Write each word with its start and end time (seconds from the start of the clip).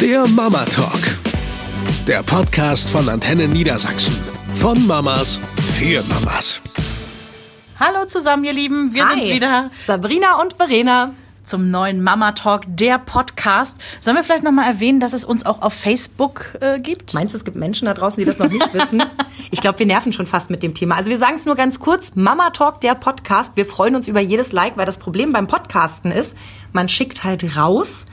Der 0.00 0.26
Mama 0.28 0.64
Talk. 0.66 1.00
Der 2.06 2.22
Podcast 2.22 2.90
von 2.90 3.08
Antenne 3.08 3.48
Niedersachsen. 3.48 4.16
Von 4.54 4.86
Mamas 4.86 5.40
für 5.76 6.02
Mamas. 6.04 6.60
Hallo 7.78 8.04
zusammen, 8.06 8.44
ihr 8.44 8.52
Lieben. 8.52 8.92
Wir 8.92 9.06
Hi. 9.06 9.14
sind's 9.14 9.28
wieder 9.28 9.70
Sabrina 9.84 10.40
und 10.40 10.54
Verena. 10.54 11.14
zum 11.44 11.70
neuen 11.70 12.02
Mama 12.02 12.32
Talk, 12.32 12.62
der 12.66 12.98
Podcast. 12.98 13.78
Sollen 14.00 14.16
wir 14.16 14.24
vielleicht 14.24 14.44
nochmal 14.44 14.66
erwähnen, 14.70 15.00
dass 15.00 15.12
es 15.14 15.24
uns 15.24 15.46
auch 15.46 15.62
auf 15.62 15.72
Facebook 15.72 16.56
äh, 16.60 16.78
gibt? 16.78 17.14
Meinst 17.14 17.32
du, 17.34 17.38
es 17.38 17.44
gibt 17.44 17.56
Menschen 17.56 17.86
da 17.86 17.94
draußen, 17.94 18.18
die 18.18 18.24
das 18.26 18.38
noch 18.38 18.50
nicht 18.50 18.72
wissen? 18.74 19.02
Ich 19.50 19.62
glaube, 19.62 19.78
wir 19.78 19.86
nerven 19.86 20.12
schon 20.12 20.26
fast 20.26 20.50
mit 20.50 20.62
dem 20.62 20.74
Thema. 20.74 20.96
Also 20.96 21.08
wir 21.08 21.16
sagen 21.16 21.36
es 21.36 21.46
nur 21.46 21.54
ganz 21.56 21.80
kurz. 21.80 22.12
Mama 22.14 22.50
Talk, 22.50 22.82
der 22.82 22.94
Podcast. 22.94 23.56
Wir 23.56 23.64
freuen 23.64 23.94
uns 23.96 24.06
über 24.06 24.20
jedes 24.20 24.52
Like, 24.52 24.76
weil 24.76 24.84
das 24.84 24.98
Problem 24.98 25.32
beim 25.32 25.46
Podcasten 25.46 26.10
ist, 26.12 26.36
man 26.74 26.90
schickt 26.90 27.24
halt 27.24 27.56
raus, 27.56 28.04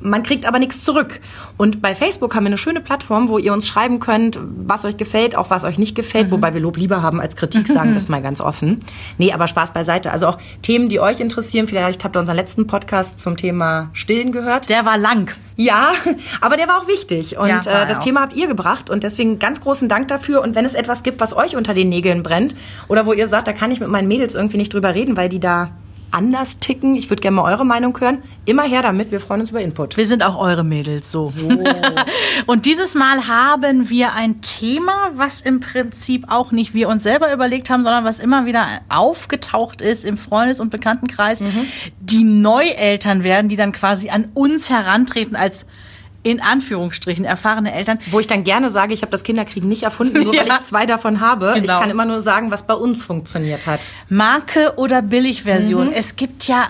man 0.00 0.22
kriegt 0.22 0.46
aber 0.46 0.58
nichts 0.58 0.84
zurück. 0.84 1.20
Und 1.56 1.82
bei 1.82 1.94
Facebook 1.94 2.34
haben 2.34 2.44
wir 2.44 2.48
eine 2.48 2.58
schöne 2.58 2.80
Plattform, 2.80 3.28
wo 3.28 3.38
ihr 3.38 3.52
uns 3.52 3.66
schreiben 3.66 4.00
könnt, 4.00 4.38
was 4.40 4.84
euch 4.84 4.96
gefällt, 4.96 5.36
auch 5.36 5.50
was 5.50 5.64
euch 5.64 5.78
nicht 5.78 5.94
gefällt, 5.94 6.30
wobei 6.30 6.54
wir 6.54 6.60
Lob 6.60 6.76
lieber 6.76 7.02
haben 7.02 7.20
als 7.20 7.36
Kritik, 7.36 7.66
sagen 7.68 7.94
das 7.94 8.08
mal 8.08 8.22
ganz 8.22 8.40
offen. 8.40 8.80
Nee, 9.18 9.32
aber 9.32 9.48
Spaß 9.48 9.72
beiseite. 9.72 10.12
Also 10.12 10.26
auch 10.28 10.38
Themen, 10.62 10.88
die 10.88 11.00
euch 11.00 11.20
interessieren. 11.20 11.66
Vielleicht 11.66 12.04
habt 12.04 12.16
ihr 12.16 12.20
unseren 12.20 12.36
letzten 12.36 12.66
Podcast 12.66 13.20
zum 13.20 13.36
Thema 13.36 13.90
Stillen 13.92 14.32
gehört. 14.32 14.68
Der 14.68 14.84
war 14.84 14.98
lang. 14.98 15.34
Ja, 15.56 15.90
aber 16.40 16.56
der 16.56 16.68
war 16.68 16.78
auch 16.78 16.88
wichtig. 16.88 17.36
Und 17.36 17.48
Ja, 17.48 17.58
äh, 17.58 17.86
das 17.86 17.98
auch. 17.98 18.04
Thema 18.04 18.20
habt 18.22 18.36
ihr 18.36 18.46
gebracht 18.46 18.90
und 18.90 19.02
deswegen 19.02 19.38
ganz 19.38 19.60
großen 19.60 19.88
Dank 19.88 20.08
dafür. 20.08 20.42
Und 20.42 20.54
wenn 20.54 20.64
es 20.64 20.74
etwas 20.74 21.02
gibt, 21.02 21.20
was 21.20 21.36
euch 21.36 21.56
unter 21.56 21.74
den 21.74 21.88
Nägeln 21.88 22.22
brennt 22.22 22.54
oder 22.86 23.06
wo 23.06 23.12
ihr 23.12 23.26
sagt, 23.26 23.48
da 23.48 23.52
kann 23.52 23.70
ich 23.72 23.80
mit 23.80 23.88
meinen 23.88 24.08
Mädels 24.08 24.34
irgendwie 24.34 24.56
nicht 24.58 24.72
drüber 24.72 24.94
reden, 24.94 25.16
weil 25.16 25.28
die 25.28 25.40
da 25.40 25.70
anders 26.10 26.58
ticken, 26.58 26.94
ich 26.94 27.10
würde 27.10 27.20
gerne 27.20 27.36
mal 27.36 27.50
eure 27.50 27.64
Meinung 27.64 27.98
hören, 28.00 28.22
immer 28.44 28.62
her 28.62 28.82
damit. 28.82 29.10
Wir 29.10 29.20
freuen 29.20 29.42
uns 29.42 29.50
über 29.50 29.60
Input. 29.60 29.96
Wir 29.96 30.06
sind 30.06 30.22
auch 30.22 30.38
eure 30.38 30.64
Mädels, 30.64 31.12
so. 31.12 31.32
Und 32.46 32.66
dieses 32.66 32.94
Mal 32.94 33.26
haben 33.26 33.90
wir 33.90 34.14
ein 34.14 34.40
Thema, 34.40 35.10
was 35.14 35.40
im 35.40 35.60
Prinzip 35.60 36.24
auch 36.28 36.52
nicht 36.52 36.74
wir 36.74 36.88
uns 36.88 37.02
selber 37.02 37.32
überlegt 37.32 37.70
haben, 37.70 37.84
sondern 37.84 38.04
was 38.04 38.20
immer 38.20 38.46
wieder 38.46 38.66
aufgetaucht 38.88 39.80
ist 39.80 40.04
im 40.04 40.16
Freundes- 40.16 40.60
und 40.60 40.70
Bekanntenkreis. 40.70 41.42
Die 42.00 42.24
Neueltern 42.24 43.22
werden, 43.22 43.48
die 43.48 43.56
dann 43.56 43.72
quasi 43.72 44.10
an 44.10 44.28
uns 44.34 44.70
herantreten 44.70 45.36
als 45.36 45.66
in 46.24 46.40
Anführungsstrichen 46.40 47.24
erfahrene 47.24 47.72
Eltern. 47.72 47.98
Wo 48.10 48.18
ich 48.20 48.26
dann 48.26 48.44
gerne 48.44 48.70
sage, 48.70 48.92
ich 48.92 49.02
habe 49.02 49.10
das 49.12 49.22
Kinderkriegen 49.22 49.68
nicht 49.68 49.84
erfunden, 49.84 50.24
nur 50.24 50.32
weil 50.36 50.46
Ja. 50.46 50.56
ich 50.58 50.62
zwei 50.66 50.84
davon 50.86 51.20
habe. 51.20 51.52
Ich 51.56 51.62
Genau. 51.62 51.80
kann 51.80 51.90
immer 51.90 52.04
nur 52.04 52.20
sagen, 52.20 52.50
was 52.50 52.66
bei 52.66 52.74
uns 52.74 53.02
funktioniert 53.02 53.66
hat. 53.66 53.92
Marke 54.08 54.74
oder 54.76 55.00
Billigversion. 55.02 55.86
Mhm. 55.88 55.92
Es 55.92 56.16
gibt 56.16 56.48
ja 56.48 56.68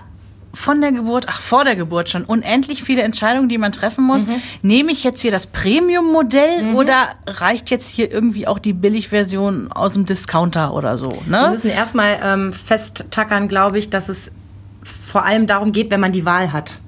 von 0.55 0.81
der 0.81 0.93
Geburt, 0.93 1.27
ach 1.29 1.41
vor 1.41 1.65
der 1.65 1.77
Geburt 1.77 2.09
schon, 2.11 2.25
unendlich 2.25 2.83
viele 2.83 3.03
Entscheidungen, 3.03 3.49
die 3.49 3.59
man 3.59 3.71
treffen 3.73 4.05
muss. 4.05 4.27
Mhm. 4.27 4.41
Nehme 4.63 4.93
ich 4.93 5.05
jetzt 5.05 5.21
hier 5.21 5.31
das 5.31 5.47
Premium-Modell 5.47 6.75
oder 6.75 7.09
reicht 7.27 7.71
jetzt 7.71 7.89
hier 7.89 8.11
irgendwie 8.13 8.47
auch 8.47 8.59
die 8.59 8.73
Billigversion 8.73 9.71
aus 9.73 9.95
dem 9.95 10.05
Discounter 10.07 10.75
oder 10.75 10.99
so? 10.99 11.13
Wir 11.27 11.41
Ne? 11.43 11.49
müssen 11.51 11.71
erstmal 11.71 12.19
ähm, 12.23 12.53
festtackern, 12.53 13.49
glaube 13.49 13.79
ich, 13.79 13.91
dass 13.91 14.09
es 14.09 14.31
vor 14.83 15.25
allem 15.25 15.47
darum 15.47 15.73
geht, 15.73 15.91
wenn 15.91 16.01
man 16.01 16.13
die 16.13 16.25
Wahl 16.25 16.53
hat. 16.53 16.79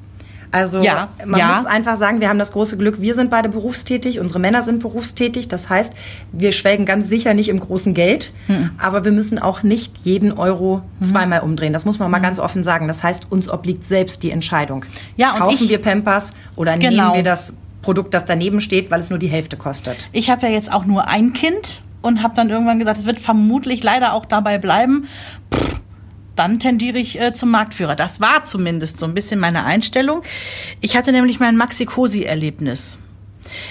Also 0.53 0.83
Ja, 0.83 1.09
man 1.25 1.39
ja. 1.39 1.55
muss 1.55 1.67
einfach 1.67 1.97
sagen, 1.97 2.20
wir 2.20 2.29
haben 2.29 2.39
das 2.39 2.53
große 2.53 2.77
Glück, 2.77 3.01
wir 3.01 3.15
sind 3.15 3.31
beide 3.31 3.48
berufstätig, 3.48 4.19
unsere 4.19 4.41
Männer 4.41 4.62
sind 4.62 4.81
berufstätig. 4.81 5.47
Das 5.48 5.69
heißt, 5.70 5.95
wir 6.33 6.53
schwelgen 6.53 6.87
ganz 6.87 7.09
sicher 7.09 7.34
nicht 7.34 7.48
im 7.48 7.61
großen 7.61 7.95
Geld, 7.95 8.33
Hm. 8.48 8.70
aber 8.79 9.05
wir 9.05 9.12
müssen 9.12 9.39
auch 9.39 9.62
nicht 9.62 9.98
jeden 9.98 10.33
Euro 10.33 10.83
zweimal 11.03 11.41
umdrehen. 11.41 11.73
Das 11.73 11.84
muss 11.84 11.98
man 11.98 12.11
mal 12.11 12.17
Hm. 12.19 12.25
ganz 12.25 12.39
offen 12.41 12.62
sagen. 12.65 12.89
Das 12.89 13.03
heißt, 13.05 13.31
uns 13.31 13.48
obliegt 13.48 13.84
selbst 13.84 14.23
die 14.23 14.31
Entscheidung. 14.33 14.84
Ja, 15.17 15.33
Kaufen 15.39 15.65
ich- 15.65 15.69
wir 15.70 15.81
Pampers 15.81 16.33
oder 16.57 16.77
Genau. 16.77 17.05
nehmen 17.05 17.14
wir 17.14 17.23
das 17.23 17.55
Produkt, 17.83 18.12
das 18.12 18.25
daneben 18.25 18.61
steht, 18.61 18.91
weil 18.91 19.01
es 19.01 19.09
nur 19.09 19.19
die 19.19 19.29
Hälfte 19.29 19.57
kostet? 19.57 20.09
Ich 20.12 20.31
habe 20.31 20.47
ja 20.47 20.53
jetzt 20.53 20.73
auch 20.73 20.85
nur 20.85 21.07
ein 21.09 21.33
Kind 21.33 21.83
und 22.03 22.23
habe 22.23 22.35
dann 22.35 22.51
irgendwann 22.51 22.79
gesagt, 22.79 22.98
es 22.98 23.07
wird 23.07 23.20
vermutlich 23.20 23.83
leider 23.83 24.12
auch 24.14 24.25
dabei 24.27 24.59
bleiben. 24.59 25.07
Pff, 25.55 25.80
dann 26.40 26.58
tendiere 26.58 26.96
ich 26.98 27.20
äh, 27.20 27.34
zum 27.34 27.51
Marktführer. 27.51 27.95
Das 27.96 28.18
war 28.18 28.45
zumindest 28.45 28.98
so 28.98 29.05
ein 29.05 29.12
bisschen 29.12 29.39
meine 29.40 29.64
Einstellung. 29.64 30.23
Ich 30.80 30.96
hatte 30.96 31.12
nämlich 31.12 31.39
mein 31.39 31.55
Maxi-Cosi-Erlebnis. 31.58 32.96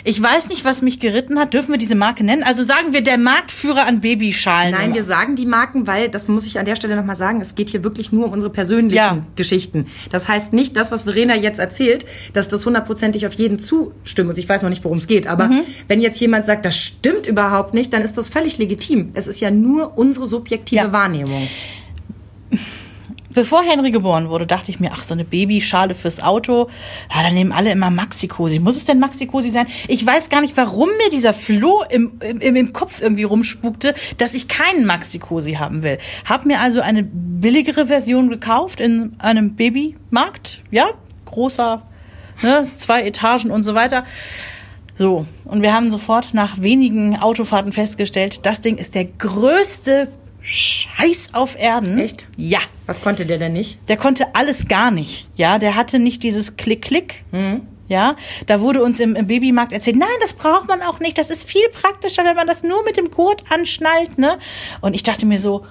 Ich 0.03 0.21
weiß 0.21 0.49
nicht, 0.49 0.65
was 0.65 0.81
mich 0.81 0.99
geritten 0.99 1.39
hat. 1.39 1.53
Dürfen 1.53 1.71
wir 1.71 1.77
diese 1.77 1.95
Marke 1.95 2.23
nennen? 2.25 2.43
Also 2.43 2.65
sagen 2.65 2.91
wir 2.91 3.01
der 3.01 3.17
Marktführer 3.17 3.85
an 3.85 4.01
Babyschalen. 4.01 4.71
Nein, 4.73 4.93
wir 4.93 5.05
sagen 5.05 5.35
die 5.37 5.45
Marken, 5.45 5.87
weil, 5.87 6.09
das 6.09 6.27
muss 6.27 6.45
ich 6.45 6.59
an 6.59 6.65
der 6.65 6.75
Stelle 6.75 6.97
nochmal 6.97 7.15
sagen, 7.15 7.39
es 7.39 7.55
geht 7.55 7.69
hier 7.69 7.81
wirklich 7.83 8.11
nur 8.11 8.25
um 8.25 8.33
unsere 8.33 8.51
persönlichen 8.51 8.95
Ja. 8.97 9.25
Geschichten. 9.37 9.85
Das 10.11 10.27
heißt 10.27 10.51
nicht 10.53 10.75
das, 10.75 10.91
was 10.91 11.03
Verena 11.03 11.33
jetzt 11.35 11.59
erzählt, 11.59 12.05
dass 12.33 12.49
das 12.49 12.65
hundertprozentig 12.65 13.25
auf 13.25 13.33
jeden 13.33 13.57
zustimmt. 13.57 14.29
Und 14.29 14.37
ich 14.37 14.49
weiß 14.49 14.63
noch 14.63 14.69
nicht, 14.69 14.83
worum 14.83 14.97
es 14.97 15.07
geht. 15.07 15.27
Aber 15.27 15.47
Mhm. 15.47 15.61
wenn 15.87 16.01
jetzt 16.01 16.19
jemand 16.19 16.45
sagt, 16.45 16.65
das 16.65 16.77
stimmt 16.77 17.25
überhaupt 17.25 17.73
nicht, 17.73 17.93
dann 17.93 18.01
ist 18.01 18.17
das 18.17 18.27
völlig 18.27 18.57
legitim. 18.57 19.11
Es 19.13 19.27
ist 19.27 19.39
ja 19.39 19.49
nur 19.49 19.97
unsere 19.97 20.25
subjektive 20.25 20.81
Ja. 20.81 20.91
Wahrnehmung. 20.91 21.47
Bevor 23.31 23.63
Henry 23.63 23.91
geboren 23.91 24.29
wurde, 24.29 24.47
dachte 24.47 24.71
ich 24.71 24.79
mir, 24.79 24.91
ach, 24.91 25.03
so 25.03 25.13
eine 25.13 25.23
Babyschale 25.23 25.93
fürs 25.93 26.21
Auto, 26.21 26.67
ja, 27.13 27.21
dann 27.21 27.35
nehmen 27.35 27.51
alle 27.51 27.71
immer 27.71 27.91
Maxi-Cosi. 27.91 28.57
Muss 28.57 28.75
es 28.75 28.85
denn 28.85 28.99
Maxi-Cosi 28.99 29.51
sein? 29.51 29.67
Ich 29.87 30.03
weiß 30.03 30.29
gar 30.29 30.41
nicht, 30.41 30.57
warum 30.57 30.89
mir 30.97 31.11
dieser 31.11 31.33
Floh 31.33 31.83
im, 31.89 32.19
im, 32.21 32.55
im 32.55 32.73
Kopf 32.73 33.01
irgendwie 33.01 33.23
rumspukte, 33.23 33.93
dass 34.17 34.33
ich 34.33 34.47
keinen 34.47 34.85
Maxi-Cosi 34.85 35.53
haben 35.53 35.83
will. 35.83 35.99
Hab 36.25 36.45
mir 36.45 36.59
also 36.59 36.81
eine 36.81 37.03
billigere 37.03 37.85
Version 37.85 38.29
gekauft 38.29 38.81
in 38.81 39.15
einem 39.19 39.55
Babymarkt, 39.55 40.61
ja, 40.71 40.89
großer, 41.25 41.83
ne, 42.41 42.67
zwei 42.75 43.03
Etagen 43.03 43.51
und 43.51 43.61
so 43.61 43.75
weiter. 43.75 44.05
So, 44.95 45.27
und 45.45 45.61
wir 45.61 45.73
haben 45.73 45.91
sofort 45.91 46.33
nach 46.33 46.61
wenigen 46.61 47.15
Autofahrten 47.15 47.71
festgestellt, 47.71 48.45
das 48.45 48.59
Ding 48.59 48.77
ist 48.77 48.95
der 48.95 49.05
größte 49.05 50.09
Scheiß 50.41 51.29
auf 51.33 51.59
Erden. 51.59 51.99
Echt? 51.99 52.25
Ja. 52.37 52.59
Was 52.85 53.01
konnte 53.01 53.25
der 53.25 53.37
denn 53.37 53.53
nicht? 53.53 53.77
Der 53.87 53.97
konnte 53.97 54.35
alles 54.35 54.67
gar 54.67 54.91
nicht. 54.91 55.27
Ja, 55.35 55.59
der 55.59 55.75
hatte 55.75 55.99
nicht 55.99 56.23
dieses 56.23 56.57
Klick-Klick. 56.57 57.23
Mhm. 57.31 57.61
Ja, 57.87 58.15
da 58.45 58.61
wurde 58.61 58.83
uns 58.83 58.99
im, 58.99 59.15
im 59.15 59.25
Babymarkt 59.25 59.73
erzählt, 59.73 59.95
nein, 59.97 60.07
das 60.21 60.33
braucht 60.33 60.67
man 60.67 60.83
auch 60.83 60.99
nicht. 60.99 61.17
Das 61.17 61.31
ist 61.31 61.49
viel 61.49 61.67
praktischer, 61.69 62.23
wenn 62.23 62.35
man 62.35 62.45
das 62.45 62.61
nur 62.61 62.83
mit 62.83 62.97
dem 62.97 63.09
Gurt 63.09 63.51
anschnallt, 63.51 64.19
ne? 64.19 64.37
Und 64.81 64.93
ich 64.93 65.01
dachte 65.01 65.25
mir 65.25 65.39
so, 65.39 65.65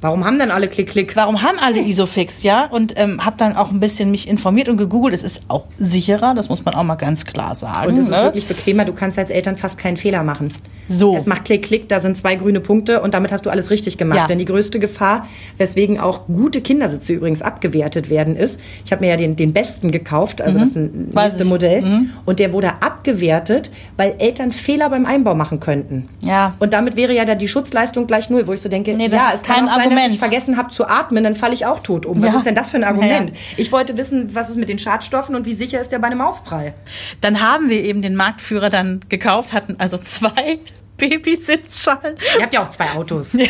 Warum 0.00 0.24
haben 0.24 0.38
dann 0.38 0.50
alle 0.50 0.68
Klick-Klick? 0.68 1.14
warum 1.16 1.42
haben 1.42 1.58
alle 1.58 1.80
Isofix, 1.80 2.42
ja? 2.42 2.66
Und 2.66 2.94
ähm, 2.96 3.24
habe 3.24 3.36
dann 3.36 3.54
auch 3.56 3.70
ein 3.70 3.80
bisschen 3.80 4.10
mich 4.10 4.28
informiert 4.28 4.68
und 4.68 4.78
gegoogelt. 4.78 5.12
Es 5.12 5.22
ist 5.22 5.42
auch 5.48 5.64
sicherer, 5.78 6.34
das 6.34 6.48
muss 6.48 6.64
man 6.64 6.74
auch 6.74 6.84
mal 6.84 6.94
ganz 6.94 7.26
klar 7.26 7.54
sagen. 7.54 7.92
Und 7.92 7.98
es 7.98 8.08
ist 8.08 8.16
ne? 8.16 8.24
wirklich 8.24 8.46
bequemer, 8.46 8.84
du 8.84 8.92
kannst 8.92 9.18
als 9.18 9.30
Eltern 9.30 9.56
fast 9.56 9.78
keinen 9.78 9.96
Fehler 9.96 10.22
machen. 10.22 10.52
So. 10.88 11.14
Es 11.14 11.26
macht 11.26 11.44
Klick, 11.44 11.62
Klick, 11.62 11.88
da 11.88 12.00
sind 12.00 12.16
zwei 12.16 12.34
grüne 12.34 12.60
Punkte 12.60 13.00
und 13.00 13.14
damit 13.14 13.30
hast 13.30 13.46
du 13.46 13.50
alles 13.50 13.70
richtig 13.70 13.96
gemacht. 13.96 14.18
Ja. 14.18 14.26
Denn 14.26 14.38
die 14.38 14.44
größte 14.44 14.80
Gefahr, 14.80 15.28
weswegen 15.56 16.00
auch 16.00 16.26
gute 16.26 16.62
Kindersitze 16.62 17.12
übrigens 17.12 17.42
abgewertet 17.42 18.10
werden, 18.10 18.34
ist, 18.34 18.60
ich 18.84 18.90
habe 18.90 19.04
mir 19.04 19.10
ja 19.10 19.16
den, 19.16 19.36
den 19.36 19.52
besten 19.52 19.92
gekauft, 19.92 20.42
also 20.42 20.58
das 20.58 20.74
Mhm. 20.74 21.08
Weiß 21.12 21.34
nächste. 21.34 21.44
Modell, 21.48 22.06
und 22.24 22.38
der 22.38 22.52
wurde 22.52 22.80
abgewertet, 22.80 23.70
weil 23.96 24.14
Eltern 24.18 24.52
Fehler 24.52 24.88
beim 24.88 25.04
Einbau 25.04 25.34
machen 25.34 25.60
könnten. 25.60 26.08
Ja. 26.20 26.54
Und 26.58 26.72
damit 26.72 26.96
wäre 26.96 27.12
ja 27.12 27.24
dann 27.24 27.38
die 27.38 27.48
Schutzleistung 27.48 28.06
gleich 28.06 28.30
null, 28.30 28.46
wo 28.46 28.52
ich 28.52 28.60
so 28.60 28.68
denke, 28.68 28.94
Nee, 28.94 29.08
das 29.08 29.20
ja, 29.20 29.28
ist 29.28 29.34
es 29.36 29.42
kann 29.42 29.56
kein 29.56 29.68
auch 29.68 29.74
sein, 29.74 29.89
Argument. 29.90 30.06
dass 30.08 30.14
ich 30.14 30.18
vergessen 30.20 30.56
habe 30.56 30.70
zu 30.70 30.86
atmen, 30.88 31.24
dann 31.24 31.34
falle 31.36 31.54
ich 31.54 31.66
auch 31.66 31.80
tot 31.80 32.06
um. 32.06 32.22
Was 32.22 32.32
Ja. 32.32 32.36
ist 32.38 32.46
denn 32.46 32.54
das 32.54 32.70
für 32.70 32.76
ein 32.78 32.82
Ja, 32.82 32.88
ja. 32.88 32.94
Argument? 32.94 33.32
Ich 33.56 33.72
wollte 33.72 33.96
wissen, 33.96 34.34
was 34.34 34.50
ist 34.50 34.56
mit 34.56 34.68
den 34.68 34.78
Schadstoffen 34.78 35.34
und 35.34 35.46
wie 35.46 35.54
sicher 35.54 35.80
ist 35.80 35.92
der 35.92 35.98
bei 35.98 36.06
einem 36.08 36.20
Aufprall? 36.20 36.74
Dann 37.20 37.40
haben 37.40 37.68
wir 37.70 37.82
eben 37.84 38.02
den 38.02 38.14
Marktführer 38.16 38.68
dann 38.68 39.00
gekauft, 39.08 39.52
hatten 39.52 39.76
also 39.78 39.98
zwei 39.98 40.58
Babysitzschalen. 41.00 42.16
Ihr 42.36 42.42
habt 42.42 42.52
ja 42.54 42.62
auch 42.62 42.68
zwei 42.68 42.90
Autos. 42.92 43.34
Ja, 43.40 43.46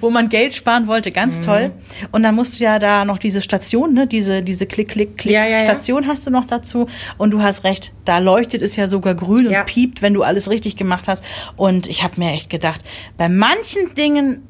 wo 0.00 0.08
man 0.08 0.30
Geld 0.30 0.54
sparen 0.54 0.86
wollte, 0.86 1.10
ganz 1.10 1.40
toll. 1.40 1.70
Und 2.10 2.22
dann 2.22 2.34
musst 2.34 2.58
du 2.58 2.64
ja 2.64 2.78
da 2.78 3.04
noch 3.04 3.18
diese 3.18 3.42
Station, 3.42 3.92
ne, 3.92 4.06
diese, 4.06 4.42
diese 4.42 4.64
Klick-Klick-Klick-Station 4.66 6.02
Ja, 6.02 6.06
ja, 6.08 6.12
hast 6.12 6.26
du 6.26 6.30
noch 6.30 6.46
dazu. 6.46 6.86
Und 7.18 7.32
du 7.32 7.42
hast 7.42 7.64
recht, 7.64 7.92
da 8.06 8.18
leuchtet 8.18 8.62
es 8.62 8.74
ja 8.76 8.86
sogar 8.86 9.14
grün 9.14 9.48
und 9.48 9.66
piept, 9.66 10.00
wenn 10.00 10.14
du 10.14 10.22
alles 10.22 10.48
richtig 10.48 10.76
gemacht 10.76 11.08
hast. 11.08 11.22
Und 11.56 11.88
ich 11.88 12.02
habe 12.02 12.14
mir 12.18 12.30
echt 12.32 12.48
gedacht, 12.48 12.80
bei 13.18 13.28
manchen 13.28 13.94
Dingen 13.94 14.42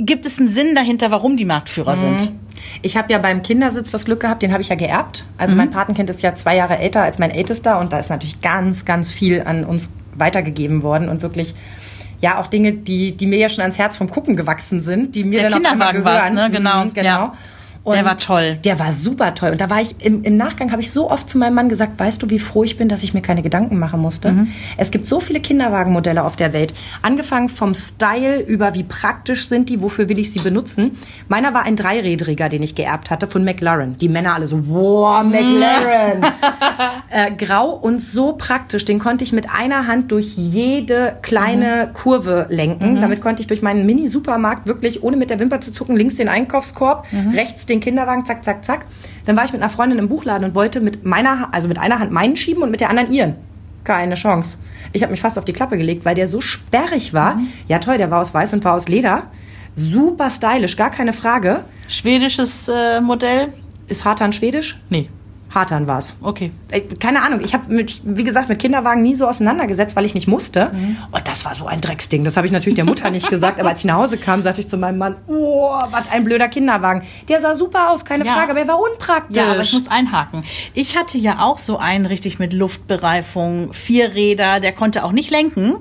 gibt 0.00 0.26
es 0.26 0.38
einen 0.38 0.48
Sinn 0.48 0.74
dahinter, 0.74 1.10
warum 1.10 1.36
die 1.36 1.44
Marktführer 1.44 1.96
sind. 1.96 2.32
Ich 2.82 2.96
habe 2.96 3.12
ja 3.12 3.18
beim 3.18 3.42
Kindersitz 3.42 3.90
das 3.90 4.04
Glück 4.04 4.20
gehabt, 4.20 4.42
den 4.42 4.52
habe 4.52 4.62
ich 4.62 4.68
ja 4.68 4.76
geerbt. 4.76 5.24
Also 5.38 5.56
mein 5.56 5.70
Patenkind 5.70 6.08
ist 6.10 6.22
ja 6.22 6.34
zwei 6.34 6.56
Jahre 6.56 6.78
älter 6.78 7.02
als 7.02 7.18
mein 7.18 7.30
Ältester 7.30 7.78
und 7.80 7.92
da 7.92 7.98
ist 7.98 8.08
natürlich 8.10 8.40
ganz, 8.40 8.84
ganz 8.84 9.10
viel 9.10 9.42
an 9.42 9.64
uns 9.64 9.92
weitergegeben 10.14 10.82
worden 10.82 11.08
und 11.08 11.22
wirklich 11.22 11.54
ja 12.20 12.38
auch 12.38 12.46
Dinge, 12.46 12.72
die, 12.72 13.16
die 13.16 13.26
mir 13.26 13.38
ja 13.38 13.48
schon 13.48 13.62
ans 13.62 13.78
Herz 13.78 13.96
vom 13.96 14.08
Gucken 14.08 14.36
gewachsen 14.36 14.80
sind, 14.80 15.14
die 15.16 15.24
mir 15.24 15.40
Der 15.40 15.50
dann 15.50 15.64
auf 15.66 15.72
einmal 15.72 15.92
Kinderwagen 15.92 16.04
war's, 16.04 16.30
gehören. 16.30 16.52
ne? 16.52 16.56
Genau, 16.56 16.84
Mhm, 16.84 16.94
genau. 16.94 17.08
ja. 17.08 17.32
Und 17.84 17.96
Der 17.96 18.04
war 18.04 18.16
toll. 18.16 18.58
Der 18.64 18.78
war 18.78 18.92
super 18.92 19.34
toll. 19.34 19.50
Und 19.50 19.60
da 19.60 19.68
war 19.68 19.80
ich 19.80 19.96
im, 20.04 20.22
im 20.22 20.36
Nachgang 20.36 20.70
habe 20.70 20.80
ich 20.80 20.92
so 20.92 21.10
oft 21.10 21.28
zu 21.28 21.36
meinem 21.36 21.54
Mann 21.54 21.68
gesagt, 21.68 21.98
weißt 21.98 22.22
du, 22.22 22.30
wie 22.30 22.38
froh 22.38 22.62
ich 22.62 22.76
bin, 22.76 22.88
dass 22.88 23.02
ich 23.02 23.12
mir 23.12 23.22
keine 23.22 23.42
Gedanken 23.42 23.78
machen 23.78 24.00
musste. 24.00 24.30
Mhm. 24.30 24.48
Es 24.76 24.92
gibt 24.92 25.06
so 25.06 25.18
viele 25.18 25.40
Kinderwagenmodelle 25.40 26.22
auf 26.22 26.36
der 26.36 26.52
Welt. 26.52 26.74
Angefangen 27.02 27.48
vom 27.48 27.74
Style 27.74 28.40
über 28.40 28.74
wie 28.74 28.84
praktisch 28.84 29.48
sind 29.48 29.68
die, 29.68 29.82
wofür 29.82 30.08
will 30.08 30.18
ich 30.20 30.30
sie 30.30 30.38
benutzen. 30.38 30.92
Meiner 31.26 31.54
war 31.54 31.64
ein 31.64 31.74
Dreirädriger, 31.74 32.48
den 32.48 32.62
ich 32.62 32.76
geerbt 32.76 33.10
hatte 33.10 33.26
von 33.26 33.42
McLaren. 33.44 33.96
Die 33.98 34.08
Männer 34.08 34.34
alle 34.34 34.46
so, 34.46 34.68
wow, 34.68 35.24
McLaren. 35.24 36.24
äh, 37.10 37.32
grau 37.32 37.70
und 37.70 38.00
so 38.00 38.34
praktisch. 38.34 38.84
Den 38.84 39.00
konnte 39.00 39.24
ich 39.24 39.32
mit 39.32 39.50
einer 39.50 39.88
Hand 39.88 40.12
durch 40.12 40.36
jede 40.36 41.18
kleine 41.22 41.90
Kurve 41.94 42.46
lenken. 42.48 43.00
Damit 43.00 43.20
konnte 43.20 43.40
ich 43.40 43.48
durch 43.48 43.62
meinen 43.62 43.86
Mini-Supermarkt 43.86 44.68
wirklich, 44.68 45.02
ohne 45.02 45.16
mit 45.16 45.30
der 45.30 45.40
Wimper 45.40 45.60
zu 45.60 45.72
zucken, 45.72 45.96
links 45.96 46.14
den 46.14 46.28
Einkaufskorb, 46.28 47.08
rechts 47.34 47.66
den 47.66 47.71
Kinderwagen, 47.80 48.24
zack, 48.24 48.44
zack, 48.44 48.64
zack. 48.64 48.86
Dann 49.24 49.36
war 49.36 49.44
ich 49.44 49.52
mit 49.52 49.62
einer 49.62 49.70
Freundin 49.70 49.98
im 49.98 50.08
Buchladen 50.08 50.48
und 50.48 50.54
wollte 50.54 50.80
mit 50.80 51.04
meiner, 51.04 51.48
also 51.52 51.68
mit 51.68 51.78
einer 51.78 51.98
Hand 51.98 52.10
meinen 52.10 52.36
schieben 52.36 52.62
und 52.62 52.70
mit 52.70 52.80
der 52.80 52.90
anderen 52.90 53.12
ihren. 53.12 53.36
Keine 53.84 54.14
Chance. 54.14 54.58
Ich 54.92 55.02
habe 55.02 55.10
mich 55.10 55.20
fast 55.20 55.38
auf 55.38 55.44
die 55.44 55.52
Klappe 55.52 55.76
gelegt, 55.76 56.04
weil 56.04 56.14
der 56.14 56.28
so 56.28 56.40
sperrig 56.40 57.14
war. 57.14 57.40
Ja, 57.68 57.78
toll, 57.78 57.98
der 57.98 58.10
war 58.10 58.20
aus 58.20 58.32
Weiß 58.32 58.52
und 58.52 58.64
war 58.64 58.74
aus 58.74 58.88
Leder. 58.88 59.24
Super 59.74 60.30
stylisch, 60.30 60.76
gar 60.76 60.90
keine 60.90 61.12
Frage. 61.12 61.64
Schwedisches 61.88 62.68
äh, 62.68 63.00
Modell? 63.00 63.52
Ist 63.88 64.04
Hartan 64.04 64.32
schwedisch? 64.32 64.78
Nee. 64.90 65.08
Hartan 65.54 65.86
war's. 65.86 66.14
Okay. 66.22 66.50
Äh, 66.70 66.80
Keine 66.98 67.22
Ahnung, 67.22 67.40
ich 67.42 67.52
habe 67.54 67.72
mich, 67.72 68.00
wie 68.04 68.24
gesagt, 68.24 68.48
mit 68.48 68.58
Kinderwagen 68.58 69.02
nie 69.02 69.14
so 69.14 69.26
auseinandergesetzt, 69.26 69.94
weil 69.96 70.04
ich 70.04 70.14
nicht 70.14 70.26
musste. 70.26 70.72
Und 71.10 71.28
das 71.28 71.44
war 71.44 71.54
so 71.54 71.66
ein 71.66 71.80
Drecksding. 71.80 72.24
Das 72.24 72.36
habe 72.36 72.46
ich 72.46 72.52
natürlich 72.52 72.76
der 72.76 72.84
Mutter 72.84 73.10
nicht 73.10 73.28
gesagt. 73.28 73.60
Aber 73.60 73.68
als 73.68 73.80
ich 73.80 73.84
nach 73.84 73.96
Hause 73.96 74.16
kam, 74.18 74.40
sagte 74.42 74.62
ich 74.62 74.68
zu 74.68 74.78
meinem 74.78 74.98
Mann, 74.98 75.16
oh, 75.26 75.70
was 75.90 76.10
ein 76.10 76.24
blöder 76.24 76.48
Kinderwagen. 76.48 77.02
Der 77.28 77.40
sah 77.40 77.54
super 77.54 77.90
aus, 77.90 78.04
keine 78.04 78.24
Ja. 78.24 78.32
Frage, 78.34 78.52
aber 78.52 78.60
er 78.60 78.68
war 78.68 78.78
unpraktisch. 78.80 79.36
Ja, 79.36 79.50
aber 79.52 79.60
ich 79.60 79.72
muss 79.72 79.88
einhaken. 79.88 80.44
Ich 80.74 80.96
hatte 80.96 81.18
ja 81.18 81.40
auch 81.40 81.58
so 81.58 81.76
einen 81.78 82.06
richtig 82.06 82.38
mit 82.38 82.52
Luftbereifung, 82.52 83.72
vier 83.72 84.14
Räder, 84.14 84.60
der 84.60 84.72
konnte 84.72 85.04
auch 85.04 85.12
nicht 85.12 85.30
lenken. 85.30 85.74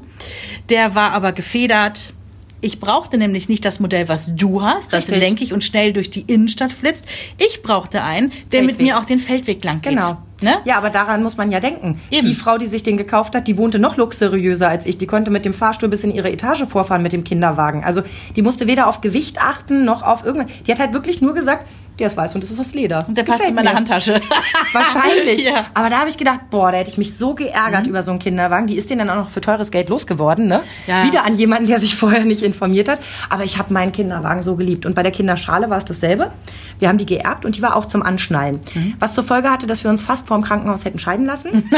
Der 0.70 0.96
war 0.96 1.12
aber 1.14 1.32
gefedert. 1.32 2.14
Ich 2.62 2.80
brauchte 2.80 3.18
nämlich 3.18 3.50
nicht 3.50 3.66
das 3.66 3.80
Modell, 3.80 4.08
was 4.08 4.36
du 4.36 4.62
hast, 4.62 4.94
das 4.94 5.08
Richtig. 5.08 5.20
lenkig 5.20 5.54
und 5.54 5.64
schnell 5.64 5.94
durch 5.94 6.12
die 6.12 6.22
Innenstadt 6.22 6.72
flitzt. 6.72 7.06
Ich 7.38 7.64
brauchte 7.64 8.04
einen, 8.04 8.32
der 8.52 8.62
mit 8.62 8.76
Feldweg. 8.76 8.86
mir 8.86 9.00
auch 9.00 9.06
den 9.06 9.20
Feldweg 9.20 9.64
lang 9.64 9.82
geht. 9.82 9.94
Genau. 9.94 10.18
Ne? 10.42 10.58
Ja, 10.66 10.78
aber 10.78 10.90
daran 10.90 11.24
muss 11.24 11.38
man 11.38 11.52
ja 11.52 11.60
denken. 11.60 12.00
Eben. 12.10 12.28
Die 12.28 12.34
Frau, 12.34 12.58
die 12.58 12.68
sich 12.68 12.84
den 12.84 12.98
gekauft 12.98 13.36
hat, 13.36 13.48
die 13.48 13.58
wohnte 13.58 13.80
noch 13.80 13.98
luxuriöser 13.98 14.70
als 14.70 14.86
ich. 14.86 14.98
Die 14.98 15.08
konnte 15.08 15.32
mit 15.32 15.46
dem 15.46 15.54
Fahrstuhl 15.54 15.90
bis 15.90 16.04
in 16.04 16.12
ihre 16.14 16.32
Etage 16.32 16.66
vorfahren 16.66 17.04
mit 17.04 17.14
dem 17.14 17.24
Kinderwagen. 17.24 17.84
Also 17.84 18.02
die 18.36 18.42
musste 18.42 18.68
weder 18.68 18.88
auf 18.88 19.02
Gewicht 19.02 19.40
achten 19.40 19.86
noch 19.86 20.04
auf 20.04 20.26
irgendwas. 20.26 20.52
Die 20.66 20.72
hat 20.72 20.80
halt 20.80 20.94
wirklich 20.94 21.22
nur 21.22 21.34
gesagt, 21.34 21.68
der 22.02 22.08
ist 22.08 22.18
weiß 22.18 22.36
und 22.36 22.44
das 22.44 22.52
ist 22.52 22.60
aus 22.60 22.74
Leder. 22.74 23.06
Und 23.08 23.16
der 23.16 23.24
Das 23.24 23.38
passt 23.38 23.50
in 23.50 23.56
meine 23.56 23.70
mir. 23.70 23.76
Handtasche. 23.76 24.22
Wahrscheinlich. 24.74 25.42
Ja. 25.52 25.62
Mhm. 25.62 25.66
Aber 25.74 25.90
da 25.90 26.00
habe 26.00 26.10
ich 26.10 26.18
gedacht, 26.18 26.50
boah, 26.50 26.72
da 26.72 26.78
hätte 26.78 26.90
ich 26.90 26.98
mich 26.98 27.18
so 27.18 27.34
geärgert 27.34 27.88
über 27.88 28.04
so 28.04 28.12
einen 28.12 28.20
Kinderwagen. 28.20 28.68
Die 28.68 28.78
ist 28.78 28.90
den 28.90 29.00
dann 29.00 29.10
auch 29.10 29.16
noch 29.16 29.30
für 29.30 29.42
teures 29.42 29.72
Geld 29.72 29.90
losgeworden, 29.90 30.48
ne? 30.48 30.62
Ja. 30.88 31.06
Wieder 31.06 31.24
an 31.24 31.36
jemanden, 31.36 31.68
der 31.68 31.80
sich 31.80 31.96
vorher 32.02 32.26
nicht 32.26 32.44
informiert 32.44 32.90
hat. 32.90 33.00
Aber 33.30 33.44
ich 33.44 33.58
habe 33.58 33.74
meinen 33.74 33.92
Kinderwagen 33.92 34.44
so 34.44 34.56
geliebt. 34.56 34.86
Und 34.86 34.94
bei 34.94 35.04
der 35.04 35.12
Kinderschale 35.12 35.70
war 35.70 35.78
es 35.78 35.86
dasselbe. 35.86 36.32
Wir 36.80 36.90
haben 36.90 36.98
die 36.98 37.06
geerbt 37.06 37.46
und 37.46 37.56
die 37.56 37.62
war 37.62 37.76
auch 37.76 37.86
zum 37.86 38.04
Anschnallen. 38.04 38.60
Mhm. 38.74 38.94
Was 39.00 39.14
zur 39.14 39.24
Folge 39.24 39.50
hatte, 39.50 39.68
dass 39.68 39.84
wir 39.84 39.90
uns 39.90 40.02
fast 40.02 40.28
vor 40.28 40.38
dem 40.38 40.44
Krankenhaus 40.44 40.86
hätten 40.86 41.00
scheiden 41.00 41.26
lassen. 41.26 41.70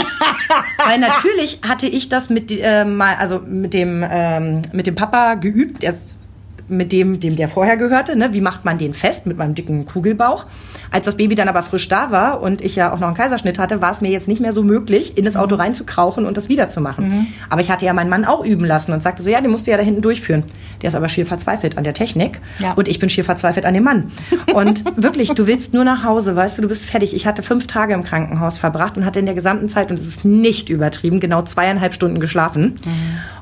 Weil 0.86 1.00
natürlich 1.00 1.60
hatte 1.68 1.88
ich 1.88 2.10
das 2.10 2.30
mit, 2.30 2.52
äh, 2.52 2.86
mal, 2.86 3.16
also 3.16 3.40
mit 3.40 3.74
dem, 3.74 4.06
ähm, 4.10 4.62
mit 4.72 4.88
dem 4.88 4.96
Papa 4.96 5.36
geübt. 5.36 5.84
Ist 5.84 6.16
mit 6.70 6.92
dem, 6.92 7.20
dem 7.20 7.36
der 7.36 7.50
vorher 7.50 7.78
gehörte, 7.78 8.16
ne? 8.16 8.34
wie 8.34 8.42
macht 8.42 8.66
man 8.66 8.78
den 8.78 8.94
fest 8.94 9.26
mit 9.26 9.38
meinem 9.38 9.54
dicken 9.56 9.86
Kugelbauch. 9.86 10.46
Als 10.92 11.06
das 11.06 11.18
Baby 11.18 11.36
dann 11.36 11.48
aber 11.48 11.64
frisch 11.64 11.88
da 11.90 12.12
war 12.12 12.42
und 12.42 12.62
ich 12.62 12.76
ja 12.76 12.94
auch 12.94 13.00
noch 13.00 13.08
einen 13.08 13.18
Kaiserschnitt 13.18 13.60
hatte, 13.60 13.82
war 13.82 13.92
es 13.92 14.02
mir 14.02 14.12
jetzt 14.12 14.28
nicht 14.28 14.40
mehr 14.42 14.52
so 14.54 14.64
möglich, 14.64 15.18
in 15.18 15.26
das 15.26 15.36
Auto 15.36 15.56
reinzukrauchen 15.56 16.26
und 16.26 16.38
das 16.38 16.50
wiederzumachen. 16.50 17.28
Aber 17.50 17.62
ich 17.62 17.70
hatte 17.72 17.86
ja 17.86 17.94
meinen 17.94 18.10
Mann 18.10 18.26
auch 18.26 18.44
üben 18.46 18.66
lassen 18.66 18.92
und 18.94 19.02
sagte 19.04 19.24
so, 19.24 19.30
ja, 19.30 19.42
den 19.42 19.52
musst 19.52 19.68
du 19.68 19.72
ja 19.72 19.78
da 19.78 19.84
hinten 19.84 20.02
durchführen. 20.02 20.44
Der 20.82 20.90
ist 20.90 20.96
aber 20.96 21.10
schier 21.10 21.26
verzweifelt 21.26 21.78
an 21.78 21.84
der 21.84 21.94
Technik 21.94 22.40
Ja. 22.60 22.74
und 22.74 22.88
ich 22.88 23.00
bin 23.00 23.10
schier 23.10 23.24
verzweifelt 23.24 23.66
an 23.66 23.74
dem 23.74 23.84
Mann. 23.84 24.12
Und 24.54 24.84
wirklich, 25.02 25.32
du 25.32 25.48
willst 25.48 25.74
nur 25.74 25.84
nach 25.84 26.04
Hause, 26.04 26.36
weißt 26.36 26.58
du, 26.58 26.62
du 26.64 26.68
bist 26.68 26.86
fertig. 26.86 27.16
Ich 27.16 27.26
hatte 27.26 27.44
fünf 27.44 27.68
Tage 27.68 27.94
im 27.94 28.04
Krankenhaus 28.04 28.58
verbracht 28.58 28.98
und 28.98 29.06
hatte 29.06 29.20
in 29.20 29.26
der 29.26 29.36
gesamten 29.36 29.70
Zeit, 29.70 29.90
und 29.92 30.00
es 30.00 30.08
ist 30.08 30.26
nicht 30.26 30.70
übertrieben, 30.70 31.20
genau 31.20 31.42
zweieinhalb 31.42 31.94
Stunden 31.94 32.20
geschlafen. 32.20 32.76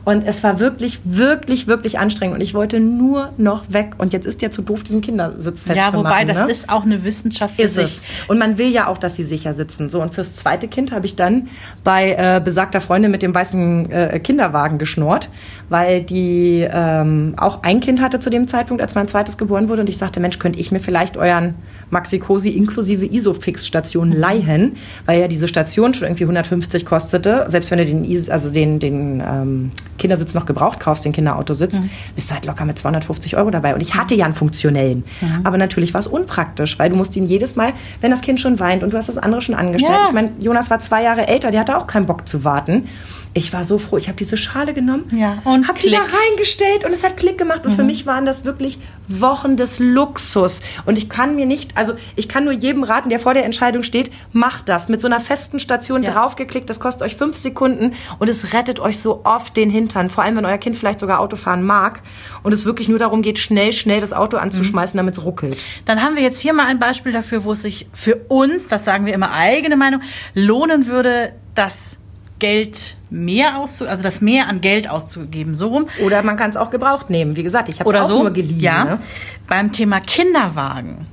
Und 0.03 0.25
es 0.27 0.43
war 0.43 0.59
wirklich, 0.59 0.99
wirklich, 1.03 1.67
wirklich 1.67 1.99
anstrengend. 1.99 2.35
Und 2.35 2.41
ich 2.41 2.53
wollte 2.53 2.79
nur 2.79 3.33
noch 3.37 3.65
weg. 3.69 3.93
Und 3.97 4.13
jetzt 4.13 4.25
ist 4.25 4.41
der 4.41 4.51
zu 4.51 4.61
doof, 4.61 4.83
diesen 4.83 5.01
Kindersitz 5.01 5.65
ja, 5.65 5.73
festzumachen. 5.73 5.99
wobei, 5.99 6.25
das 6.25 6.45
ne? 6.45 6.51
ist 6.51 6.69
auch 6.69 6.83
eine 6.83 7.03
Wissenschaft 7.03 7.55
für 7.55 7.63
Ist 7.63 7.75
sich. 7.75 7.83
es. 7.83 8.01
Und 8.27 8.39
man 8.39 8.57
will 8.57 8.69
ja 8.69 8.87
auch, 8.87 8.97
dass 8.97 9.15
sie 9.15 9.23
sicher 9.23 9.53
sitzen. 9.53 9.89
So, 9.89 10.01
und 10.01 10.13
fürs 10.13 10.35
zweite 10.35 10.67
Kind 10.67 10.91
habe 10.91 11.05
ich 11.05 11.15
dann 11.15 11.49
bei 11.83 12.15
äh, 12.17 12.41
besagter 12.43 12.81
Freundin 12.81 13.11
mit 13.11 13.21
dem 13.21 13.33
weißen 13.35 13.91
äh, 13.91 14.19
Kinderwagen 14.19 14.79
geschnurrt, 14.79 15.29
weil 15.69 16.01
die 16.01 16.67
ähm, 16.71 17.35
auch 17.37 17.61
ein 17.63 17.79
Kind 17.79 18.01
hatte 18.01 18.19
zu 18.19 18.29
dem 18.29 18.47
Zeitpunkt, 18.47 18.81
als 18.81 18.95
mein 18.95 19.07
zweites 19.07 19.37
geboren 19.37 19.69
wurde. 19.69 19.81
Und 19.81 19.89
ich 19.89 19.97
sagte, 19.97 20.19
Mensch, 20.19 20.39
könnte 20.39 20.59
ich 20.59 20.71
mir 20.71 20.79
vielleicht 20.79 21.17
euren 21.17 21.55
Maxi-Cosi 21.91 22.49
inklusive 22.49 23.05
Isofix-Station 23.05 24.11
leihen, 24.11 24.77
weil 25.05 25.19
ja 25.19 25.27
diese 25.27 25.47
Station 25.47 25.93
schon 25.93 26.07
irgendwie 26.07 26.23
150 26.23 26.85
kostete. 26.85 27.45
Selbst 27.49 27.69
wenn 27.69 27.77
du 27.77 27.85
den, 27.85 28.31
also 28.31 28.49
den, 28.49 28.79
den 28.79 29.23
ähm, 29.25 29.71
Kindersitz 30.01 30.33
noch 30.33 30.45
gebraucht 30.45 30.79
kaufst, 30.79 31.05
den 31.05 31.13
Kinderautositz, 31.13 31.79
bist 32.15 32.29
du 32.29 32.33
halt 32.33 32.45
locker 32.45 32.65
mit 32.65 32.77
250 32.77 33.37
Euro 33.37 33.51
dabei. 33.51 33.73
Und 33.73 33.81
ich 33.81 33.95
hatte 33.95 34.15
ja 34.15 34.25
einen 34.25 34.33
funktionellen. 34.33 35.05
Aber 35.43 35.57
natürlich 35.57 35.93
war 35.93 35.99
es 35.99 36.07
unpraktisch, 36.07 36.77
weil 36.79 36.89
du 36.89 36.95
musst 36.95 37.15
ihn 37.15 37.25
jedes 37.25 37.55
Mal, 37.55 37.73
wenn 38.01 38.11
das 38.11 38.21
Kind 38.21 38.39
schon 38.39 38.59
weint 38.59 38.83
und 38.83 38.91
du 38.91 38.97
hast 38.97 39.07
das 39.07 39.17
andere 39.17 39.41
schon 39.41 39.55
angestellt. 39.55 39.93
Ja. 39.93 40.07
Ich 40.07 40.13
meine, 40.13 40.31
Jonas 40.39 40.69
war 40.69 40.79
zwei 40.79 41.03
Jahre 41.03 41.27
älter, 41.27 41.51
der 41.51 41.61
hatte 41.61 41.77
auch 41.77 41.87
keinen 41.87 42.05
Bock 42.05 42.27
zu 42.27 42.43
warten. 42.43 42.87
Ich 43.33 43.53
war 43.53 43.63
so 43.63 43.77
froh. 43.77 43.95
Ich 43.97 44.07
habe 44.09 44.17
diese 44.17 44.35
Schale 44.35 44.73
genommen, 44.73 45.05
Ja, 45.17 45.37
und 45.45 45.67
habe 45.69 45.79
die 45.79 45.89
da. 45.89 45.99
Mhm. 45.99 46.03
reingestellt 46.31 46.83
und 46.85 46.91
es 46.91 47.03
hat 47.03 47.15
Klick 47.15 47.37
gemacht. 47.37 47.65
Und 47.65 47.71
für 47.73 47.83
mich 47.83 48.05
waren 48.05 48.25
das 48.25 48.43
wirklich 48.43 48.77
Wochen 49.07 49.55
des 49.55 49.79
Luxus. 49.79 50.59
Und 50.85 50.97
ich 50.97 51.07
kann 51.09 51.35
mir 51.35 51.45
nicht, 51.45 51.77
also 51.77 51.93
ich 52.17 52.27
kann 52.27 52.43
nur 52.43 52.53
jedem 52.53 52.83
raten, 52.83 53.09
der 53.09 53.19
vor 53.19 53.33
der 53.33 53.45
Entscheidung 53.45 53.83
steht, 53.83 54.11
macht 54.33 54.67
das. 54.67 54.89
Mit 54.89 54.99
so 54.99 55.07
einer 55.07 55.19
festen 55.21 55.59
Station 55.59 56.03
Ja. 56.03 56.11
draufgeklickt, 56.11 56.69
das 56.69 56.79
kostet 56.81 57.01
euch 57.03 57.15
fünf 57.15 57.37
Sekunden 57.37 57.93
und 58.19 58.27
es 58.29 58.53
rettet 58.53 58.79
euch 58.81 58.99
so 58.99 59.21
oft 59.23 59.55
den 59.55 59.69
Hintern. 59.69 60.09
Vor 60.09 60.23
allem, 60.25 60.35
wenn 60.35 60.45
euer 60.45 60.57
Kind 60.57 60.75
vielleicht 60.75 60.99
sogar 60.99 61.19
Auto 61.19 61.37
fahren 61.37 61.63
mag 61.63 62.01
und 62.43 62.53
es 62.53 62.65
wirklich 62.65 62.89
nur 62.89 62.99
darum 62.99 63.21
geht, 63.21 63.39
schnell, 63.39 63.71
schnell 63.71 64.01
das 64.01 64.11
Auto 64.11 64.37
anzuschmeißen, 64.37 64.97
damit 64.97 65.17
es 65.17 65.23
ruckelt. 65.23 65.63
Dann 65.85 66.01
haben 66.01 66.15
wir 66.17 66.23
jetzt 66.23 66.39
hier 66.39 66.53
mal 66.53 66.65
ein 66.67 66.79
Beispiel 66.79 67.13
dafür, 67.13 67.45
wo 67.45 67.53
es 67.53 67.61
sich 67.61 67.87
für 67.93 68.17
uns, 68.27 68.67
das 68.67 68.83
sagen 68.83 69.05
wir 69.05 69.13
immer 69.13 69.31
eigene 69.31 69.77
Meinung, 69.77 70.01
lohnen 70.33 70.87
würde, 70.87 71.33
das 71.55 71.97
Geld 72.41 72.97
mehr 73.09 73.57
auszu, 73.57 73.87
also 73.87 74.03
das 74.03 74.19
mehr 74.19 74.49
an 74.49 74.59
Geld 74.59 74.89
auszugeben, 74.89 75.55
so 75.55 75.69
rum. 75.69 75.85
Oder 76.03 76.23
man 76.23 76.35
kann 76.35 76.49
es 76.49 76.57
auch 76.57 76.71
gebraucht 76.71 77.09
nehmen. 77.09 77.37
Wie 77.37 77.43
gesagt, 77.43 77.69
ich 77.69 77.79
habe 77.79 77.89
es 77.89 77.95
auch 77.95 78.05
so. 78.05 78.21
nur 78.23 78.31
geliehen. 78.31 78.59
ja. 78.59 78.83
Ne? 78.83 78.99
Beim 79.47 79.71
Thema 79.71 80.01
Kinderwagen 80.01 81.05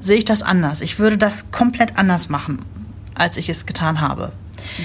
sehe 0.00 0.16
ich 0.16 0.24
das 0.24 0.42
anders. 0.42 0.80
Ich 0.80 0.98
würde 0.98 1.18
das 1.18 1.52
komplett 1.52 1.96
anders 1.96 2.28
machen, 2.28 2.60
als 3.14 3.36
ich 3.36 3.48
es 3.48 3.66
getan 3.66 4.00
habe. 4.00 4.32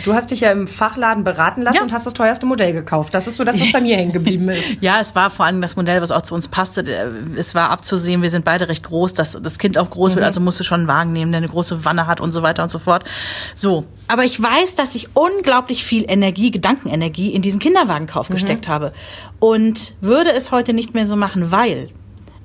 Du 0.04 0.13
hast 0.13 0.31
dich 0.31 0.42
ja 0.42 0.51
im 0.51 0.68
Fachladen 0.68 1.24
beraten 1.24 1.61
lassen 1.61 1.76
Ja. 1.78 1.81
und 1.83 1.92
hast 1.94 2.06
das 2.06 2.14
teuerste 2.14 2.45
Modell 2.45 2.73
gekauft. 2.73 3.14
Das 3.14 3.28
ist 3.28 3.38
so 3.38 3.44
das, 3.44 3.59
was 3.59 3.71
bei 3.71 3.81
mir 3.81 3.95
hängen 3.97 4.11
geblieben 4.14 4.49
ist. 4.49 4.76
Ja, 4.81 4.99
es 4.99 5.16
war 5.16 5.30
vor 5.30 5.45
allem 5.45 5.61
das 5.61 5.76
Modell, 5.76 6.02
was 6.02 6.11
auch 6.11 6.21
zu 6.21 6.35
uns 6.35 6.47
passte. 6.47 6.83
Der- 6.83 7.09
Es 7.35 7.56
war 7.56 7.69
abzusehen, 7.69 8.21
wir 8.21 8.30
sind 8.30 8.45
beide 8.45 8.68
recht 8.68 8.83
groß, 8.83 9.14
dass 9.14 9.40
das 9.42 9.57
Kind 9.59 9.78
auch 9.78 9.90
groß 9.90 10.16
wird, 10.16 10.26
also 10.26 10.42
musste 10.42 10.64
schon 10.64 10.81
einen 10.81 10.88
Wagen 10.88 11.14
nehmen, 11.14 11.31
der 11.31 11.40
eine 11.40 11.49
große 11.49 11.85
Wanne 11.85 12.07
hat 12.07 12.21
und 12.21 12.31
so 12.31 12.42
weiter 12.44 12.64
und 12.64 12.69
so 12.69 12.80
fort. 12.80 13.04
So, 13.54 13.85
aber 14.07 14.23
ich 14.26 14.42
weiß, 14.42 14.76
dass 14.76 14.95
ich 14.95 15.09
unglaublich 15.16 15.83
viel 15.83 16.06
Energie, 16.07 16.52
Gedankenenergie 16.52 17.33
in 17.33 17.42
diesen 17.42 17.59
Kinderwagenkauf 17.59 18.30
gesteckt 18.30 18.68
habe 18.68 18.92
und 19.40 19.95
würde 20.02 20.31
es 20.31 20.52
heute 20.52 20.73
nicht 20.73 20.94
mehr 20.94 21.06
so 21.07 21.16
machen, 21.16 21.52
weil 21.52 21.90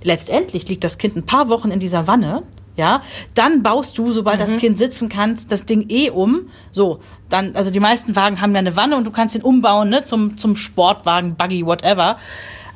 letztendlich 0.02 0.68
liegt 0.68 0.84
das 0.84 0.98
Kind 0.98 1.16
ein 1.16 1.26
paar 1.26 1.48
Wochen 1.48 1.70
in 1.70 1.78
dieser 1.80 2.06
Wanne. 2.06 2.42
Ja, 2.76 3.02
dann 3.34 3.62
baust 3.62 3.98
du, 3.98 4.12
sobald 4.12 4.40
das 4.40 4.56
Kind 4.56 4.78
sitzen 4.78 5.08
kann, 5.08 5.36
das 5.48 5.66
Ding 5.66 5.86
eh 5.88 6.08
um. 6.10 6.48
So, 6.70 7.00
dann, 7.28 7.54
also 7.54 7.70
die 7.70 7.80
meisten 7.80 8.16
Wagen 8.16 8.40
haben 8.40 8.52
ja 8.52 8.58
eine 8.58 8.76
Wanne 8.76 8.96
und 8.96 9.06
du 9.06 9.10
kannst 9.10 9.34
den 9.34 9.42
umbauen, 9.42 9.90
ne, 9.90 10.02
zum, 10.02 10.38
zum 10.38 10.56
Sportwagen, 10.56 11.34
Buggy, 11.36 11.66
whatever. 11.66 12.16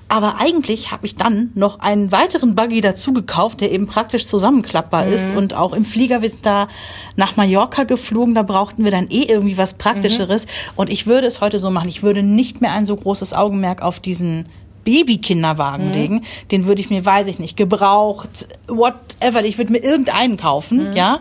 Aber 0.08 0.38
eigentlich 0.38 0.92
habe 0.92 1.06
ich 1.06 1.16
dann 1.16 1.50
noch 1.54 1.80
einen 1.80 2.12
weiteren 2.12 2.54
Buggy 2.54 2.80
dazu 2.80 3.12
gekauft, 3.12 3.60
der 3.60 3.72
eben 3.72 3.86
praktisch 3.86 4.26
zusammenklappbar 4.26 5.06
ist. 5.06 5.34
Und 5.34 5.54
auch 5.54 5.72
im 5.72 5.84
Flieger, 5.84 6.20
wir 6.20 6.28
sind 6.28 6.44
da 6.44 6.68
nach 7.16 7.36
Mallorca 7.36 7.84
geflogen, 7.84 8.34
da 8.34 8.42
brauchten 8.42 8.84
wir 8.84 8.90
dann 8.90 9.08
eh 9.08 9.22
irgendwie 9.22 9.56
was 9.56 9.74
Praktischeres. 9.74 10.46
Und 10.76 10.90
ich 10.90 11.06
würde 11.06 11.26
es 11.26 11.40
heute 11.40 11.58
so 11.58 11.70
machen. 11.70 11.88
Ich 11.88 12.02
würde 12.02 12.22
nicht 12.22 12.60
mehr 12.60 12.72
ein 12.72 12.84
so 12.84 12.94
großes 12.94 13.32
Augenmerk 13.32 13.80
auf 13.80 13.98
diesen 13.98 14.44
Baby-Kinderwagen 14.84 15.92
legen. 15.92 16.24
Den 16.50 16.66
würde 16.66 16.80
ich 16.80 16.90
mir, 16.90 17.04
weiß 17.04 17.26
ich 17.28 17.38
nicht, 17.38 17.56
gebraucht, 17.56 18.48
whatever. 18.68 19.44
Ich 19.44 19.58
würde 19.58 19.72
mir 19.72 19.82
irgendeinen 19.82 20.36
kaufen, 20.36 20.94
ja. 20.94 21.20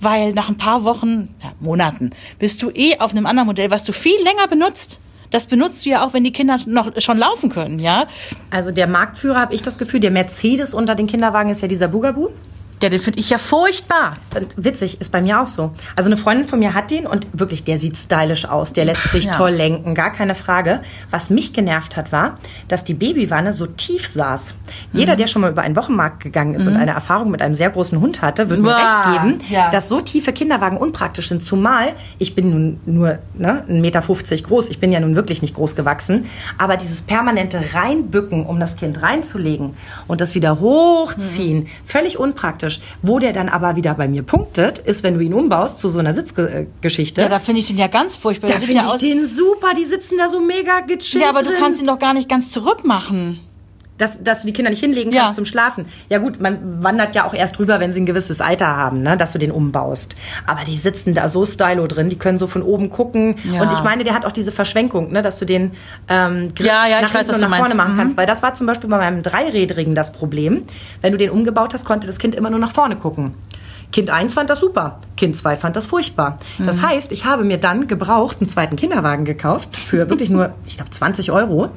Weil 0.00 0.32
nach 0.32 0.48
ein 0.48 0.56
paar 0.58 0.84
Wochen, 0.84 1.28
ja, 1.42 1.52
Monaten, 1.60 2.10
bist 2.38 2.62
du 2.62 2.70
eh 2.70 2.98
auf 2.98 3.12
einem 3.12 3.26
anderen 3.26 3.46
Modell, 3.46 3.70
was 3.70 3.84
du 3.84 3.92
viel 3.92 4.20
länger 4.22 4.48
benutzt. 4.48 5.00
Das 5.30 5.46
benutzt 5.46 5.84
du 5.84 5.90
ja 5.90 6.04
auch, 6.04 6.12
wenn 6.12 6.24
die 6.24 6.32
Kinder 6.32 6.58
noch 6.66 6.90
schon 7.00 7.18
laufen 7.18 7.50
können, 7.50 7.78
ja. 7.78 8.06
Also 8.50 8.70
der 8.70 8.86
Marktführer, 8.86 9.40
habe 9.40 9.54
ich 9.54 9.62
das 9.62 9.78
Gefühl, 9.78 10.00
der 10.00 10.10
Mercedes 10.10 10.74
unter 10.74 10.94
den 10.94 11.06
Kinderwagen 11.06 11.50
ist 11.50 11.60
ja 11.60 11.68
dieser 11.68 11.88
Bugaboo. 11.88 12.30
Ja, 12.84 12.90
den 12.90 13.00
finde 13.00 13.18
ich 13.18 13.30
ja 13.30 13.38
furchtbar. 13.38 14.12
Und 14.36 14.62
witzig, 14.62 15.00
ist 15.00 15.10
bei 15.10 15.22
mir 15.22 15.40
auch 15.40 15.46
so. 15.46 15.70
Also 15.96 16.08
eine 16.10 16.18
Freundin 16.18 16.46
von 16.46 16.58
mir 16.58 16.74
hat 16.74 16.90
den 16.90 17.06
und 17.06 17.26
wirklich, 17.32 17.64
der 17.64 17.78
sieht 17.78 17.96
stylisch 17.96 18.44
aus. 18.44 18.74
Der 18.74 18.84
lässt 18.84 19.04
sich 19.10 19.24
Ja. 19.24 19.32
toll 19.32 19.52
lenken, 19.52 19.94
gar 19.94 20.12
keine 20.12 20.34
Frage. 20.34 20.82
Was 21.10 21.30
mich 21.30 21.54
genervt 21.54 21.96
hat, 21.96 22.12
war, 22.12 22.36
dass 22.68 22.84
die 22.84 22.92
Babywanne 22.92 23.54
so 23.54 23.64
tief 23.66 24.06
saß. 24.06 24.52
Mhm. 24.92 24.98
Jeder, 24.98 25.16
der 25.16 25.28
schon 25.28 25.40
mal 25.40 25.50
über 25.50 25.62
einen 25.62 25.76
Wochenmarkt 25.76 26.20
gegangen 26.22 26.54
ist 26.54 26.66
und 26.66 26.76
eine 26.76 26.90
Erfahrung 26.90 27.30
mit 27.30 27.40
einem 27.40 27.54
sehr 27.54 27.70
großen 27.70 27.98
Hund 28.02 28.20
hatte, 28.20 28.50
wird 28.50 28.60
mir 28.60 28.76
recht 28.76 29.22
geben, 29.22 29.40
ja. 29.48 29.70
dass 29.70 29.88
so 29.88 30.02
tiefe 30.02 30.34
Kinderwagen 30.34 30.76
unpraktisch 30.76 31.30
sind. 31.30 31.42
Zumal, 31.42 31.94
ich 32.18 32.34
bin 32.34 32.50
nun 32.50 32.80
nur 32.84 33.18
ne, 33.32 33.64
1,50 33.66 33.80
Meter 33.80 34.02
groß, 34.02 34.68
ich 34.68 34.78
bin 34.78 34.92
ja 34.92 35.00
nun 35.00 35.16
wirklich 35.16 35.40
nicht 35.40 35.54
groß 35.54 35.74
gewachsen, 35.74 36.26
aber 36.58 36.76
dieses 36.76 37.00
permanente 37.00 37.62
Reinbücken, 37.72 38.44
um 38.44 38.60
das 38.60 38.76
Kind 38.76 39.00
reinzulegen 39.00 39.74
und 40.06 40.20
das 40.20 40.34
wieder 40.34 40.60
hochziehen, 40.60 41.60
Mhm. 41.60 41.66
völlig 41.86 42.18
unpraktisch. 42.18 42.73
Wo 43.02 43.18
der 43.18 43.32
dann 43.32 43.48
aber 43.48 43.76
wieder 43.76 43.94
bei 43.94 44.08
mir 44.08 44.22
punktet, 44.22 44.78
ist, 44.78 45.02
wenn 45.02 45.14
du 45.14 45.20
ihn 45.20 45.34
umbaust 45.34 45.80
zu 45.80 45.88
so 45.88 45.98
einer 45.98 46.12
Sitzgeschichte. 46.12 47.22
Ja, 47.22 47.28
da 47.28 47.38
finde 47.38 47.60
ich 47.60 47.68
den 47.68 47.78
ja 47.78 47.86
ganz 47.86 48.16
furchtbar. 48.16 48.48
da 48.48 48.58
finde 48.58 48.74
ja 48.74 48.86
ich 48.86 48.92
aus. 48.94 49.00
den 49.00 49.26
super, 49.26 49.74
die 49.76 49.84
sitzen 49.84 50.18
da 50.18 50.28
so 50.28 50.40
mega 50.40 50.80
gechillt 50.80 51.22
Ja, 51.22 51.28
aber 51.28 51.42
du 51.42 51.54
kannst 51.54 51.80
ihn 51.80 51.86
doch 51.86 51.98
gar 51.98 52.14
nicht 52.14 52.28
ganz 52.28 52.50
zurück 52.50 52.84
machen. 52.84 53.40
Dass, 53.98 54.22
dass 54.22 54.40
du 54.40 54.46
die 54.48 54.52
Kinder 54.52 54.70
nicht 54.70 54.80
hinlegen 54.80 55.12
Ja. 55.12 55.22
kannst 55.22 55.36
zum 55.36 55.44
Schlafen. 55.44 55.86
Ja 56.08 56.18
gut, 56.18 56.40
man 56.40 56.82
wandert 56.82 57.14
ja 57.14 57.24
auch 57.26 57.34
erst 57.34 57.58
rüber, 57.58 57.78
wenn 57.80 57.92
sie 57.92 58.00
ein 58.00 58.06
gewisses 58.06 58.40
Alter 58.40 58.66
haben, 58.76 59.02
ne, 59.02 59.16
dass 59.16 59.32
du 59.32 59.38
den 59.38 59.50
umbaust. 59.52 60.16
Aber 60.46 60.64
die 60.64 60.76
sitzen 60.76 61.14
da 61.14 61.28
so 61.28 61.46
stylo 61.46 61.86
drin, 61.86 62.08
die 62.08 62.18
können 62.18 62.38
so 62.38 62.46
von 62.46 62.62
oben 62.62 62.90
gucken. 62.90 63.36
Ja. 63.44 63.62
Und 63.62 63.70
ich 63.72 63.82
meine, 63.82 64.02
der 64.04 64.14
hat 64.14 64.24
auch 64.26 64.32
diese 64.32 64.50
Verschwenkung, 64.52 65.12
ne, 65.12 65.22
dass 65.22 65.38
du 65.38 65.44
den 65.44 65.70
ähm, 66.08 66.54
Griff 66.54 66.66
Ja, 66.66 66.86
ja, 66.86 66.96
ich 66.96 67.02
nach 67.02 67.14
weiß, 67.14 67.28
nach 67.28 67.38
vorne 67.38 67.50
meinst. 67.50 67.76
machen 67.76 67.92
Mhm. 67.94 67.98
kannst. 67.98 68.16
Weil 68.16 68.26
das 68.26 68.42
war 68.42 68.54
zum 68.54 68.66
Beispiel 68.66 68.90
bei 68.90 68.98
meinem 68.98 69.22
Dreirädrigen 69.22 69.94
das 69.94 70.12
Problem. 70.12 70.62
Wenn 71.00 71.12
du 71.12 71.18
den 71.18 71.30
umgebaut 71.30 71.72
hast, 71.74 71.84
konnte 71.84 72.06
das 72.06 72.18
Kind 72.18 72.34
immer 72.34 72.50
nur 72.50 72.58
nach 72.58 72.72
vorne 72.72 72.96
gucken. 72.96 73.34
Kind 73.92 74.10
1 74.10 74.34
fand 74.34 74.50
das 74.50 74.58
super, 74.58 74.98
Kind 75.16 75.36
2 75.36 75.54
fand 75.54 75.76
das 75.76 75.86
furchtbar. 75.86 76.38
Das 76.58 76.78
Mhm. 76.80 76.88
heißt, 76.88 77.12
ich 77.12 77.26
habe 77.26 77.44
mir 77.44 77.58
dann 77.58 77.86
gebraucht 77.86 78.38
einen 78.40 78.48
zweiten 78.48 78.74
Kinderwagen 78.74 79.24
gekauft 79.24 79.76
für 79.76 80.10
wirklich 80.10 80.30
nur, 80.30 80.52
ich 80.66 80.74
glaube, 80.76 80.90
20 80.90 81.30
Euro. 81.30 81.68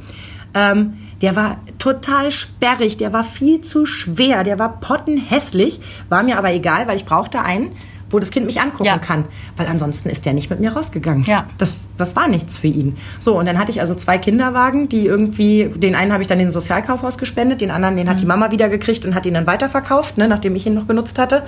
Ähm, 0.55 0.93
der 1.21 1.36
war 1.36 1.57
total 1.79 2.31
sperrig, 2.31 2.97
der 2.97 3.12
war 3.13 3.24
viel 3.24 3.62
zu 3.62 3.86
schwer, 3.86 4.43
der 4.43 4.59
war 4.59 4.79
pottenhässlich, 4.79 5.79
war 6.09 6.24
mir 6.24 6.38
aber 6.38 6.51
egal, 6.53 6.88
weil 6.88 6.95
ich 6.95 7.05
brauchte 7.05 7.41
einen, 7.41 7.71
wo 8.09 8.19
das 8.19 8.31
Kind 8.31 8.45
mich 8.45 8.62
angucken 8.62 8.86
Ja. 8.86 8.97
kann, 9.00 9.25
weil 9.57 9.67
ansonsten 9.67 10.09
ist 10.09 10.25
der 10.25 10.33
nicht 10.33 10.50
mit 10.50 10.59
mir 10.62 10.71
rausgegangen. 10.71 11.24
Ja. 11.25 11.45
Das, 11.57 11.81
das 11.97 12.15
war 12.15 12.27
nichts 12.29 12.57
für 12.57 12.67
ihn. 12.67 12.95
So, 13.19 13.38
und 13.38 13.45
dann 13.47 13.57
hatte 13.59 13.71
ich 13.71 13.81
also 13.81 13.95
zwei 13.95 14.17
Kinderwagen, 14.17 14.88
die 14.88 15.05
irgendwie, 15.05 15.65
den 15.75 15.93
einen 15.95 16.13
habe 16.13 16.21
ich 16.21 16.27
dann 16.27 16.39
in 16.39 16.45
den 16.47 16.51
Sozialkaufhaus 16.53 17.17
gespendet, 17.17 17.59
den 17.59 17.69
anderen, 17.71 17.97
den 17.97 18.07
hat 18.09 18.19
die 18.19 18.24
Mhm. 18.24 18.29
Mama 18.29 18.51
wieder 18.51 18.69
gekriegt 18.69 19.03
und 19.05 19.13
hat 19.13 19.25
ihn 19.25 19.33
dann 19.33 19.45
weiterverkauft, 19.47 20.17
ne, 20.17 20.27
nachdem 20.29 20.55
ich 20.55 20.65
ihn 20.65 20.74
noch 20.74 20.88
genutzt 20.88 21.19
hatte. 21.19 21.43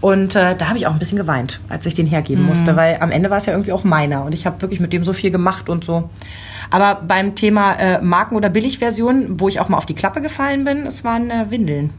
Und 0.00 0.34
äh, 0.34 0.56
da 0.56 0.68
habe 0.68 0.78
ich 0.78 0.86
auch 0.86 0.92
ein 0.92 0.98
bisschen 0.98 1.18
geweint, 1.18 1.60
als 1.68 1.84
ich 1.84 1.92
den 1.94 2.06
Mhm. 2.06 2.10
hergeben 2.10 2.44
musste, 2.44 2.74
weil 2.76 2.98
am 3.00 3.10
Ende 3.10 3.28
war 3.28 3.36
es 3.38 3.46
ja 3.46 3.52
irgendwie 3.52 3.72
auch 3.72 3.84
meiner 3.84 4.24
und 4.24 4.32
ich 4.32 4.46
habe 4.46 4.60
wirklich 4.62 4.80
mit 4.80 4.92
dem 4.94 5.04
so 5.04 5.12
viel 5.12 5.30
gemacht 5.30 5.68
und 5.68 5.84
so. 5.84 6.08
Aber 6.70 7.02
beim 7.06 7.34
Thema 7.34 7.74
äh, 7.74 8.00
Marken- 8.00 8.36
oder 8.36 8.48
Billigversion, 8.48 9.38
wo 9.40 9.48
ich 9.48 9.60
auch 9.60 9.68
mal 9.68 9.76
auf 9.76 9.86
die 9.86 9.94
Klappe 9.94 10.20
gefallen 10.22 10.64
bin, 10.64 10.86
es 10.86 11.04
waren 11.04 11.30
äh, 11.30 11.50
Windeln. 11.50 11.90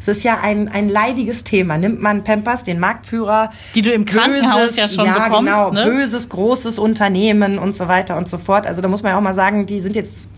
Es 0.00 0.08
ist 0.08 0.22
ja 0.24 0.38
ein, 0.42 0.68
ein 0.68 0.88
leidiges 0.88 1.44
Thema. 1.44 1.78
Nimmt 1.78 2.00
man 2.02 2.24
Pampers, 2.24 2.64
den 2.64 2.78
Marktführer, 2.80 3.52
Die 3.74 3.82
du 3.82 3.90
im 3.92 4.04
Krankenhaus 4.04 4.76
ja 4.76 4.88
schon 4.88 5.06
ja, 5.06 5.28
bekommst, 5.28 5.52
Genau, 5.52 5.70
ne? 5.72 5.84
böses, 5.84 6.28
großes 6.28 6.78
Unternehmen 6.78 7.58
und 7.58 7.74
so 7.76 7.88
weiter 7.88 8.16
und 8.18 8.28
so 8.28 8.38
fort. 8.38 8.66
Also 8.66 8.82
da 8.82 8.88
muss 8.88 9.02
man 9.02 9.12
ja 9.12 9.18
auch 9.18 9.22
mal 9.22 9.34
sagen, 9.34 9.66
die 9.66 9.80
sind 9.80 9.96
jetzt 9.96 10.28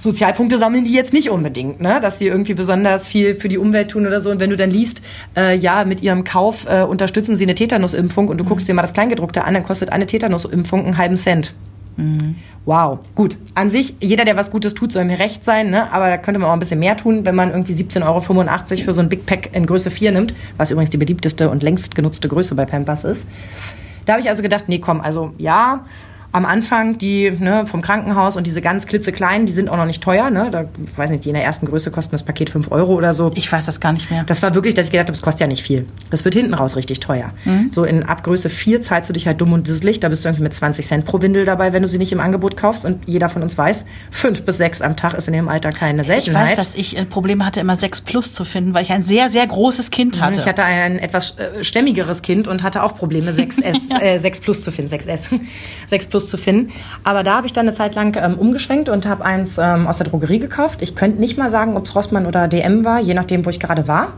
Sozialpunkte 0.00 0.56
sammeln 0.56 0.84
die 0.84 0.92
jetzt 0.92 1.12
nicht 1.12 1.30
unbedingt, 1.30 1.80
ne? 1.80 2.00
dass 2.00 2.18
sie 2.18 2.26
irgendwie 2.26 2.54
besonders 2.54 3.06
viel 3.06 3.36
für 3.36 3.48
die 3.48 3.58
Umwelt 3.58 3.90
tun 3.90 4.06
oder 4.06 4.20
so. 4.20 4.30
Und 4.30 4.40
wenn 4.40 4.50
du 4.50 4.56
dann 4.56 4.70
liest, 4.70 5.02
äh, 5.36 5.54
ja, 5.56 5.84
mit 5.84 6.02
ihrem 6.02 6.24
Kauf 6.24 6.66
äh, 6.68 6.82
unterstützen 6.82 7.36
sie 7.36 7.44
eine 7.44 7.54
Tetanusimpfung 7.54 8.28
und 8.28 8.38
du 8.38 8.44
guckst 8.44 8.66
dir 8.66 8.74
mal 8.74 8.82
das 8.82 8.94
Kleingedruckte 8.94 9.44
an, 9.44 9.54
dann 9.54 9.62
kostet 9.62 9.90
eine 9.92 10.06
Tetanusimpfung 10.06 10.86
einen 10.86 10.96
halben 10.96 11.16
Cent. 11.16 11.54
Wow, 12.64 12.98
gut. 13.14 13.36
An 13.54 13.68
sich, 13.68 13.94
jeder, 14.00 14.24
der 14.24 14.36
was 14.36 14.50
Gutes 14.50 14.74
tut, 14.74 14.92
soll 14.92 15.04
mir 15.04 15.18
recht 15.18 15.44
sein, 15.44 15.70
ne? 15.70 15.92
aber 15.92 16.08
da 16.08 16.16
könnte 16.16 16.40
man 16.40 16.48
auch 16.48 16.54
ein 16.54 16.58
bisschen 16.58 16.80
mehr 16.80 16.96
tun, 16.96 17.26
wenn 17.26 17.34
man 17.34 17.50
irgendwie 17.50 17.72
17,85 17.72 18.04
Euro 18.06 18.20
für 18.84 18.92
so 18.92 19.02
ein 19.02 19.08
Big 19.08 19.26
Pack 19.26 19.50
in 19.52 19.66
Größe 19.66 19.90
4 19.90 20.12
nimmt, 20.12 20.34
was 20.56 20.70
übrigens 20.70 20.90
die 20.90 20.96
beliebteste 20.96 21.50
und 21.50 21.62
längst 21.62 21.94
genutzte 21.94 22.28
Größe 22.28 22.54
bei 22.54 22.64
Pampers 22.64 23.04
ist. 23.04 23.26
Da 24.06 24.14
habe 24.14 24.22
ich 24.22 24.28
also 24.28 24.42
gedacht, 24.42 24.64
nee, 24.68 24.78
komm, 24.78 25.00
also 25.00 25.32
ja, 25.36 25.84
am 26.32 26.46
Anfang 26.46 26.98
die 26.98 27.30
ne, 27.30 27.66
vom 27.66 27.82
Krankenhaus 27.82 28.36
und 28.36 28.46
diese 28.46 28.62
ganz 28.62 28.86
klitzekleinen, 28.86 29.46
die 29.46 29.52
sind 29.52 29.68
auch 29.68 29.76
noch 29.76 29.86
nicht 29.86 30.02
teuer. 30.02 30.30
Ne? 30.30 30.48
Da, 30.50 30.66
ich 30.84 30.96
weiß 30.96 31.10
nicht, 31.10 31.24
die 31.24 31.28
in 31.28 31.34
der 31.34 31.44
ersten 31.44 31.66
Größe 31.66 31.90
kosten 31.90 32.12
das 32.12 32.22
Paket 32.22 32.50
5 32.50 32.70
Euro 32.70 32.94
oder 32.94 33.14
so. 33.14 33.32
Ich 33.34 33.50
weiß 33.50 33.66
das 33.66 33.80
gar 33.80 33.92
nicht 33.92 34.10
mehr. 34.10 34.24
Das 34.24 34.42
war 34.42 34.54
wirklich, 34.54 34.74
dass 34.74 34.86
ich 34.86 34.92
gedacht 34.92 35.08
habe, 35.08 35.16
es 35.16 35.22
kostet 35.22 35.40
ja 35.40 35.46
nicht 35.48 35.62
viel. 35.62 35.86
Das 36.10 36.24
wird 36.24 36.34
hinten 36.34 36.54
raus 36.54 36.76
richtig 36.76 37.00
teuer. 37.00 37.32
Mhm. 37.44 37.70
So 37.72 37.84
in 37.84 38.04
Abgröße 38.04 38.48
4 38.48 38.80
zahlst 38.82 39.10
du 39.10 39.12
dich 39.12 39.26
halt 39.26 39.40
dumm 39.40 39.52
und 39.52 39.68
dusselig. 39.68 39.98
Da 39.98 40.08
bist 40.08 40.24
du 40.24 40.28
irgendwie 40.28 40.44
mit 40.44 40.54
20 40.54 40.86
Cent 40.86 41.04
pro 41.04 41.20
Windel 41.20 41.44
dabei, 41.44 41.72
wenn 41.72 41.82
du 41.82 41.88
sie 41.88 41.98
nicht 41.98 42.12
im 42.12 42.20
Angebot 42.20 42.56
kaufst. 42.56 42.84
Und 42.84 43.08
jeder 43.08 43.28
von 43.28 43.42
uns 43.42 43.58
weiß, 43.58 43.84
5 44.12 44.44
bis 44.44 44.58
6 44.58 44.82
am 44.82 44.96
Tag 44.96 45.14
ist 45.14 45.26
in 45.26 45.34
dem 45.34 45.48
Alter 45.48 45.70
keine 45.70 46.02
ich 46.02 46.06
Seltenheit. 46.06 46.50
weiß, 46.50 46.56
dass 46.56 46.74
ich 46.76 46.96
äh, 46.96 47.04
Probleme 47.04 47.44
hatte, 47.44 47.58
immer 47.58 47.74
6 47.74 48.02
Plus 48.02 48.34
zu 48.34 48.44
finden, 48.44 48.72
weil 48.72 48.84
ich 48.84 48.92
ein 48.92 49.02
sehr, 49.02 49.30
sehr 49.30 49.46
großes 49.46 49.90
Kind 49.90 50.20
hatte. 50.20 50.38
Ich 50.38 50.46
hatte 50.46 50.62
ein 50.62 50.98
etwas 51.00 51.36
äh, 51.38 51.64
stämmigeres 51.64 52.22
Kind 52.22 52.46
und 52.46 52.62
hatte 52.62 52.84
auch 52.84 52.94
Probleme, 52.94 53.32
6S, 53.32 54.00
äh, 54.00 54.18
6 54.18 54.40
Plus 54.40 54.62
zu 54.62 54.70
finden, 54.70 54.94
6S, 54.94 55.28
6 55.88 56.06
Plus 56.10 56.19
zu 56.28 56.36
finden. 56.36 56.72
Aber 57.04 57.22
da 57.22 57.36
habe 57.36 57.46
ich 57.46 57.52
dann 57.52 57.66
eine 57.66 57.74
Zeit 57.76 57.94
lang 57.94 58.16
ähm, 58.20 58.34
umgeschwenkt 58.34 58.88
und 58.88 59.06
habe 59.06 59.24
eins 59.24 59.58
ähm, 59.58 59.86
aus 59.86 59.98
der 59.98 60.06
Drogerie 60.08 60.38
gekauft. 60.38 60.80
Ich 60.82 60.94
könnte 60.96 61.20
nicht 61.20 61.38
mal 61.38 61.50
sagen, 61.50 61.76
ob 61.76 61.84
es 61.86 61.94
Rossmann 61.94 62.26
oder 62.26 62.48
DM 62.48 62.84
war, 62.84 63.00
je 63.00 63.14
nachdem, 63.14 63.44
wo 63.46 63.50
ich 63.50 63.60
gerade 63.60 63.88
war. 63.88 64.14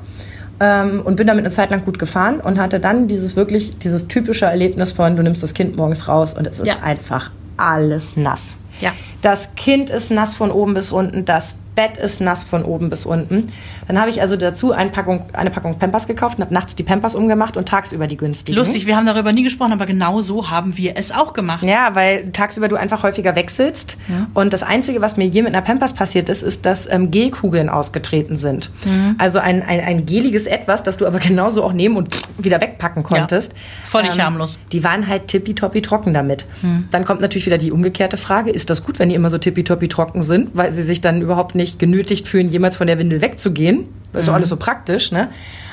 Ähm, 0.61 1.01
und 1.05 1.17
bin 1.17 1.27
damit 1.27 1.45
eine 1.45 1.53
Zeit 1.53 1.71
lang 1.71 1.85
gut 1.85 1.99
gefahren 1.99 2.39
und 2.41 2.59
hatte 2.61 2.79
dann 2.79 3.09
dieses 3.09 3.37
wirklich, 3.37 3.79
dieses 3.79 4.07
typische 4.09 4.45
Erlebnis 4.47 4.93
von, 4.93 5.17
du 5.17 5.23
nimmst 5.23 5.43
das 5.43 5.55
Kind 5.55 5.77
morgens 5.77 6.09
raus 6.09 6.35
und 6.35 6.47
es 6.47 6.59
ist 6.59 6.69
Ja. 6.69 6.75
einfach 6.83 7.31
alles 7.57 8.17
nass. 8.17 8.57
Ja. 8.81 8.93
Das 9.23 9.55
Kind 9.55 9.89
ist 9.91 10.11
nass 10.11 10.35
von 10.35 10.51
oben 10.51 10.75
bis 10.75 10.93
unten, 10.93 11.25
das 11.25 11.57
Bett 11.75 11.97
ist 11.97 12.21
nass 12.21 12.45
von 12.45 12.65
oben 12.65 12.91
bis 12.91 13.07
unten. 13.07 13.51
Dann 13.89 13.99
habe 13.99 14.11
ich 14.11 14.21
also 14.21 14.37
dazu 14.37 14.73
eine 14.73 14.91
Packung, 14.91 15.25
eine 15.33 15.51
Packung 15.51 15.79
Pampers 15.79 16.07
gekauft 16.07 16.37
und 16.37 16.45
habe 16.45 16.53
nachts 16.53 16.77
die 16.77 16.83
Pampers 16.83 17.15
umgemacht 17.15 17.57
und 17.57 17.67
tagsüber 17.67 18.07
die 18.07 18.19
günstigen. 18.19 18.59
Lustig, 18.59 18.87
wir 18.87 18.97
haben 18.97 19.07
darüber 19.07 19.33
nie 19.33 19.43
gesprochen, 19.43 19.73
aber 19.73 19.87
genau 19.87 20.21
so 20.21 20.51
haben 20.51 20.77
wir 20.77 20.97
es 20.97 21.13
auch 21.13 21.33
gemacht. 21.33 21.65
Ja, 21.65 21.95
weil 21.95 22.31
tagsüber 22.33 22.69
du 22.69 22.77
einfach 22.77 23.03
häufiger 23.03 23.35
wechselst. 23.37 23.97
Und 24.35 24.53
das 24.53 24.63
Einzige, 24.63 25.01
was 25.01 25.17
mir 25.17 25.27
je 25.27 25.43
mit 25.43 25.55
einer 25.55 25.63
Pampers 25.65 25.95
passiert 25.95 26.29
ist, 26.29 26.43
ist, 26.43 26.67
dass 26.67 26.91
ähm, 26.91 27.11
Gelkugeln 27.11 27.69
ausgetreten 27.71 28.37
sind. 28.37 28.71
Also 29.19 29.39
ein, 29.39 29.63
ein, 29.63 29.81
ein 29.81 30.05
geliges 30.05 30.47
Etwas, 30.47 30.83
das 30.83 30.99
du 30.99 31.07
aber 31.07 31.21
genauso 31.21 31.65
auch 31.65 31.73
nehmen 31.73 31.97
und 31.97 32.15
wieder 32.39 32.61
wegpacken 32.61 33.03
konntest. 33.03 33.55
völlig 33.85 34.21
harmlos. 34.21 34.59
Die 34.73 34.85
waren 34.85 35.07
halt 35.07 35.29
tippitoppi 35.29 35.81
trocken 35.81 36.13
damit. 36.13 36.45
Dann 36.91 37.05
kommt 37.05 37.23
natürlich 37.23 37.47
wieder 37.47 37.59
die 37.59 37.73
umgekehrte 37.73 38.19
Frage, 38.19 38.51
ist 38.51 38.69
das 38.69 38.85
gut, 38.85 38.99
wenn 38.99 39.11
die 39.13 39.17
immer 39.17 39.31
so 39.31 39.39
tippitoppi 39.39 39.89
trocken 39.89 40.23
sind, 40.23 40.51
weil 40.55 40.73
sie 40.73 40.83
sich 40.83 41.01
dann 41.01 41.23
überhaupt 41.23 41.55
nicht 41.55 41.79
genötigt 41.79 42.27
fühlen, 42.27 42.49
jemals 42.49 42.77
von 42.77 42.87
der 42.87 42.99
Windel 42.99 43.21
wegzugehen? 43.21 43.87
Das 44.13 44.21
ist 44.21 44.29
doch 44.29 44.35
alles 44.35 44.49
so 44.49 44.57
praktisch, 44.57 45.13
ne? 45.13 45.29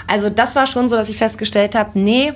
Also 0.08 0.30
das 0.30 0.56
war 0.56 0.66
schon 0.66 0.90
so, 0.90 0.96
dass 0.96 1.10
ich 1.10 1.18
festgestellt 1.18 1.76
habe, 1.76 2.00
nee, 2.00 2.34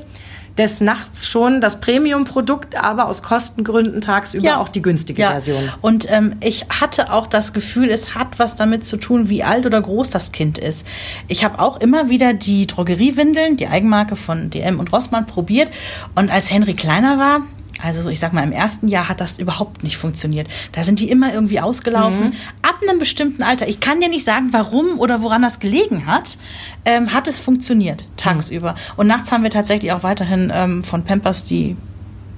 des 0.58 0.82
Nachts 0.82 1.28
schon 1.28 1.62
das 1.62 1.80
Premium-Produkt, 1.82 2.76
aber 2.76 3.08
aus 3.08 3.24
Kostengründen 3.24 4.02
tagsüber 4.02 4.60
auch 4.60 4.70
die 4.70 4.82
günstige 4.82 5.24
Version. 5.24 5.72
Und 5.82 6.10
ähm, 6.12 6.36
ich 6.42 6.68
hatte 6.70 7.12
auch 7.12 7.26
das 7.26 7.54
Gefühl, 7.54 7.90
es 7.90 8.14
hat 8.14 8.38
was 8.38 8.56
damit 8.56 8.86
zu 8.86 8.98
tun, 8.98 9.30
wie 9.30 9.44
alt 9.44 9.66
oder 9.66 9.82
groß 9.82 10.12
das 10.12 10.32
Kind 10.32 10.58
ist. 10.58 10.86
Ich 11.28 11.44
habe 11.44 11.60
auch 11.60 11.80
immer 11.80 12.10
wieder 12.10 12.34
die 12.34 12.68
Drogeriewindeln, 12.68 13.58
die 13.58 13.68
Eigenmarke 13.68 14.16
von 14.16 14.52
DM 14.52 14.80
und 14.80 14.94
Rossmann, 14.94 15.26
probiert. 15.26 15.72
Und 16.14 16.30
als 16.30 16.52
Henry 16.52 16.74
kleiner 16.74 17.18
war, 17.18 17.42
also 17.82 18.02
so, 18.02 18.10
ich 18.10 18.20
sag 18.20 18.34
mal, 18.34 18.44
im 18.44 18.52
ersten 18.52 18.88
Jahr 18.88 19.10
hat 19.10 19.20
das 19.20 19.40
überhaupt 19.40 19.84
nicht 19.84 19.98
funktioniert. 19.98 20.48
Da 20.74 20.84
sind 20.84 21.00
die 21.00 21.10
immer 21.10 21.34
irgendwie 21.34 21.60
ausgelaufen. 21.60 22.26
Mhm. 22.26 22.34
Ab 22.62 22.80
einem 22.88 23.00
bestimmten 23.00 23.44
Alter, 23.44 23.68
ich 23.68 23.80
kann 23.80 24.00
dir 24.00 24.10
nicht 24.10 24.26
sagen, 24.26 24.50
warum 24.52 25.00
oder 25.00 25.22
woran 25.22 25.42
das 25.42 25.60
gelegen 25.60 26.06
hat, 26.06 26.38
ähm, 26.86 27.14
hat 27.14 27.28
es 27.28 27.40
funktioniert 27.40 28.06
tagsüber. 28.16 28.72
Mhm. 28.72 28.78
Und 28.98 29.08
nachts 29.08 29.32
haben 29.32 29.44
wir 29.44 29.50
tatsächlich 29.50 29.92
auch 29.92 30.04
weiterhin 30.04 30.52
ähm, 30.54 30.84
von 30.84 31.04
Pampers 31.04 31.46
die 31.46 31.76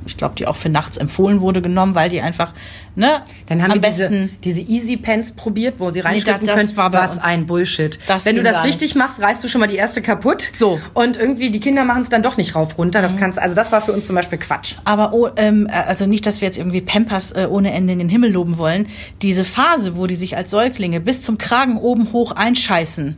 ich 0.05 0.17
glaube, 0.17 0.35
die 0.35 0.47
auch 0.47 0.55
für 0.55 0.69
nachts 0.69 0.97
empfohlen 0.97 1.41
wurde, 1.41 1.61
genommen, 1.61 1.95
weil 1.95 2.09
die 2.09 2.21
einfach, 2.21 2.53
ne, 2.95 3.21
Dann 3.47 3.61
haben 3.61 3.71
am 3.71 3.81
wir 3.81 3.89
diese, 3.89 4.09
besten. 4.09 4.29
diese 4.43 4.61
Easy 4.61 4.97
Pens 4.97 5.31
probiert, 5.31 5.75
wo 5.79 5.89
sie 5.89 5.99
reinschlüpfen 6.01 6.45
das- 6.45 6.55
das 6.55 6.65
können. 6.67 6.77
war 6.77 6.93
Was 6.93 7.11
uns. 7.15 7.23
ein 7.23 7.45
Bullshit. 7.45 7.97
Das 8.07 8.25
Wenn 8.25 8.35
du 8.35 8.43
das 8.43 8.63
richtig 8.63 8.95
machst, 8.95 9.21
reißt 9.21 9.43
du 9.43 9.47
schon 9.47 9.61
mal 9.61 9.67
die 9.67 9.75
erste 9.77 10.01
kaputt. 10.01 10.49
So. 10.55 10.77
Mhm. 10.77 10.81
Und 10.93 11.17
irgendwie 11.17 11.49
die 11.51 11.59
Kinder 11.59 11.83
machen 11.85 12.01
es 12.01 12.09
dann 12.09 12.23
doch 12.23 12.37
nicht 12.37 12.55
rauf 12.55 12.77
runter. 12.77 13.01
Das 13.01 13.17
kannst, 13.17 13.39
also 13.39 13.55
das 13.55 13.71
war 13.71 13.81
für 13.81 13.93
uns 13.93 14.07
zum 14.07 14.15
Beispiel 14.15 14.37
Quatsch. 14.37 14.75
Aber 14.85 15.13
oh, 15.13 15.29
ähm, 15.35 15.67
also 15.71 16.05
nicht, 16.05 16.25
dass 16.25 16.41
wir 16.41 16.47
jetzt 16.47 16.57
irgendwie 16.57 16.81
Pampers 16.81 17.31
äh, 17.31 17.47
ohne 17.49 17.71
Ende 17.73 17.93
in 17.93 17.99
den 17.99 18.09
Himmel 18.09 18.31
loben 18.31 18.57
wollen. 18.57 18.87
Diese 19.21 19.43
Phase, 19.45 19.95
wo 19.97 20.07
die 20.07 20.15
sich 20.15 20.37
als 20.37 20.51
Säuglinge 20.51 20.99
bis 21.01 21.21
zum 21.23 21.37
Kragen 21.37 21.77
oben 21.77 22.11
hoch 22.13 22.31
einscheißen, 22.31 23.17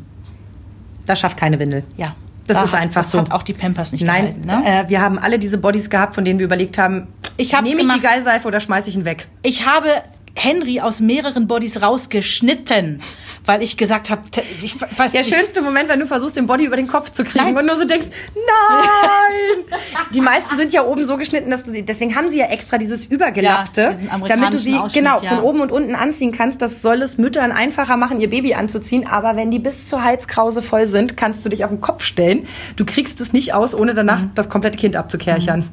Das 1.06 1.20
schafft 1.20 1.38
keine 1.38 1.60
Windel. 1.60 1.84
ja. 1.98 2.16
Das 2.48 2.58
da 2.58 2.64
ist 2.64 2.74
einfach 2.76 3.02
das 3.02 3.12
so. 3.12 3.20
hat 3.20 3.32
auch 3.32 3.44
die 3.44 3.54
Pampers 3.54 3.92
nicht 3.92 4.06
Nein, 4.06 4.42
gehalten. 4.44 4.64
Ne? 4.64 4.82
äh, 4.86 4.90
wir 4.90 5.02
haben 5.02 5.20
alle 5.20 5.38
diese 5.40 5.58
Bodies 5.58 5.90
gehabt, 5.90 6.16
von 6.16 6.24
denen 6.26 6.40
wir 6.40 6.46
überlegt 6.46 6.78
haben, 6.78 7.08
Ich 7.38 7.52
nehme 7.54 7.68
ich 7.68 7.76
die 7.76 7.82
gemacht. 7.84 8.02
Geilseife 8.04 8.48
oder 8.48 8.60
schmeiße 8.60 8.90
ich 8.90 8.96
ihn 8.96 9.06
weg? 9.06 9.28
Ich 9.44 9.66
habe 9.66 9.90
Henry 10.38 10.80
aus 10.82 11.00
mehreren 11.02 11.48
Bodies 11.48 11.82
rausgeschnitten, 11.82 13.02
weil 13.46 13.62
ich 13.64 13.78
gesagt 13.78 14.10
habe, 14.10 14.22
ich 14.62 14.76
weiß 14.80 15.12
Der 15.12 15.24
schönste 15.24 15.62
Moment, 15.62 15.90
wenn 15.90 16.00
du 16.00 16.06
versuchst, 16.06 16.38
den 16.38 16.46
Body 16.48 16.66
über 16.66 16.76
den 16.76 16.88
Kopf 16.88 17.10
zu 17.12 17.24
kriegen 17.24 17.56
und 17.58 17.66
nur 17.66 17.76
so 17.76 17.86
denkst, 17.86 18.08
nein! 18.36 19.78
die 20.14 20.22
meisten 20.22 20.56
sind 20.58 20.74
ja 20.74 20.84
oben 20.86 21.06
so 21.06 21.18
geschnitten, 21.18 21.50
dass 21.50 21.64
du 21.64 21.72
sie, 21.72 21.84
deswegen 21.84 22.16
haben 22.16 22.30
sie 22.30 22.38
ja 22.40 22.48
extra 22.48 22.78
dieses 22.78 23.06
Übergelappte, 23.06 23.82
Ja, 23.82 24.28
damit 24.28 24.54
du 24.54 24.58
sie, 24.60 24.76
Ausschnitt, 24.76 24.94
genau, 25.04 25.22
ja. 25.22 25.30
von 25.30 25.40
oben 25.40 25.62
und 25.62 25.72
unten 25.72 25.96
anziehen 25.96 26.32
kannst. 26.32 26.62
Das 26.62 26.82
soll 26.82 27.02
es 27.02 27.18
Müttern 27.18 27.52
einfacher 27.52 27.98
machen, 27.98 28.20
ihr 28.22 28.30
Baby 28.30 28.54
anzuziehen. 28.54 29.08
Aber 29.08 29.36
wenn 29.36 29.52
die 29.52 29.60
bis 29.60 29.88
zur 29.88 30.04
Halskrause 30.04 30.62
voll 30.62 30.88
sind, 30.88 31.18
kannst 31.18 31.44
du 31.46 31.50
dich 31.50 31.64
auf 31.64 31.70
den 31.72 31.82
Kopf 31.82 32.04
stellen. 32.04 32.48
Du 32.76 32.86
kriegst 32.86 33.22
es 33.22 33.34
nicht 33.34 33.54
aus, 33.54 33.74
ohne 33.74 33.94
danach 33.94 34.22
Mhm. 34.22 34.32
das 34.36 34.50
komplette 34.50 34.78
Kind 34.78 34.96
abzukerchern. 34.96 35.70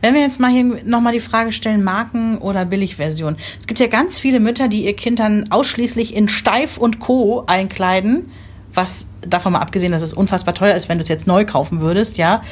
Wenn 0.00 0.14
wir 0.14 0.20
jetzt 0.22 0.40
mal 0.40 0.50
hier 0.50 0.64
nochmal 0.84 1.12
die 1.12 1.20
Frage 1.20 1.52
stellen, 1.52 1.84
Marken- 1.84 2.38
oder 2.38 2.64
Billigversion. 2.64 3.36
Es 3.58 3.66
gibt 3.66 3.80
ja 3.80 3.86
ganz 3.86 4.07
viele 4.16 4.38
Mütter, 4.38 4.68
die 4.68 4.84
ihr 4.84 4.94
Kind 4.94 5.18
dann 5.18 5.50
ausschließlich 5.50 6.14
in 6.14 6.28
Steif 6.28 6.78
und 6.78 7.00
Co. 7.00 7.44
einkleiden, 7.46 8.30
was 8.72 9.06
davon 9.20 9.54
mal 9.54 9.58
abgesehen, 9.58 9.90
dass 9.90 10.02
es 10.02 10.12
unfassbar 10.12 10.54
teuer 10.54 10.76
ist, 10.76 10.88
wenn 10.88 10.98
du 10.98 11.02
es 11.02 11.08
jetzt 11.08 11.26
neu 11.26 11.44
kaufen 11.44 11.80
würdest, 11.80 12.16
ja. 12.16 12.42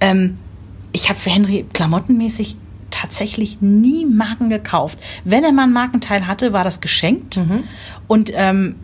Ähm, 0.00 0.38
ich 0.92 1.08
habe 1.08 1.18
für 1.18 1.30
Henry 1.30 1.64
klamottenmäßig 1.72 2.56
tatsächlich 2.90 3.60
nie 3.60 4.06
Marken 4.06 4.50
gekauft. 4.50 4.98
Wenn 5.24 5.44
er 5.44 5.52
mal 5.52 5.64
ein 5.64 5.72
Markenteil 5.72 6.26
hatte, 6.26 6.52
war 6.52 6.64
das 6.64 6.80
geschenkt. 6.80 7.36
Mhm. 7.36 7.64
Und 8.08 8.32
ähm, 8.34 8.76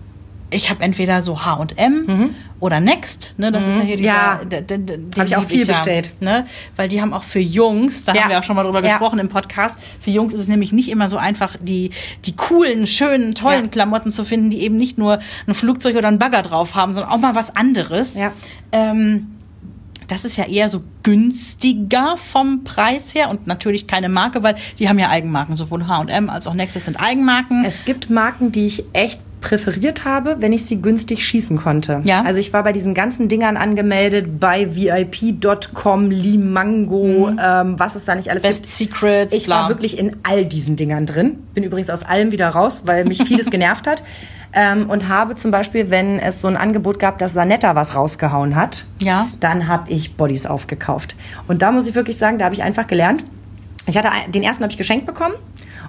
ich 0.50 0.70
habe 0.70 0.82
entweder 0.82 1.22
so 1.22 1.44
H&M 1.44 2.34
oder 2.64 2.80
Next, 2.80 3.34
ne, 3.36 3.52
das 3.52 3.66
ist 3.66 3.76
ja 3.76 3.82
hier 3.82 3.96
dieser, 3.98 4.12
Mhm. 4.12 4.16
Ja. 4.16 4.44
d- 4.44 4.60
d- 4.62 4.78
d- 4.78 4.96
den 4.96 5.10
Hab 5.18 5.26
ich 5.26 5.36
auch 5.36 5.44
viel 5.44 5.60
ja, 5.60 5.66
bestellt. 5.66 6.12
Ne, 6.20 6.46
weil 6.76 6.88
die 6.88 7.02
haben 7.02 7.12
auch 7.12 7.22
für 7.22 7.38
Jungs, 7.40 8.04
da 8.06 8.14
Ja. 8.14 8.22
haben 8.22 8.30
wir 8.30 8.38
auch 8.38 8.42
schon 8.42 8.56
mal 8.56 8.62
drüber 8.64 8.82
Ja. 8.82 8.88
gesprochen 8.88 9.18
im 9.18 9.28
Podcast, 9.28 9.76
für 10.00 10.10
Jungs 10.10 10.32
ist 10.32 10.40
es 10.40 10.48
nämlich 10.48 10.72
nicht 10.72 10.88
immer 10.88 11.10
so 11.10 11.18
einfach, 11.18 11.56
die, 11.60 11.90
die 12.24 12.34
coolen, 12.34 12.86
schönen, 12.86 13.34
tollen 13.34 13.64
Ja. 13.64 13.68
Klamotten 13.70 14.10
zu 14.10 14.24
finden, 14.24 14.48
die 14.48 14.62
eben 14.62 14.78
nicht 14.78 14.96
nur 14.96 15.18
ein 15.46 15.52
Flugzeug 15.52 15.94
oder 15.96 16.08
ein 16.08 16.18
Bagger 16.18 16.40
drauf 16.40 16.74
haben, 16.74 16.94
sondern 16.94 17.12
auch 17.12 17.18
mal 17.18 17.34
was 17.34 17.54
anderes. 17.54 18.16
Ja. 18.16 18.32
Ähm, 18.72 19.26
das 20.08 20.24
ist 20.24 20.36
ja 20.38 20.44
eher 20.44 20.68
so 20.70 20.82
günstiger 21.02 22.16
vom 22.16 22.64
Preis 22.64 23.14
her 23.14 23.28
und 23.30 23.46
natürlich 23.46 23.86
keine 23.86 24.08
Marke, 24.08 24.42
weil 24.42 24.54
die 24.78 24.88
haben 24.88 24.98
ja 24.98 25.08
Eigenmarken. 25.10 25.56
Sowohl 25.56 25.86
H&M 25.86 26.30
als 26.30 26.46
auch 26.46 26.54
Nexus 26.54 26.84
sind 26.86 26.96
Eigenmarken. 27.00 27.64
Es 27.66 27.84
gibt 27.84 28.08
Marken, 28.10 28.52
die 28.52 28.66
ich 28.66 28.84
echt 28.92 29.20
präferiert 29.44 30.06
habe, 30.06 30.36
wenn 30.40 30.54
ich 30.54 30.64
sie 30.64 30.80
günstig 30.80 31.22
schießen 31.22 31.58
konnte. 31.58 32.00
Ja. 32.04 32.22
Also 32.22 32.40
ich 32.40 32.54
war 32.54 32.62
bei 32.62 32.72
diesen 32.72 32.94
ganzen 32.94 33.28
Dingern 33.28 33.58
angemeldet, 33.58 34.40
bei 34.40 34.74
VIP.com, 34.74 36.10
Limango, 36.10 37.28
ähm, 37.38 37.78
was 37.78 37.94
es 37.94 38.06
da 38.06 38.14
nicht 38.14 38.30
alles 38.30 38.42
Best 38.42 38.62
gibt. 38.64 38.74
Secrets, 38.74 39.34
Ich 39.34 39.44
bla. 39.44 39.62
war 39.64 39.68
wirklich 39.68 39.98
in 39.98 40.16
all 40.22 40.46
diesen 40.46 40.76
Dingern 40.76 41.04
drin. 41.04 41.36
Bin 41.52 41.62
übrigens 41.62 41.90
aus 41.90 42.02
allem 42.04 42.32
wieder 42.32 42.48
raus, 42.48 42.82
weil 42.86 43.04
mich 43.04 43.22
vieles 43.24 43.50
genervt 43.50 43.86
hat. 43.86 44.02
Ähm, 44.54 44.88
und 44.88 45.08
habe 45.08 45.34
zum 45.34 45.50
Beispiel, 45.50 45.90
wenn 45.90 46.18
es 46.18 46.40
so 46.40 46.48
ein 46.48 46.56
Angebot 46.56 46.98
gab, 46.98 47.18
dass 47.18 47.34
Sanetta 47.34 47.74
was 47.74 47.94
rausgehauen 47.94 48.56
hat, 48.56 48.86
Ja. 49.00 49.28
dann 49.40 49.68
habe 49.68 49.90
ich 49.92 50.16
Bodies 50.16 50.46
aufgekauft. 50.46 51.16
Und 51.48 51.60
da 51.60 51.70
muss 51.72 51.86
ich 51.86 51.94
wirklich 51.94 52.16
sagen, 52.16 52.38
da 52.38 52.46
habe 52.46 52.54
ich 52.54 52.62
einfach 52.62 52.86
gelernt. 52.86 53.24
Ich 53.86 53.98
hatte 53.98 54.08
den 54.30 54.42
ersten 54.42 54.62
habe 54.62 54.70
ich 54.70 54.78
geschenkt 54.78 55.04
bekommen 55.06 55.34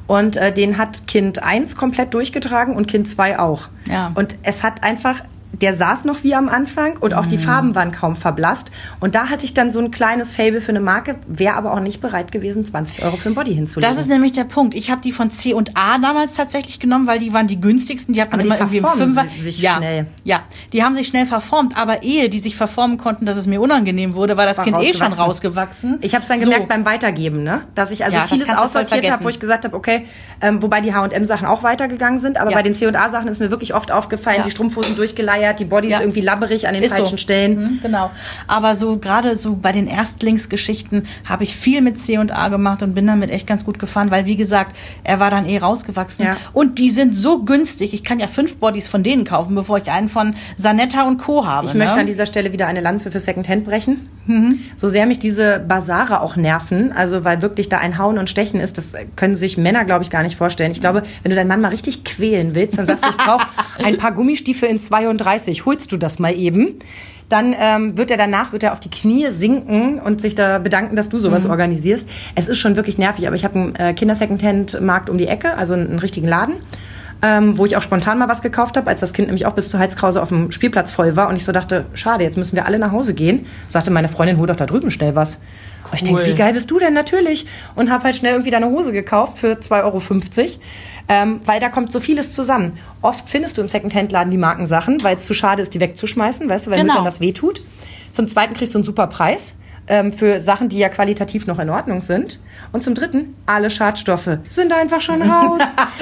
und 0.07 0.37
äh, 0.37 0.51
den 0.53 0.77
hat 0.77 1.07
Kind 1.07 1.41
1 1.41 1.75
komplett 1.75 2.13
durchgetragen 2.13 2.75
und 2.75 2.87
Kind 2.87 3.07
2 3.07 3.39
auch. 3.39 3.69
Ja. 3.89 4.11
Und 4.15 4.35
es 4.43 4.63
hat 4.63 4.83
einfach 4.83 5.21
der 5.53 5.73
saß 5.73 6.03
noch 6.03 6.23
wie 6.23 6.35
am 6.35 6.49
Anfang 6.49 6.97
und 6.97 7.13
auch 7.13 7.25
die 7.25 7.37
Mhm. 7.37 7.41
Farben 7.41 7.75
waren 7.75 7.93
kaum 7.93 8.17
verblasst. 8.17 8.71
Und 8.99 9.15
da 9.15 9.29
hatte 9.29 9.45
ich 9.45 9.53
dann 9.53 9.69
so 9.71 9.79
ein 9.79 9.89
kleines 9.89 10.33
Fable 10.33 10.59
für 10.59 10.69
eine 10.73 10.81
Marke, 10.81 11.15
wäre 11.27 11.55
aber 11.55 11.71
auch 11.71 11.79
nicht 11.79 12.01
bereit 12.01 12.33
gewesen, 12.33 12.65
20 12.65 13.01
Euro 13.03 13.15
für 13.15 13.29
ein 13.29 13.35
Body 13.35 13.55
hinzulegen. 13.55 13.89
Das 13.89 14.01
ist 14.01 14.09
nämlich 14.09 14.33
der 14.33 14.43
Punkt. 14.43 14.73
Ich 14.75 14.91
habe 14.91 14.99
die 15.01 15.13
von 15.13 15.31
C 15.31 15.53
und 15.53 15.71
A 15.77 15.97
damals 15.97 16.33
tatsächlich 16.33 16.81
genommen, 16.81 17.07
weil 17.07 17.19
die 17.19 17.31
waren 17.33 17.47
die 17.47 17.61
günstigsten. 17.61 18.13
Die 18.13 18.21
hat 18.21 18.31
man 18.31 18.41
Aber 18.41 18.49
die 18.49 18.55
immer 18.55 18.59
irgendwie 18.59 18.77
im 18.79 18.85
Fünfer. 18.85 19.25
si- 19.33 19.41
sich 19.43 19.61
ja, 19.61 19.75
schnell. 19.77 20.07
Ja, 20.25 20.41
die 20.73 20.83
haben 20.83 20.93
sich 20.93 21.07
schnell 21.07 21.25
verformt. 21.25 21.77
Aber 21.77 22.03
ehe 22.03 22.27
die 22.29 22.39
sich 22.39 22.57
verformen 22.57 22.97
konnten, 22.97 23.25
dass 23.25 23.37
es 23.37 23.47
mir 23.47 23.61
unangenehm 23.61 24.13
wurde, 24.13 24.35
war 24.35 24.45
das 24.45 24.57
War 24.57 24.65
Kind 24.65 24.77
eh 24.83 24.93
schon 24.93 25.13
rausgewachsen. 25.13 25.99
Ich 26.01 26.13
habe 26.15 26.23
es 26.23 26.27
dann 26.27 26.39
So. 26.39 26.45
gemerkt 26.45 26.67
beim 26.67 26.83
Weitergeben, 26.85 27.43
ne? 27.43 27.61
Dass 27.75 27.91
ich 27.91 28.03
also 28.03 28.17
Ja, 28.17 28.27
vieles 28.27 28.49
aussortiert 28.49 29.09
habe, 29.09 29.23
wo 29.23 29.29
ich 29.29 29.39
gesagt 29.39 29.63
habe, 29.63 29.75
okay, 29.77 30.05
ähm, 30.41 30.61
wobei 30.61 30.81
die 30.81 30.93
H&M-Sachen 30.93 31.47
auch 31.47 31.63
weitergegangen 31.63 32.19
sind, 32.19 32.37
aber 32.41 32.51
Ja. 32.51 32.57
bei 32.57 32.63
den 32.63 32.73
C&A-Sachen 32.75 33.29
ist 33.29 33.39
mir 33.39 33.51
wirklich 33.51 33.73
oft 33.73 33.91
aufgefallen, 33.91 34.39
Ja. 34.39 34.43
die 34.43 34.51
Strumpfhosen 34.51 34.95
durchgeleiert, 35.35 35.59
die 35.59 35.65
Bodies 35.65 35.91
Ja. 35.91 35.99
irgendwie 36.01 36.21
labberig 36.21 36.67
an 36.67 36.73
den 36.73 36.83
Ist 36.83 36.91
so. 36.95 37.03
falschen 37.03 37.17
Stellen. 37.17 37.57
Mhm, 37.59 37.79
genau. 37.81 38.11
Aber 38.47 38.75
so 38.75 38.97
gerade 38.97 39.35
so 39.35 39.55
bei 39.55 39.71
den 39.71 39.87
Erstlingsgeschichten 39.87 41.05
habe 41.27 41.43
ich 41.43 41.55
viel 41.55 41.81
mit 41.81 41.99
C 41.99 42.17
und 42.17 42.31
A 42.31 42.49
gemacht 42.49 42.81
und 42.81 42.93
bin 42.93 43.07
damit 43.07 43.31
echt 43.31 43.47
ganz 43.47 43.65
gut 43.65 43.79
gefahren, 43.79 44.11
weil 44.11 44.25
wie 44.25 44.35
gesagt, 44.35 44.75
er 45.03 45.19
war 45.19 45.29
dann 45.31 45.45
eh 45.47 45.57
rausgewachsen. 45.57 46.25
Ja. 46.25 46.37
Und 46.53 46.79
die 46.79 46.89
sind 46.89 47.15
so 47.15 47.43
günstig. 47.43 47.93
Ich 47.93 48.03
kann 48.03 48.19
ja 48.19 48.27
fünf 48.27 48.57
Bodies 48.57 48.87
von 48.87 49.03
denen 49.03 49.23
kaufen, 49.23 49.55
bevor 49.55 49.77
ich 49.77 49.89
einen 49.91 50.09
von 50.09 50.35
Sanetta 50.57 51.03
und 51.03 51.17
Co. 51.17 51.45
habe. 51.45 51.67
Ich 51.67 51.73
ne? 51.73 51.83
möchte 51.83 51.99
an 51.99 52.05
dieser 52.05 52.25
Stelle 52.25 52.51
wieder 52.53 52.67
eine 52.67 52.81
Lanze 52.81 53.11
für 53.11 53.19
Secondhand 53.19 53.65
brechen. 53.65 54.09
So 54.75 54.89
sehr 54.89 55.05
mich 55.05 55.19
diese 55.19 55.59
Basare 55.59 56.21
auch 56.21 56.35
nerven, 56.35 56.91
also 56.91 57.23
weil 57.23 57.43
wirklich 57.43 57.69
da 57.69 57.77
ein 57.77 57.99
Hauen 57.99 58.17
und 58.17 58.27
Stechen 58.27 58.59
ist, 58.59 58.77
das 58.79 58.93
können 59.15 59.35
sich 59.35 59.55
Männer, 59.55 59.85
glaube 59.85 60.03
ich, 60.03 60.09
gar 60.09 60.23
nicht 60.23 60.35
vorstellen. 60.35 60.71
Ich 60.71 60.79
glaube, 60.81 61.03
wenn 61.21 61.29
du 61.29 61.35
deinen 61.35 61.47
Mann 61.47 61.61
mal 61.61 61.67
richtig 61.67 62.03
quälen 62.03 62.55
willst, 62.55 62.79
dann 62.79 62.87
sagst 62.87 63.05
du, 63.05 63.09
ich 63.09 63.17
brauche 63.17 63.45
ein 63.83 63.97
paar 63.97 64.13
Gummistiefel 64.13 64.67
in 64.67 64.79
32, 64.79 65.24
holst 65.25 65.91
du 65.91 65.97
das 65.97 66.19
mal 66.19 66.35
eben? 66.35 66.75
Dann 67.29 67.55
ähm, 67.57 67.97
wird 67.97 68.11
er 68.11 68.17
danach 68.17 68.53
wird 68.53 68.61
er 68.61 68.71
auf 68.71 68.79
die 68.79 68.89
Knie 68.89 69.31
sinken 69.31 69.99
und 69.99 70.21
sich 70.21 70.35
da 70.35 70.59
bedanken, 70.59 70.95
dass 70.95 71.09
du 71.09 71.17
sowas 71.17 71.47
organisierst. 71.47 72.07
Es 72.35 72.47
ist 72.47 72.59
schon 72.59 72.75
wirklich 72.75 72.99
nervig, 72.99 73.25
aber 73.25 73.35
ich 73.35 73.43
habe 73.43 73.55
einen 73.55 73.75
äh, 73.75 73.93
Kinder-Secondhand-Markt 73.93 75.09
um 75.09 75.17
die 75.17 75.27
Ecke, 75.27 75.57
also 75.57 75.73
einen, 75.73 75.89
einen 75.89 75.99
richtigen 75.99 76.27
Laden 76.27 76.57
ähm, 77.21 77.57
wo 77.57 77.65
ich 77.65 77.75
auch 77.75 77.81
spontan 77.81 78.17
mal 78.17 78.27
was 78.27 78.41
gekauft 78.41 78.77
habe, 78.77 78.87
als 78.89 78.99
das 78.99 79.13
Kind 79.13 79.27
nämlich 79.27 79.45
auch 79.45 79.53
bis 79.53 79.69
zur 79.69 79.79
Halskrause 79.79 80.21
auf 80.21 80.29
dem 80.29 80.51
Spielplatz 80.51 80.91
voll 80.91 81.15
war 81.15 81.29
und 81.29 81.35
ich 81.35 81.45
so 81.45 81.51
dachte, 81.51 81.85
schade, 81.93 82.23
jetzt 82.23 82.37
müssen 82.37 82.55
wir 82.55 82.65
alle 82.65 82.77
nach 82.77 82.91
Hause 82.91 83.13
gehen. 83.13 83.45
Sagte 83.67 83.91
meine 83.91 84.09
Freundin, 84.09 84.37
hol 84.37 84.47
doch 84.47 84.55
da 84.55 84.65
drüben 84.65 84.91
schnell 84.91 85.15
was. 85.15 85.39
Und 85.85 85.95
ich 85.95 86.03
denke, 86.03 86.21
Cool. 86.21 86.27
wie 86.27 86.35
geil 86.35 86.53
bist 86.53 86.69
du 86.71 86.79
denn? 86.79 86.93
Natürlich. 86.93 87.45
Und 87.75 87.91
habe 87.91 88.03
halt 88.05 88.15
schnell 88.15 88.33
irgendwie 88.33 88.51
da 88.51 88.57
eine 88.57 88.69
Hose 88.69 88.91
gekauft 88.91 89.37
für 89.37 89.53
2,50 89.53 89.83
Euro. 89.83 90.01
Ähm, 91.07 91.39
weil 91.45 91.59
da 91.59 91.69
kommt 91.69 91.91
so 91.91 91.99
vieles 91.99 92.33
zusammen. 92.33 92.77
Oft 93.01 93.29
findest 93.29 93.57
du 93.57 93.61
im 93.61 93.67
Secondhand-Laden 93.67 94.31
die 94.31 94.37
Markensachen, 94.37 95.03
weil 95.03 95.17
es 95.17 95.25
zu 95.25 95.33
schade 95.33 95.61
ist, 95.61 95.73
die 95.73 95.79
wegzuschmeißen, 95.79 96.49
weißt 96.49 96.67
du, 96.67 96.71
weil 96.71 96.79
Genau. 96.79 96.93
Müttern 96.93 97.05
das 97.05 97.19
wehtut. 97.21 97.61
Zum 98.11 98.27
Zweiten 98.27 98.53
kriegst 98.53 98.73
du 98.73 98.79
einen 98.79 98.85
super 98.85 99.05
Preis 99.07 99.53
ähm, 99.87 100.11
für 100.11 100.41
Sachen, 100.41 100.67
die 100.69 100.79
ja 100.79 100.89
qualitativ 100.89 101.45
noch 101.45 101.59
in 101.59 101.69
Ordnung 101.69 102.01
sind. 102.01 102.39
Und 102.71 102.81
zum 102.83 102.95
Dritten, 102.95 103.35
alle 103.45 103.69
Schadstoffe 103.69 104.39
sind 104.49 104.73
einfach 104.73 104.99
schon 105.01 105.21
raus. 105.31 105.61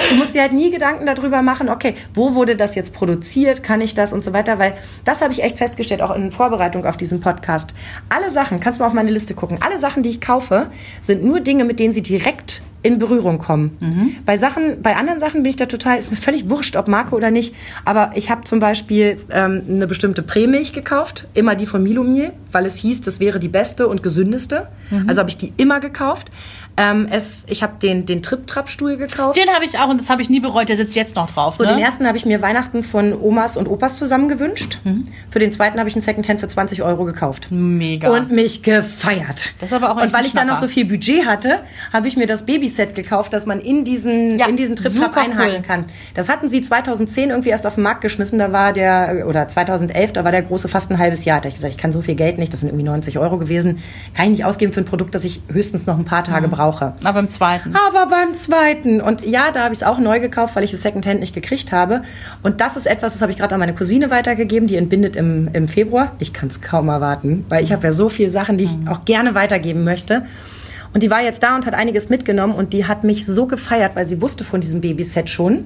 du 0.09 0.15
musst 0.15 0.35
dir 0.35 0.41
halt 0.41 0.53
nie 0.53 0.71
Gedanken 0.71 1.05
darüber 1.05 1.41
machen, 1.41 1.67
okay, 1.67 1.95
wo 2.13 2.33
wurde 2.33 2.55
das 2.55 2.75
jetzt 2.75 2.93
produziert, 2.93 3.61
kann 3.61 3.81
ich 3.81 3.93
das 3.95 4.13
und 4.13 4.23
so 4.23 4.31
weiter, 4.31 4.57
weil 4.57 4.73
das 5.03 5.21
habe 5.21 5.33
ich 5.33 5.43
echt 5.43 5.57
festgestellt, 5.57 6.01
auch 6.01 6.15
in 6.15 6.31
Vorbereitung 6.31 6.85
auf 6.85 6.95
diesen 6.95 7.19
Podcast. 7.19 7.73
Alle 8.07 8.29
Sachen, 8.31 8.59
kannst 8.61 8.79
du 8.79 8.83
mal 8.83 8.87
auf 8.87 8.93
meine 8.93 9.11
Liste 9.11 9.33
gucken, 9.33 9.57
alle 9.61 9.77
Sachen, 9.77 10.01
die 10.01 10.09
ich 10.11 10.21
kaufe, 10.21 10.67
sind 11.01 11.23
nur 11.25 11.41
Dinge, 11.41 11.65
mit 11.65 11.79
denen 11.79 11.91
sie 11.93 12.01
direkt 12.01 12.61
in 12.83 12.99
Berührung 12.99 13.39
kommen. 13.39 13.77
Bei 14.25 14.37
Sachen, 14.37 14.81
bei 14.81 14.95
anderen 14.95 15.17
Sachen 15.19 15.41
bin 15.41 15.49
ich 15.49 15.55
da 15.55 15.65
total, 15.65 15.97
ist 15.97 16.09
mir 16.09 16.17
völlig 16.17 16.49
wurscht, 16.49 16.75
ob 16.75 16.87
Marke 16.87 17.15
oder 17.15 17.31
nicht. 17.31 17.55
Aber 17.85 18.11
ich 18.15 18.29
habe 18.29 18.43
zum 18.43 18.59
Beispiel 18.59 19.17
ähm, 19.31 19.61
eine 19.67 19.87
bestimmte 19.87 20.21
Prämilch 20.21 20.73
gekauft, 20.73 21.27
immer 21.33 21.55
die 21.55 21.65
von 21.65 21.81
Milomil, 21.81 22.33
weil 22.51 22.65
es 22.65 22.75
hieß, 22.77 23.01
das 23.01 23.19
wäre 23.19 23.39
die 23.39 23.47
beste 23.47 23.87
und 23.87 24.03
gesündeste. 24.03 24.67
Also 25.07 25.19
habe 25.19 25.29
ich 25.29 25.37
die 25.37 25.53
immer 25.57 25.79
gekauft. 25.79 26.29
Ähm, 26.75 27.07
es, 27.09 27.43
ich 27.47 27.61
habe 27.61 27.73
den, 27.81 28.05
den 28.07 28.23
Trip-Trap-Stuhl 28.23 28.97
gekauft. 28.97 29.37
Den 29.37 29.47
habe 29.53 29.63
ich 29.63 29.77
auch 29.77 29.89
und 29.89 30.01
das 30.01 30.09
habe 30.09 30.21
ich 30.23 30.29
nie 30.31 30.39
bereut. 30.39 30.69
Der 30.69 30.77
sitzt 30.77 30.95
jetzt 30.95 31.15
noch 31.15 31.29
drauf. 31.29 31.53
So, 31.53 31.63
ne? 31.63 31.69
den 31.69 31.79
ersten 31.79 32.07
habe 32.07 32.17
ich 32.17 32.25
mir 32.25 32.41
Weihnachten 32.41 32.81
von 32.81 33.13
Omas 33.13 33.57
und 33.57 33.67
Opas 33.67 33.97
zusammen 33.99 34.27
gewünscht. 34.27 34.79
Für 35.29 35.37
den 35.39 35.51
zweiten 35.51 35.77
habe 35.77 35.87
ich 35.87 35.95
einen 35.95 36.01
Secondhand 36.01 36.39
für 36.39 36.47
20 36.47 36.81
Euro 36.81 37.05
gekauft. 37.05 37.49
Mega. 37.51 38.09
Und 38.09 38.31
mich 38.31 38.63
gefeiert. 38.63 39.53
Das 39.59 39.71
ist 39.71 39.73
aber 39.73 39.91
auch 39.91 40.01
Und 40.01 40.11
weil 40.13 40.25
ich 40.25 40.33
dann 40.33 40.47
noch 40.47 40.57
so 40.59 40.67
viel 40.67 40.85
Budget 40.85 41.25
hatte, 41.27 41.59
habe 41.91 42.07
ich 42.07 42.17
mir 42.17 42.25
das 42.25 42.45
Babyset 42.45 42.95
gekauft, 42.95 43.33
dass 43.33 43.45
man 43.45 43.59
in 43.59 43.83
diesen, 43.83 44.39
Ja, 44.39 44.47
in 44.47 44.55
diesen 44.55 44.75
Trip 44.75 44.91
super 44.91 45.21
einhaken 45.21 45.55
cool. 45.57 45.61
kann. 45.61 45.85
Das 46.15 46.27
hatten 46.27 46.49
sie 46.49 46.61
2010 46.63 47.29
irgendwie 47.29 47.49
erst 47.49 47.67
auf 47.67 47.75
den 47.75 47.83
Markt 47.83 48.01
geschmissen. 48.01 48.39
Da 48.39 48.51
war 48.51 48.73
der, 48.73 49.25
oder 49.27 49.47
2011, 49.47 50.13
da 50.13 50.23
war 50.23 50.31
der 50.31 50.41
große 50.41 50.67
fast 50.67 50.89
ein 50.91 50.97
halbes 50.97 51.23
Jahr. 51.25 51.39
Da 51.39 51.45
hab 51.45 51.49
ich 51.49 51.55
gesagt, 51.55 51.73
ich 51.75 51.79
kann 51.79 51.91
so 51.91 52.01
viel 52.01 52.15
Geld 52.15 52.39
nicht, 52.39 52.51
das 52.51 52.61
sind 52.61 52.69
irgendwie 52.69 52.85
90 52.85 53.19
Euro 53.19 53.37
gewesen. 53.37 53.77
Kann 54.15 54.25
ich 54.25 54.31
nicht 54.31 54.45
ausgeben 54.45 54.73
für 54.73 54.81
ein 54.81 54.85
Produkt, 54.85 55.13
das 55.13 55.23
ich 55.23 55.41
höchstens 55.51 55.85
noch 55.85 55.97
ein 55.99 56.05
paar 56.05 56.21
Mhm. 56.23 56.27
Tage 56.27 56.47
brauche. 56.63 56.93
Aber 57.03 57.19
im 57.19 57.29
zweiten. 57.29 57.73
Aber 57.87 58.07
beim 58.07 58.33
zweiten. 58.33 59.01
Und 59.01 59.25
ja, 59.25 59.51
da 59.51 59.63
habe 59.63 59.73
ich 59.73 59.79
es 59.79 59.83
auch 59.83 59.99
neu 59.99 60.19
gekauft, 60.19 60.55
weil 60.55 60.63
ich 60.63 60.73
es 60.73 60.81
Secondhand 60.81 61.19
nicht 61.19 61.33
gekriegt 61.33 61.71
habe. 61.71 62.03
Und 62.41 62.61
das 62.61 62.75
ist 62.75 62.85
etwas, 62.85 63.13
das 63.13 63.21
habe 63.21 63.31
ich 63.31 63.37
gerade 63.37 63.53
an 63.53 63.59
meine 63.59 63.73
Cousine 63.73 64.09
weitergegeben, 64.09 64.67
die 64.67 64.77
entbindet 64.77 65.15
im, 65.15 65.49
im 65.53 65.67
Februar. 65.67 66.13
Ich 66.19 66.33
kann 66.33 66.49
es 66.49 66.61
kaum 66.61 66.89
erwarten, 66.89 67.45
weil 67.49 67.63
ich 67.63 67.71
habe 67.71 67.85
ja 67.87 67.91
so 67.91 68.09
viele 68.09 68.29
Sachen, 68.29 68.57
die 68.57 68.65
ich 68.65 68.77
auch 68.87 69.05
gerne 69.05 69.35
weitergeben 69.35 69.83
möchte. 69.83 70.23
Und 70.93 71.01
die 71.01 71.09
war 71.09 71.23
jetzt 71.23 71.41
da 71.41 71.55
und 71.55 71.65
hat 71.65 71.73
einiges 71.73 72.09
mitgenommen 72.09 72.53
und 72.53 72.71
die 72.71 72.85
hat 72.85 73.03
mich 73.03 73.25
so 73.25 73.47
gefeiert, 73.47 73.95
weil 73.95 74.05
sie 74.05 74.21
wusste 74.21 74.43
von 74.43 74.61
diesem 74.61 74.81
Babyset 74.81 75.27
schon. 75.27 75.65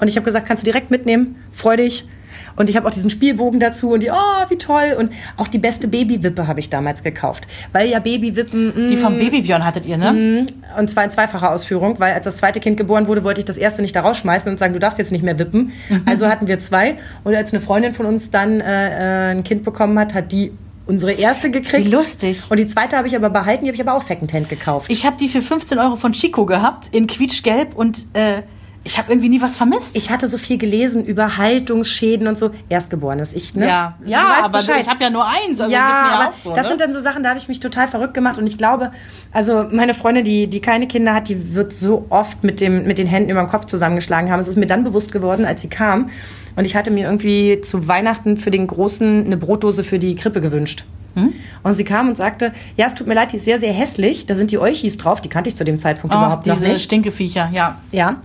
Und 0.00 0.08
ich 0.08 0.16
habe 0.16 0.24
gesagt, 0.24 0.46
kannst 0.46 0.62
du 0.62 0.64
direkt 0.64 0.90
mitnehmen, 0.90 1.36
freu 1.52 1.76
dich. 1.76 2.08
Und 2.56 2.68
ich 2.68 2.76
habe 2.76 2.86
auch 2.86 2.92
diesen 2.92 3.10
Spielbogen 3.10 3.60
dazu 3.60 3.90
und 3.90 4.02
die, 4.02 4.10
oh, 4.10 4.50
wie 4.50 4.56
toll. 4.56 4.96
Und 4.98 5.12
auch 5.36 5.48
die 5.48 5.58
beste 5.58 5.88
Babywippe 5.88 6.46
habe 6.46 6.60
ich 6.60 6.70
damals 6.70 7.02
gekauft. 7.02 7.46
Weil 7.72 7.88
ja 7.88 7.98
Babywippen, 7.98 8.86
mm, 8.86 8.88
Die 8.88 8.96
vom 8.96 9.18
Babybjörn 9.18 9.64
hattet 9.64 9.86
ihr, 9.86 9.96
ne? 9.96 10.46
Und 10.78 10.90
zwar 10.90 11.04
in 11.04 11.10
zweifacher 11.10 11.50
Ausführung, 11.50 11.98
weil 12.00 12.14
als 12.14 12.24
das 12.24 12.36
zweite 12.36 12.60
Kind 12.60 12.76
geboren 12.76 13.06
wurde, 13.06 13.24
wollte 13.24 13.40
ich 13.40 13.44
das 13.44 13.58
erste 13.58 13.82
nicht 13.82 13.94
da 13.94 14.00
rausschmeißen 14.00 14.50
und 14.50 14.58
sagen, 14.58 14.72
du 14.72 14.78
darfst 14.78 14.98
jetzt 14.98 15.12
nicht 15.12 15.24
mehr 15.24 15.38
wippen. 15.38 15.72
Mhm. 15.88 16.02
Also 16.06 16.28
hatten 16.28 16.46
wir 16.46 16.58
zwei. 16.58 16.96
Und 17.24 17.34
als 17.34 17.52
eine 17.52 17.60
Freundin 17.60 17.92
von 17.92 18.06
uns 18.06 18.30
dann 18.30 18.60
äh, 18.60 19.30
äh, 19.30 19.30
ein 19.32 19.44
Kind 19.44 19.64
bekommen 19.64 19.98
hat, 19.98 20.14
hat 20.14 20.32
die 20.32 20.52
unsere 20.86 21.12
erste 21.12 21.50
gekriegt. 21.50 21.86
Wie 21.86 21.90
lustig. 21.90 22.42
Und 22.48 22.58
die 22.58 22.66
zweite 22.66 22.96
habe 22.96 23.06
ich 23.06 23.16
aber 23.16 23.30
behalten, 23.30 23.64
die 23.64 23.70
habe 23.70 23.76
ich 23.76 23.80
aber 23.80 23.94
auch 23.94 24.02
Secondhand 24.02 24.48
gekauft. 24.48 24.90
Ich 24.90 25.06
habe 25.06 25.16
die 25.18 25.28
für 25.28 25.42
15 25.42 25.78
Euro 25.78 25.96
von 25.96 26.12
Chico 26.12 26.44
gehabt, 26.44 26.88
in 26.92 27.06
quietschgelb 27.06 27.74
und 27.74 28.06
äh, 28.14 28.42
ich 28.84 28.98
habe 28.98 29.12
irgendwie 29.12 29.28
nie 29.28 29.40
was 29.40 29.56
vermisst. 29.56 29.96
Ich 29.96 30.10
hatte 30.10 30.26
so 30.26 30.38
viel 30.38 30.58
gelesen 30.58 31.04
über 31.04 31.36
Haltungsschäden 31.36 32.26
und 32.26 32.36
so. 32.36 32.50
Erstgeborenes. 32.68 33.32
Ich, 33.32 33.54
ne? 33.54 33.66
ja, 33.68 33.96
Du 34.00 34.10
ja, 34.10 34.18
weißt 34.18 34.44
aber 34.44 34.58
Bescheid. 34.58 34.84
ich 34.84 34.88
habe 34.88 35.04
ja 35.04 35.10
nur 35.10 35.24
eins. 35.24 35.60
Also 35.60 35.72
ja, 35.72 36.18
aber 36.18 36.36
so, 36.36 36.52
das 36.52 36.64
ne? 36.64 36.68
sind 36.70 36.80
dann 36.80 36.92
so 36.92 36.98
Sachen, 36.98 37.22
da 37.22 37.30
habe 37.30 37.38
ich 37.38 37.46
mich 37.46 37.60
total 37.60 37.86
verrückt 37.86 38.14
gemacht 38.14 38.38
und 38.38 38.46
ich 38.46 38.58
glaube, 38.58 38.90
also 39.30 39.66
meine 39.70 39.94
Freundin, 39.94 40.24
die, 40.24 40.48
die 40.48 40.60
keine 40.60 40.88
Kinder 40.88 41.14
hat, 41.14 41.28
die 41.28 41.54
wird 41.54 41.72
so 41.72 42.06
oft 42.08 42.42
mit, 42.42 42.60
dem, 42.60 42.84
mit 42.84 42.98
den 42.98 43.06
Händen 43.06 43.30
über 43.30 43.40
dem 43.40 43.48
Kopf 43.48 43.66
zusammengeschlagen 43.66 44.30
haben. 44.30 44.40
Es 44.40 44.48
ist 44.48 44.56
mir 44.56 44.66
dann 44.66 44.82
bewusst 44.82 45.12
geworden, 45.12 45.44
als 45.44 45.62
sie 45.62 45.68
kam 45.68 46.10
und 46.56 46.64
ich 46.64 46.74
hatte 46.74 46.90
mir 46.90 47.06
irgendwie 47.06 47.60
zu 47.60 47.86
Weihnachten 47.86 48.36
für 48.36 48.50
den 48.50 48.66
Großen 48.66 49.26
eine 49.26 49.36
Brotdose 49.36 49.84
für 49.84 49.98
die 49.98 50.16
Krippe 50.16 50.40
gewünscht. 50.40 50.84
Hm? 51.14 51.32
Und 51.62 51.74
sie 51.74 51.84
kam 51.84 52.08
und 52.08 52.16
sagte, 52.16 52.52
ja, 52.76 52.86
es 52.86 52.94
tut 52.94 53.06
mir 53.06 53.14
leid, 53.14 53.32
die 53.32 53.36
ist 53.36 53.44
sehr, 53.44 53.58
sehr 53.58 53.72
hässlich. 53.72 54.26
Da 54.26 54.34
sind 54.34 54.50
die 54.50 54.58
Euchis 54.58 54.96
drauf, 54.96 55.20
die 55.20 55.28
kannte 55.28 55.48
ich 55.48 55.56
zu 55.56 55.64
dem 55.64 55.78
Zeitpunkt 55.78 56.14
oh, 56.14 56.18
überhaupt 56.18 56.46
noch 56.46 56.56
diese 56.56 56.68
nicht. 56.68 56.82
Stinkeviecher, 56.82 57.50
ja. 57.54 57.78
Ja. 57.92 58.16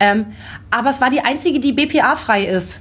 Ähm, 0.00 0.26
aber 0.70 0.90
es 0.90 1.00
war 1.00 1.10
die 1.10 1.20
einzige, 1.20 1.60
die 1.60 1.72
BPA-frei 1.72 2.44
ist. 2.44 2.80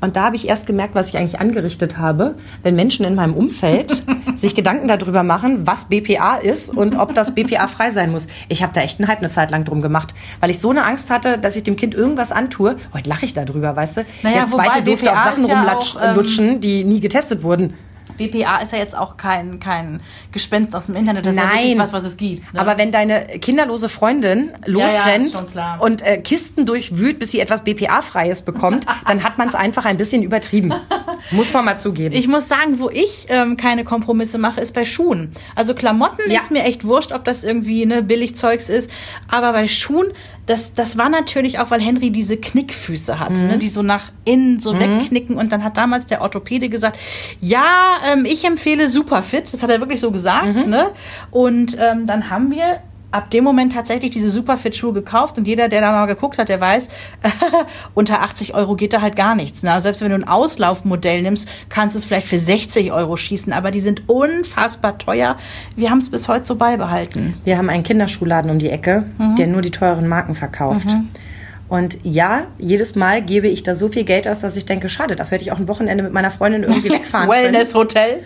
Und 0.00 0.14
da 0.16 0.24
habe 0.24 0.36
ich 0.36 0.46
erst 0.46 0.66
gemerkt, 0.66 0.94
was 0.94 1.08
ich 1.08 1.16
eigentlich 1.16 1.40
angerichtet 1.40 1.96
habe, 1.96 2.34
wenn 2.62 2.76
Menschen 2.76 3.06
in 3.06 3.14
meinem 3.14 3.32
Umfeld 3.34 4.04
sich 4.36 4.54
Gedanken 4.54 4.88
darüber 4.88 5.22
machen, 5.22 5.66
was 5.66 5.86
BPA 5.86 6.36
ist 6.36 6.68
und 6.68 6.96
ob 6.96 7.14
das 7.14 7.34
BPA-frei 7.34 7.90
sein 7.90 8.12
muss. 8.12 8.26
Ich 8.48 8.62
habe 8.62 8.72
da 8.74 8.82
echt 8.82 9.00
einen 9.00 9.08
Hype 9.08 9.18
eine 9.18 9.30
Zeit 9.30 9.50
lang 9.50 9.64
drum 9.64 9.80
gemacht, 9.80 10.12
weil 10.40 10.50
ich 10.50 10.58
so 10.58 10.70
eine 10.70 10.84
Angst 10.84 11.10
hatte, 11.10 11.38
dass 11.38 11.56
ich 11.56 11.62
dem 11.62 11.76
Kind 11.76 11.94
irgendwas 11.94 12.30
antue. 12.30 12.76
Heute 12.92 13.08
lache 13.08 13.24
ich 13.24 13.32
darüber, 13.32 13.74
weißt 13.74 13.96
du? 13.98 14.04
Naja, 14.22 14.40
Der 14.40 14.46
zweite 14.46 14.82
durfte 14.82 15.06
BPA 15.06 15.14
auf 15.14 15.36
Sachen 15.36 15.44
rumlutschen, 15.46 16.48
ähm, 16.48 16.60
die 16.60 16.84
nie 16.84 17.00
getestet 17.00 17.42
wurden. 17.42 17.74
BPA 18.16 18.58
ist 18.58 18.72
ja 18.72 18.78
jetzt 18.78 18.96
auch 18.96 19.16
kein, 19.16 19.60
kein 19.60 20.00
Gespenst 20.32 20.74
aus 20.74 20.86
dem 20.86 20.96
Internet, 20.96 21.26
das 21.26 21.34
ist 21.34 21.40
ja 21.40 21.46
Nein. 21.46 21.78
was, 21.78 21.92
was 21.92 22.04
es 22.04 22.16
gibt. 22.16 22.52
Ne? 22.52 22.60
Aber 22.60 22.78
wenn 22.78 22.92
deine 22.92 23.26
kinderlose 23.40 23.88
Freundin 23.88 24.52
losrennt 24.64 25.34
schon 25.34 25.50
klar. 25.50 25.80
und 25.80 26.02
äh, 26.02 26.18
Kisten 26.18 26.66
durchwühlt, 26.66 27.18
bis 27.18 27.30
sie 27.32 27.40
etwas 27.40 27.62
BPA-Freies 27.64 28.42
bekommt, 28.42 28.86
dann 29.06 29.22
hat 29.24 29.38
man 29.38 29.48
es 29.48 29.54
einfach 29.54 29.84
ein 29.84 29.96
bisschen 29.96 30.22
übertrieben. 30.22 30.72
Muss 31.30 31.52
man 31.52 31.64
mal 31.64 31.76
zugeben. 31.78 32.14
Ich 32.14 32.28
muss 32.28 32.48
sagen, 32.48 32.78
wo 32.78 32.88
ich 32.90 33.26
ähm, 33.28 33.56
keine 33.56 33.84
Kompromisse 33.84 34.38
mache, 34.38 34.60
ist 34.60 34.74
bei 34.74 34.84
Schuhen. 34.84 35.32
Also 35.54 35.74
Klamotten 35.74 36.30
Ja. 36.30 36.40
ist 36.40 36.50
mir 36.50 36.62
echt 36.64 36.84
wurscht, 36.84 37.12
ob 37.12 37.24
das 37.24 37.44
irgendwie 37.44 37.86
ne, 37.86 38.02
Billigzeugs 38.02 38.68
ist. 38.68 38.90
Aber 39.30 39.52
bei 39.52 39.68
Schuhen, 39.68 40.08
das, 40.46 40.74
das 40.74 40.96
war 40.96 41.08
natürlich 41.08 41.58
auch, 41.58 41.70
weil 41.70 41.80
Henry 41.80 42.10
diese 42.10 42.36
Knickfüße 42.36 43.18
hat, 43.18 43.30
Mhm. 43.30 43.46
ne, 43.48 43.58
die 43.58 43.68
so 43.68 43.82
nach 43.82 44.12
innen 44.24 44.60
so 44.60 44.78
wegknicken. 44.78 45.36
Und 45.36 45.50
dann 45.52 45.64
hat 45.64 45.76
damals 45.76 46.06
der 46.06 46.20
Orthopäde 46.22 46.68
gesagt, 46.68 46.98
ja, 47.40 47.96
ähm, 48.12 48.24
ich 48.24 48.44
empfehle 48.44 48.88
Superfit. 48.88 49.52
Das 49.52 49.62
hat 49.62 49.70
er 49.70 49.80
wirklich 49.80 50.00
so 50.00 50.10
gesagt. 50.12 50.64
Mhm. 50.64 50.70
Ne? 50.70 50.90
Und 51.30 51.76
ähm, 51.80 52.06
dann 52.06 52.30
haben 52.30 52.50
wir 52.52 52.80
ab 53.12 53.30
dem 53.30 53.44
Moment 53.44 53.72
tatsächlich 53.72 54.10
diese 54.10 54.28
Superfit-Schuhe 54.30 54.92
gekauft 54.92 55.38
und 55.38 55.46
jeder, 55.46 55.68
der 55.68 55.80
da 55.80 55.92
mal 55.92 56.06
geguckt 56.06 56.38
hat, 56.38 56.48
der 56.48 56.60
weiß, 56.60 56.88
unter 57.94 58.22
80 58.22 58.54
Euro 58.54 58.74
geht 58.76 58.92
da 58.92 59.00
halt 59.00 59.16
gar 59.16 59.34
nichts. 59.34 59.62
Ne? 59.62 59.72
Also 59.72 59.84
selbst 59.84 60.02
wenn 60.02 60.10
du 60.10 60.16
ein 60.16 60.28
Auslaufmodell 60.28 61.22
nimmst, 61.22 61.48
kannst 61.68 61.94
du 61.94 61.98
es 61.98 62.04
vielleicht 62.04 62.26
für 62.26 62.38
60 62.38 62.92
Euro 62.92 63.16
schießen, 63.16 63.52
aber 63.52 63.70
die 63.70 63.80
sind 63.80 64.08
unfassbar 64.08 64.98
teuer. 64.98 65.36
Wir 65.76 65.90
haben 65.90 65.98
es 65.98 66.10
bis 66.10 66.28
heute 66.28 66.44
so 66.44 66.56
beibehalten. 66.56 67.34
Wir 67.44 67.56
haben 67.58 67.70
einen 67.70 67.82
Kinderschuhladen 67.84 68.50
um 68.50 68.58
die 68.58 68.70
Ecke, 68.70 69.04
Mhm. 69.18 69.36
der 69.36 69.46
nur 69.46 69.62
die 69.62 69.70
teuren 69.70 70.08
Marken 70.08 70.34
verkauft. 70.34 70.88
Und 71.68 71.98
ja, 72.04 72.46
jedes 72.58 72.94
Mal 72.94 73.22
gebe 73.22 73.48
ich 73.48 73.62
da 73.64 73.74
so 73.74 73.88
viel 73.88 74.04
Geld 74.04 74.28
aus, 74.28 74.38
dass 74.40 74.56
ich 74.56 74.66
denke, 74.66 74.88
schade, 74.88 75.16
dafür 75.16 75.32
hätte 75.36 75.44
ich 75.44 75.52
auch 75.52 75.58
ein 75.58 75.66
Wochenende 75.68 76.04
mit 76.04 76.12
meiner 76.12 76.30
Freundin 76.30 76.62
irgendwie 76.62 76.90
wegfahren 76.92 77.28
können. 77.28 77.42
Wellness-Hotel. 77.44 78.20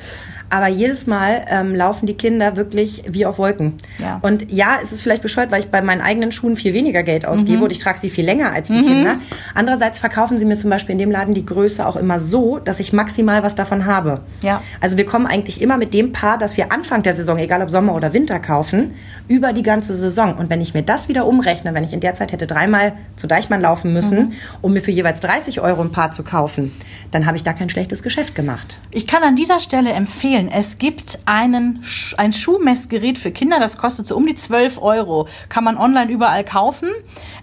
Aber 0.50 0.66
jedes 0.68 1.06
Mal 1.06 1.44
ähm, 1.48 1.74
laufen 1.74 2.06
die 2.06 2.14
Kinder 2.14 2.56
wirklich 2.56 3.04
wie 3.08 3.24
auf 3.24 3.38
Wolken. 3.38 3.74
Ja. 3.98 4.18
Und 4.22 4.50
ja, 4.50 4.78
es 4.82 4.90
ist 4.92 5.00
vielleicht 5.02 5.22
bescheuert, 5.22 5.50
weil 5.52 5.60
ich 5.60 5.70
bei 5.70 5.80
meinen 5.80 6.00
eigenen 6.00 6.32
Schuhen 6.32 6.56
viel 6.56 6.74
weniger 6.74 7.02
Geld 7.04 7.24
ausgebe 7.24 7.58
Mhm. 7.58 7.62
und 7.64 7.72
ich 7.72 7.78
trage 7.78 7.98
sie 7.98 8.10
viel 8.10 8.24
länger 8.24 8.52
als 8.52 8.68
die 8.68 8.82
Kinder. 8.82 9.18
Andererseits 9.54 9.98
verkaufen 10.00 10.38
sie 10.38 10.44
mir 10.44 10.56
zum 10.56 10.68
Beispiel 10.70 10.92
in 10.94 10.98
dem 10.98 11.10
Laden 11.10 11.34
die 11.34 11.46
Größe 11.46 11.86
auch 11.86 11.96
immer 11.96 12.18
so, 12.20 12.58
dass 12.58 12.80
ich 12.80 12.92
maximal 12.92 13.42
was 13.42 13.54
davon 13.54 13.86
habe. 13.86 14.20
Ja. 14.42 14.62
Also 14.80 14.96
wir 14.96 15.06
kommen 15.06 15.26
eigentlich 15.26 15.60
immer 15.62 15.76
mit 15.78 15.94
dem 15.94 16.12
Paar, 16.12 16.36
das 16.38 16.56
wir 16.56 16.72
Anfang 16.72 17.02
der 17.02 17.14
Saison, 17.14 17.38
egal 17.38 17.62
ob 17.62 17.70
Sommer 17.70 17.94
oder 17.94 18.12
Winter 18.12 18.38
kaufen, 18.40 18.94
über 19.28 19.52
die 19.52 19.62
ganze 19.62 19.94
Saison. 19.94 20.36
Und 20.36 20.50
wenn 20.50 20.60
ich 20.60 20.74
mir 20.74 20.82
das 20.82 21.08
wieder 21.08 21.26
umrechne, 21.26 21.74
wenn 21.74 21.84
ich 21.84 21.92
in 21.92 22.00
der 22.00 22.14
Zeit 22.14 22.32
hätte 22.32 22.46
dreimal 22.46 22.94
zu 23.16 23.26
Deichmann 23.26 23.60
laufen 23.60 23.92
müssen, 23.92 24.18
Mhm. 24.18 24.32
um 24.62 24.72
mir 24.72 24.80
für 24.80 24.90
jeweils 24.90 25.20
30 25.20 25.60
Euro 25.60 25.80
ein 25.82 25.92
Paar 25.92 26.10
zu 26.10 26.24
kaufen, 26.24 26.72
dann 27.12 27.26
habe 27.26 27.36
ich 27.36 27.44
da 27.44 27.52
kein 27.52 27.68
schlechtes 27.70 28.02
Geschäft 28.02 28.34
gemacht. 28.34 28.78
Ich 28.90 29.06
kann 29.06 29.22
an 29.22 29.36
dieser 29.36 29.60
Stelle 29.60 29.90
empfehlen, 29.92 30.39
es 30.48 30.78
gibt 30.78 31.18
einen, 31.26 31.82
ein 32.16 32.32
Schuhmessgerät 32.32 33.18
für 33.18 33.30
Kinder, 33.30 33.58
das 33.60 33.78
kostet 33.78 34.06
so 34.06 34.16
um 34.16 34.26
die 34.26 34.34
12 34.34 34.78
Euro. 34.82 35.28
Kann 35.48 35.64
man 35.64 35.76
online 35.76 36.10
überall 36.10 36.44
kaufen. 36.44 36.88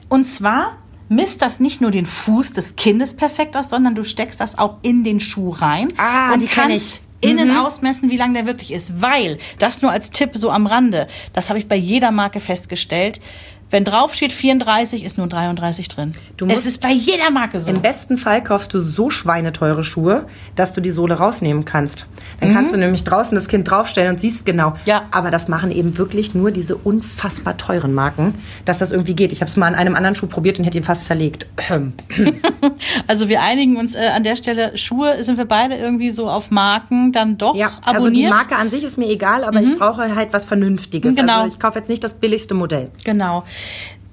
Und 0.09 0.25
zwar 0.25 0.77
misst 1.09 1.41
das 1.41 1.59
nicht 1.59 1.79
nur 1.81 1.91
den 1.91 2.05
Fuß 2.05 2.53
des 2.53 2.75
Kindes 2.75 3.13
perfekt 3.15 3.55
aus, 3.55 3.69
sondern 3.69 3.95
du 3.95 4.03
steckst 4.03 4.39
das 4.39 4.57
auch 4.57 4.77
in 4.81 5.03
den 5.03 5.19
Schuh 5.19 5.49
rein 5.51 5.87
Ah, 5.97 6.33
und 6.33 6.41
die 6.41 6.47
kannst 6.47 7.01
ich. 7.21 7.29
innen 7.29 7.49
Mhm. 7.51 7.57
ausmessen, 7.57 8.09
wie 8.09 8.17
lang 8.17 8.33
der 8.33 8.45
wirklich 8.45 8.71
ist. 8.71 9.01
Weil, 9.01 9.37
das 9.59 9.81
nur 9.81 9.91
als 9.91 10.11
Tipp 10.11 10.31
so 10.33 10.51
am 10.51 10.67
Rande, 10.67 11.07
das 11.33 11.49
habe 11.49 11.59
ich 11.59 11.67
bei 11.67 11.75
jeder 11.77 12.11
Marke 12.11 12.39
festgestellt, 12.39 13.19
wenn 13.69 13.83
drauf 13.83 14.13
steht 14.13 14.31
34, 14.31 15.03
ist 15.03 15.17
nur 15.17 15.27
33 15.27 15.87
drin. 15.89 16.13
Du 16.37 16.45
musst- 16.45 16.59
es 16.59 16.65
ist 16.67 16.81
bei 16.81 16.91
jeder 16.91 17.29
Marke 17.31 17.59
so. 17.59 17.69
Im 17.69 17.81
besten 17.81 18.17
Fall 18.17 18.43
kaufst 18.43 18.73
du 18.73 18.79
so 18.79 19.09
schweineteure 19.09 19.83
Schuhe, 19.83 20.25
dass 20.55 20.71
du 20.73 20.81
die 20.81 20.91
Sohle 20.91 21.15
rausnehmen 21.15 21.65
kannst. 21.65 22.07
Dann 22.39 22.53
kannst 22.53 22.73
du 22.73 22.77
nämlich 22.77 23.03
draußen 23.03 23.35
das 23.35 23.47
Kind 23.47 23.69
draufstellen 23.69 24.11
und 24.11 24.19
siehst 24.19 24.45
genau. 24.45 24.71
Mhm. 24.71 24.75
Ja. 24.85 25.03
Aber 25.11 25.31
das 25.31 25.47
machen 25.47 25.71
eben 25.71 25.97
wirklich 25.97 26.33
nur 26.33 26.51
diese 26.51 26.75
unfassbar 26.75 27.57
teuren 27.57 27.93
Marken, 27.93 28.35
dass 28.65 28.77
das 28.77 28.91
irgendwie 28.91 29.15
geht. 29.15 29.31
Ich 29.31 29.41
habe 29.41 29.49
es 29.49 29.57
mal 29.57 29.67
an 29.67 29.75
einem 29.75 29.95
anderen 29.95 30.15
Schuh 30.15 30.27
probiert 30.27 30.59
und 30.59 30.65
hätte 30.65 30.77
ihn 30.77 30.83
fast 30.83 31.05
zerlegt. 31.05 31.47
Also 33.07 33.29
wir 33.29 33.41
einigen 33.41 33.77
uns 33.77 33.95
äh, 33.95 34.07
an 34.15 34.23
der 34.23 34.35
Stelle, 34.35 34.77
Schuhe 34.77 35.23
sind 35.23 35.37
wir 35.37 35.45
beide 35.45 35.75
irgendwie 35.75 36.11
so 36.11 36.29
auf 36.29 36.51
Marken 36.51 37.11
dann 37.11 37.37
doch 37.37 37.55
Ja, 37.55 37.67
abonniert. 37.83 37.95
also 37.95 38.09
die 38.09 38.27
Marke 38.27 38.55
an 38.55 38.69
sich 38.69 38.83
ist 38.83 38.97
mir 38.97 39.07
egal, 39.09 39.43
aber 39.43 39.61
ich 39.61 39.75
brauche 39.75 40.15
halt 40.15 40.33
was 40.33 40.45
Vernünftiges. 40.45 41.15
Genau. 41.15 41.41
Also 41.43 41.53
ich 41.53 41.59
kaufe 41.59 41.79
jetzt 41.79 41.89
nicht 41.89 42.03
das 42.03 42.13
billigste 42.13 42.53
Modell. 42.53 42.89
Genau. 43.03 43.43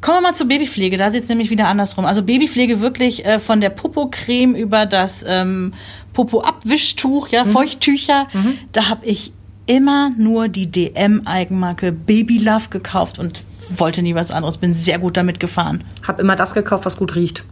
Kommen 0.00 0.18
wir 0.18 0.22
mal 0.28 0.34
zur 0.34 0.48
Babypflege. 0.48 0.96
Da 0.98 1.10
sieht 1.10 1.22
es 1.22 1.28
nämlich 1.30 1.48
wieder 1.50 1.66
andersrum. 1.68 2.04
Also 2.04 2.22
Babypflege 2.22 2.80
wirklich 2.80 3.24
äh, 3.24 3.40
von 3.40 3.60
der 3.62 3.70
Popo-Creme 3.70 4.54
über 4.54 4.84
das 4.84 5.24
ähm, 5.26 5.72
Popo-Abwischtuch, 6.12 7.28
Mhm. 7.28 7.34
ja, 7.34 7.44
Feuchttücher. 7.44 8.26
Da 8.72 8.88
habe 8.88 9.06
ich 9.06 9.32
immer 9.66 10.10
nur 10.18 10.48
die 10.48 10.70
DM-Eigenmarke 10.70 11.92
Baby 11.92 12.38
Love 12.38 12.68
gekauft 12.68 13.18
und 13.18 13.42
wollte 13.76 14.02
nie 14.02 14.14
was 14.14 14.30
anderes. 14.30 14.58
Bin 14.58 14.74
sehr 14.74 14.98
gut 14.98 15.16
damit 15.16 15.40
gefahren. 15.40 15.84
Hab 16.06 16.20
immer 16.20 16.36
das 16.36 16.52
gekauft, 16.54 16.84
was 16.84 16.96
gut 16.98 17.14
riecht. 17.14 17.44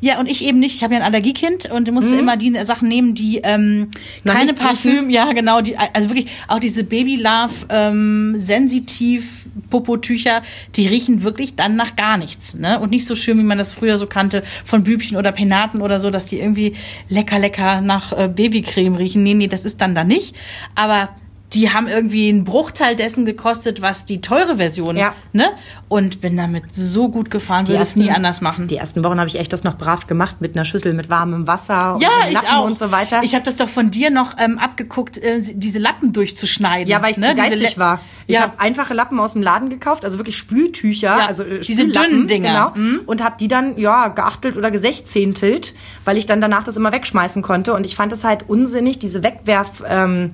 Ja, 0.00 0.18
und 0.18 0.30
ich 0.30 0.44
eben 0.44 0.58
nicht. 0.58 0.76
Ich 0.76 0.82
habe 0.82 0.94
ja 0.94 1.00
ein 1.00 1.06
Allergiekind 1.06 1.70
und 1.70 1.90
musste 1.92 2.16
immer 2.16 2.36
die 2.36 2.52
Sachen 2.64 2.88
nehmen, 2.88 3.14
die 3.14 3.40
ähm, 3.42 3.90
keine. 4.24 4.54
Parfüm, 4.54 5.10
ja 5.10 5.32
genau, 5.32 5.60
die 5.60 5.76
also 5.76 6.08
wirklich 6.08 6.28
auch 6.48 6.58
diese 6.58 6.84
Baby 6.84 7.16
Love 7.16 7.52
ähm, 7.68 8.36
sensitiv 8.38 9.46
Popotücher, 9.70 10.42
die 10.74 10.86
riechen 10.86 11.22
wirklich 11.22 11.56
dann 11.56 11.76
nach 11.76 11.96
gar 11.96 12.18
nichts, 12.18 12.54
ne? 12.54 12.78
Und 12.80 12.90
nicht 12.90 13.06
so 13.06 13.14
schön, 13.14 13.38
wie 13.38 13.42
man 13.42 13.58
das 13.58 13.72
früher 13.72 13.98
so 13.98 14.06
kannte 14.06 14.42
von 14.64 14.82
Bübchen 14.82 15.16
oder 15.16 15.32
Penaten 15.32 15.82
oder 15.82 15.98
so, 15.98 16.10
dass 16.10 16.26
die 16.26 16.38
irgendwie 16.38 16.74
lecker 17.08 17.38
lecker 17.38 17.80
nach 17.80 18.12
äh, 18.12 18.28
Babycreme 18.28 18.96
riechen. 18.96 19.22
Nee, 19.22 19.34
nee, 19.34 19.48
das 19.48 19.64
ist 19.64 19.80
dann 19.80 19.94
da 19.94 20.04
nicht, 20.04 20.34
aber 20.74 21.10
die 21.52 21.70
haben 21.72 21.86
irgendwie 21.86 22.28
einen 22.28 22.42
Bruchteil 22.44 22.96
dessen 22.96 23.24
gekostet, 23.24 23.80
was 23.80 24.04
die 24.04 24.20
teure 24.20 24.56
Version, 24.56 24.96
Ja. 24.96 25.14
ne? 25.32 25.44
Und 25.88 26.20
bin 26.20 26.36
damit 26.36 26.74
so 26.74 27.08
gut 27.08 27.30
gefahren, 27.30 27.68
würde 27.68 27.80
es 27.80 27.94
nie 27.94 28.10
anders 28.10 28.40
machen. 28.40 28.66
Die 28.66 28.76
ersten 28.76 29.04
Wochen 29.04 29.18
habe 29.20 29.28
ich 29.28 29.38
echt 29.38 29.52
das 29.52 29.62
noch 29.62 29.78
brav 29.78 30.08
gemacht 30.08 30.40
mit 30.40 30.56
einer 30.56 30.64
Schüssel 30.64 30.92
mit 30.92 31.08
warmem 31.08 31.46
Wasser 31.46 31.94
und 31.94 32.02
Ja, 32.02 32.08
einem 32.20 32.28
ich 32.28 32.34
Lappen 32.34 32.48
auch. 32.50 32.64
und 32.64 32.76
so 32.76 32.90
weiter. 32.90 33.22
Ich 33.22 33.34
habe 33.36 33.44
das 33.44 33.56
doch 33.56 33.68
von 33.68 33.92
dir 33.92 34.10
noch 34.10 34.34
ähm, 34.38 34.58
abgeguckt, 34.58 35.18
äh, 35.18 35.40
diese 35.40 35.78
Lappen 35.78 36.12
durchzuschneiden. 36.12 36.88
Ja, 36.90 37.00
weil 37.00 37.12
ich 37.12 37.18
ne? 37.18 37.28
zu 37.28 37.34
geizig 37.36 37.78
war. 37.78 38.00
Ich 38.26 38.34
ja, 38.34 38.42
habe 38.42 38.58
einfache 38.58 38.92
Lappen 38.92 39.20
aus 39.20 39.34
dem 39.34 39.42
Laden 39.42 39.68
gekauft, 39.68 40.04
also 40.04 40.18
wirklich 40.18 40.36
Spültücher, 40.36 41.16
Ja, 41.16 41.26
also 41.26 41.44
äh, 41.44 41.60
diese 41.60 41.86
dünnen 41.86 42.26
Dinger. 42.26 42.48
genau, 42.48 42.70
Mhm. 42.74 43.00
und 43.06 43.22
habe 43.22 43.36
die 43.38 43.46
dann 43.46 43.78
ja 43.78 44.08
geachtelt 44.08 44.56
oder 44.56 44.72
gesechzehntelt, 44.72 45.74
weil 46.04 46.16
ich 46.16 46.26
dann 46.26 46.40
danach 46.40 46.64
das 46.64 46.76
immer 46.76 46.90
wegschmeißen 46.90 47.42
konnte 47.42 47.72
und 47.74 47.86
ich 47.86 47.94
fand 47.94 48.12
es 48.12 48.24
halt 48.24 48.48
unsinnig, 48.48 48.98
diese 48.98 49.22
Wegwerf 49.22 49.84
ähm, 49.88 50.32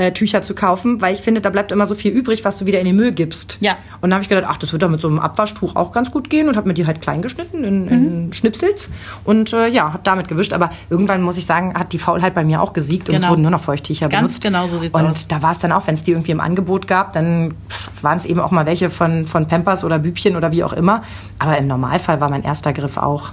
äh, 0.00 0.12
Tücher 0.12 0.42
zu 0.42 0.54
kaufen, 0.54 1.00
weil 1.00 1.12
ich 1.14 1.20
finde, 1.20 1.40
da 1.40 1.50
bleibt 1.50 1.72
immer 1.72 1.86
so 1.86 1.94
viel 1.94 2.12
übrig, 2.12 2.44
was 2.44 2.58
du 2.58 2.66
wieder 2.66 2.78
in 2.80 2.86
den 2.86 2.96
Müll 2.96 3.12
gibst. 3.12 3.58
Ja. 3.60 3.72
Und 4.00 4.10
dann 4.10 4.14
habe 4.14 4.22
ich 4.22 4.28
gedacht, 4.28 4.46
ach, 4.48 4.56
das 4.56 4.72
wird 4.72 4.82
doch 4.82 4.88
mit 4.88 5.00
so 5.00 5.08
einem 5.08 5.18
Abwaschtuch 5.18 5.76
auch 5.76 5.92
ganz 5.92 6.10
gut 6.10 6.30
gehen 6.30 6.48
und 6.48 6.56
habe 6.56 6.68
mir 6.68 6.74
die 6.74 6.86
halt 6.86 7.00
klein 7.00 7.22
geschnitten 7.22 7.64
in, 7.64 7.84
Mhm. 7.84 7.90
in 7.90 8.32
Schnipsels 8.32 8.90
und 9.24 9.52
äh, 9.52 9.68
ja, 9.68 9.92
habe 9.92 10.00
damit 10.04 10.28
gewischt. 10.28 10.52
Aber 10.52 10.70
irgendwann 10.88 11.22
muss 11.22 11.36
ich 11.36 11.46
sagen, 11.46 11.74
hat 11.74 11.92
die 11.92 11.98
Faulheit 11.98 12.34
bei 12.34 12.44
mir 12.44 12.62
auch 12.62 12.72
gesiegt 12.72 13.08
und 13.08 13.14
es 13.14 13.20
Genau. 13.22 13.32
wurden 13.32 13.42
nur 13.42 13.50
noch 13.50 13.62
Feuchttücher 13.62 14.08
Ganz 14.08 14.40
benutzt. 14.40 14.42
genau 14.42 14.68
so 14.68 14.78
sieht's 14.78 14.98
und 14.98 15.06
aus. 15.06 15.28
da 15.28 15.42
war 15.42 15.50
es 15.52 15.58
dann 15.58 15.72
auch, 15.72 15.86
wenn 15.86 15.94
es 15.94 16.04
die 16.04 16.12
irgendwie 16.12 16.32
im 16.32 16.40
Angebot 16.40 16.86
gab, 16.88 17.12
dann 17.12 17.54
waren 18.02 18.16
es 18.18 18.24
eben 18.26 18.40
auch 18.40 18.50
mal 18.50 18.66
welche 18.66 18.90
von, 18.90 19.26
von 19.26 19.46
Pampers 19.46 19.84
oder 19.84 19.98
Bübchen 19.98 20.36
oder 20.36 20.52
wie 20.52 20.64
auch 20.64 20.72
immer. 20.72 21.02
Aber 21.38 21.58
im 21.58 21.66
Normalfall 21.66 22.20
war 22.20 22.30
mein 22.30 22.42
erster 22.42 22.72
Griff 22.72 22.96
auch 22.96 23.32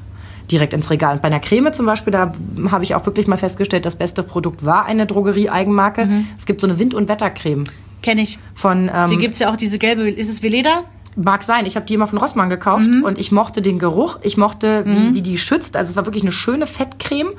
direkt 0.52 0.74
ins 0.74 0.90
Regal. 0.90 1.16
Und 1.16 1.22
bei 1.22 1.28
einer 1.28 1.40
Creme 1.40 1.74
zum 1.74 1.86
Beispiel, 1.86 2.12
da 2.12 2.32
habe 2.72 2.84
ich 2.84 2.96
auch 2.96 3.06
wirklich 3.06 3.28
mal 3.28 3.38
festgestellt, 3.38 3.86
das 3.86 3.96
beste 3.96 4.24
Produkt 4.24 4.66
war 4.66 4.86
eine 4.86 5.06
Drogerie-Eigenmarke. 5.06 6.06
Mhm. 6.06 6.28
Es 6.38 6.46
gibt 6.46 6.62
so 6.62 6.68
eine 6.68 6.80
Wind- 6.80 6.94
und 6.94 7.08
Wettercreme 7.10 7.64
Kenne 8.02 8.22
ich. 8.22 8.40
von... 8.56 8.90
Ähm, 8.94 9.10
Die 9.10 9.18
gibt's 9.18 9.40
ja 9.40 9.52
auch, 9.52 9.56
diese 9.56 9.78
gelbe, 9.80 10.10
ist 10.10 10.30
es 10.30 10.44
Veleda? 10.44 10.84
Mag 11.16 11.44
sein. 11.44 11.66
Ich 11.66 11.76
habe 11.76 11.86
die 11.88 11.96
immer 11.96 12.06
von 12.06 12.20
Rossmann 12.20 12.48
gekauft 12.50 12.88
Mhm. 12.88 13.04
und 13.04 13.18
ich 13.18 13.32
mochte 13.32 13.64
den 13.64 13.80
Geruch. 13.80 14.20
Ich 14.22 14.38
mochte, 14.38 14.86
wie 14.86 15.12
die 15.14 15.24
die 15.24 15.38
schützt. 15.40 15.76
Also 15.76 15.90
es 15.90 15.96
war 15.96 16.06
wirklich 16.06 16.22
eine 16.24 16.32
schöne 16.32 16.68
Fettcreme. 16.68 17.30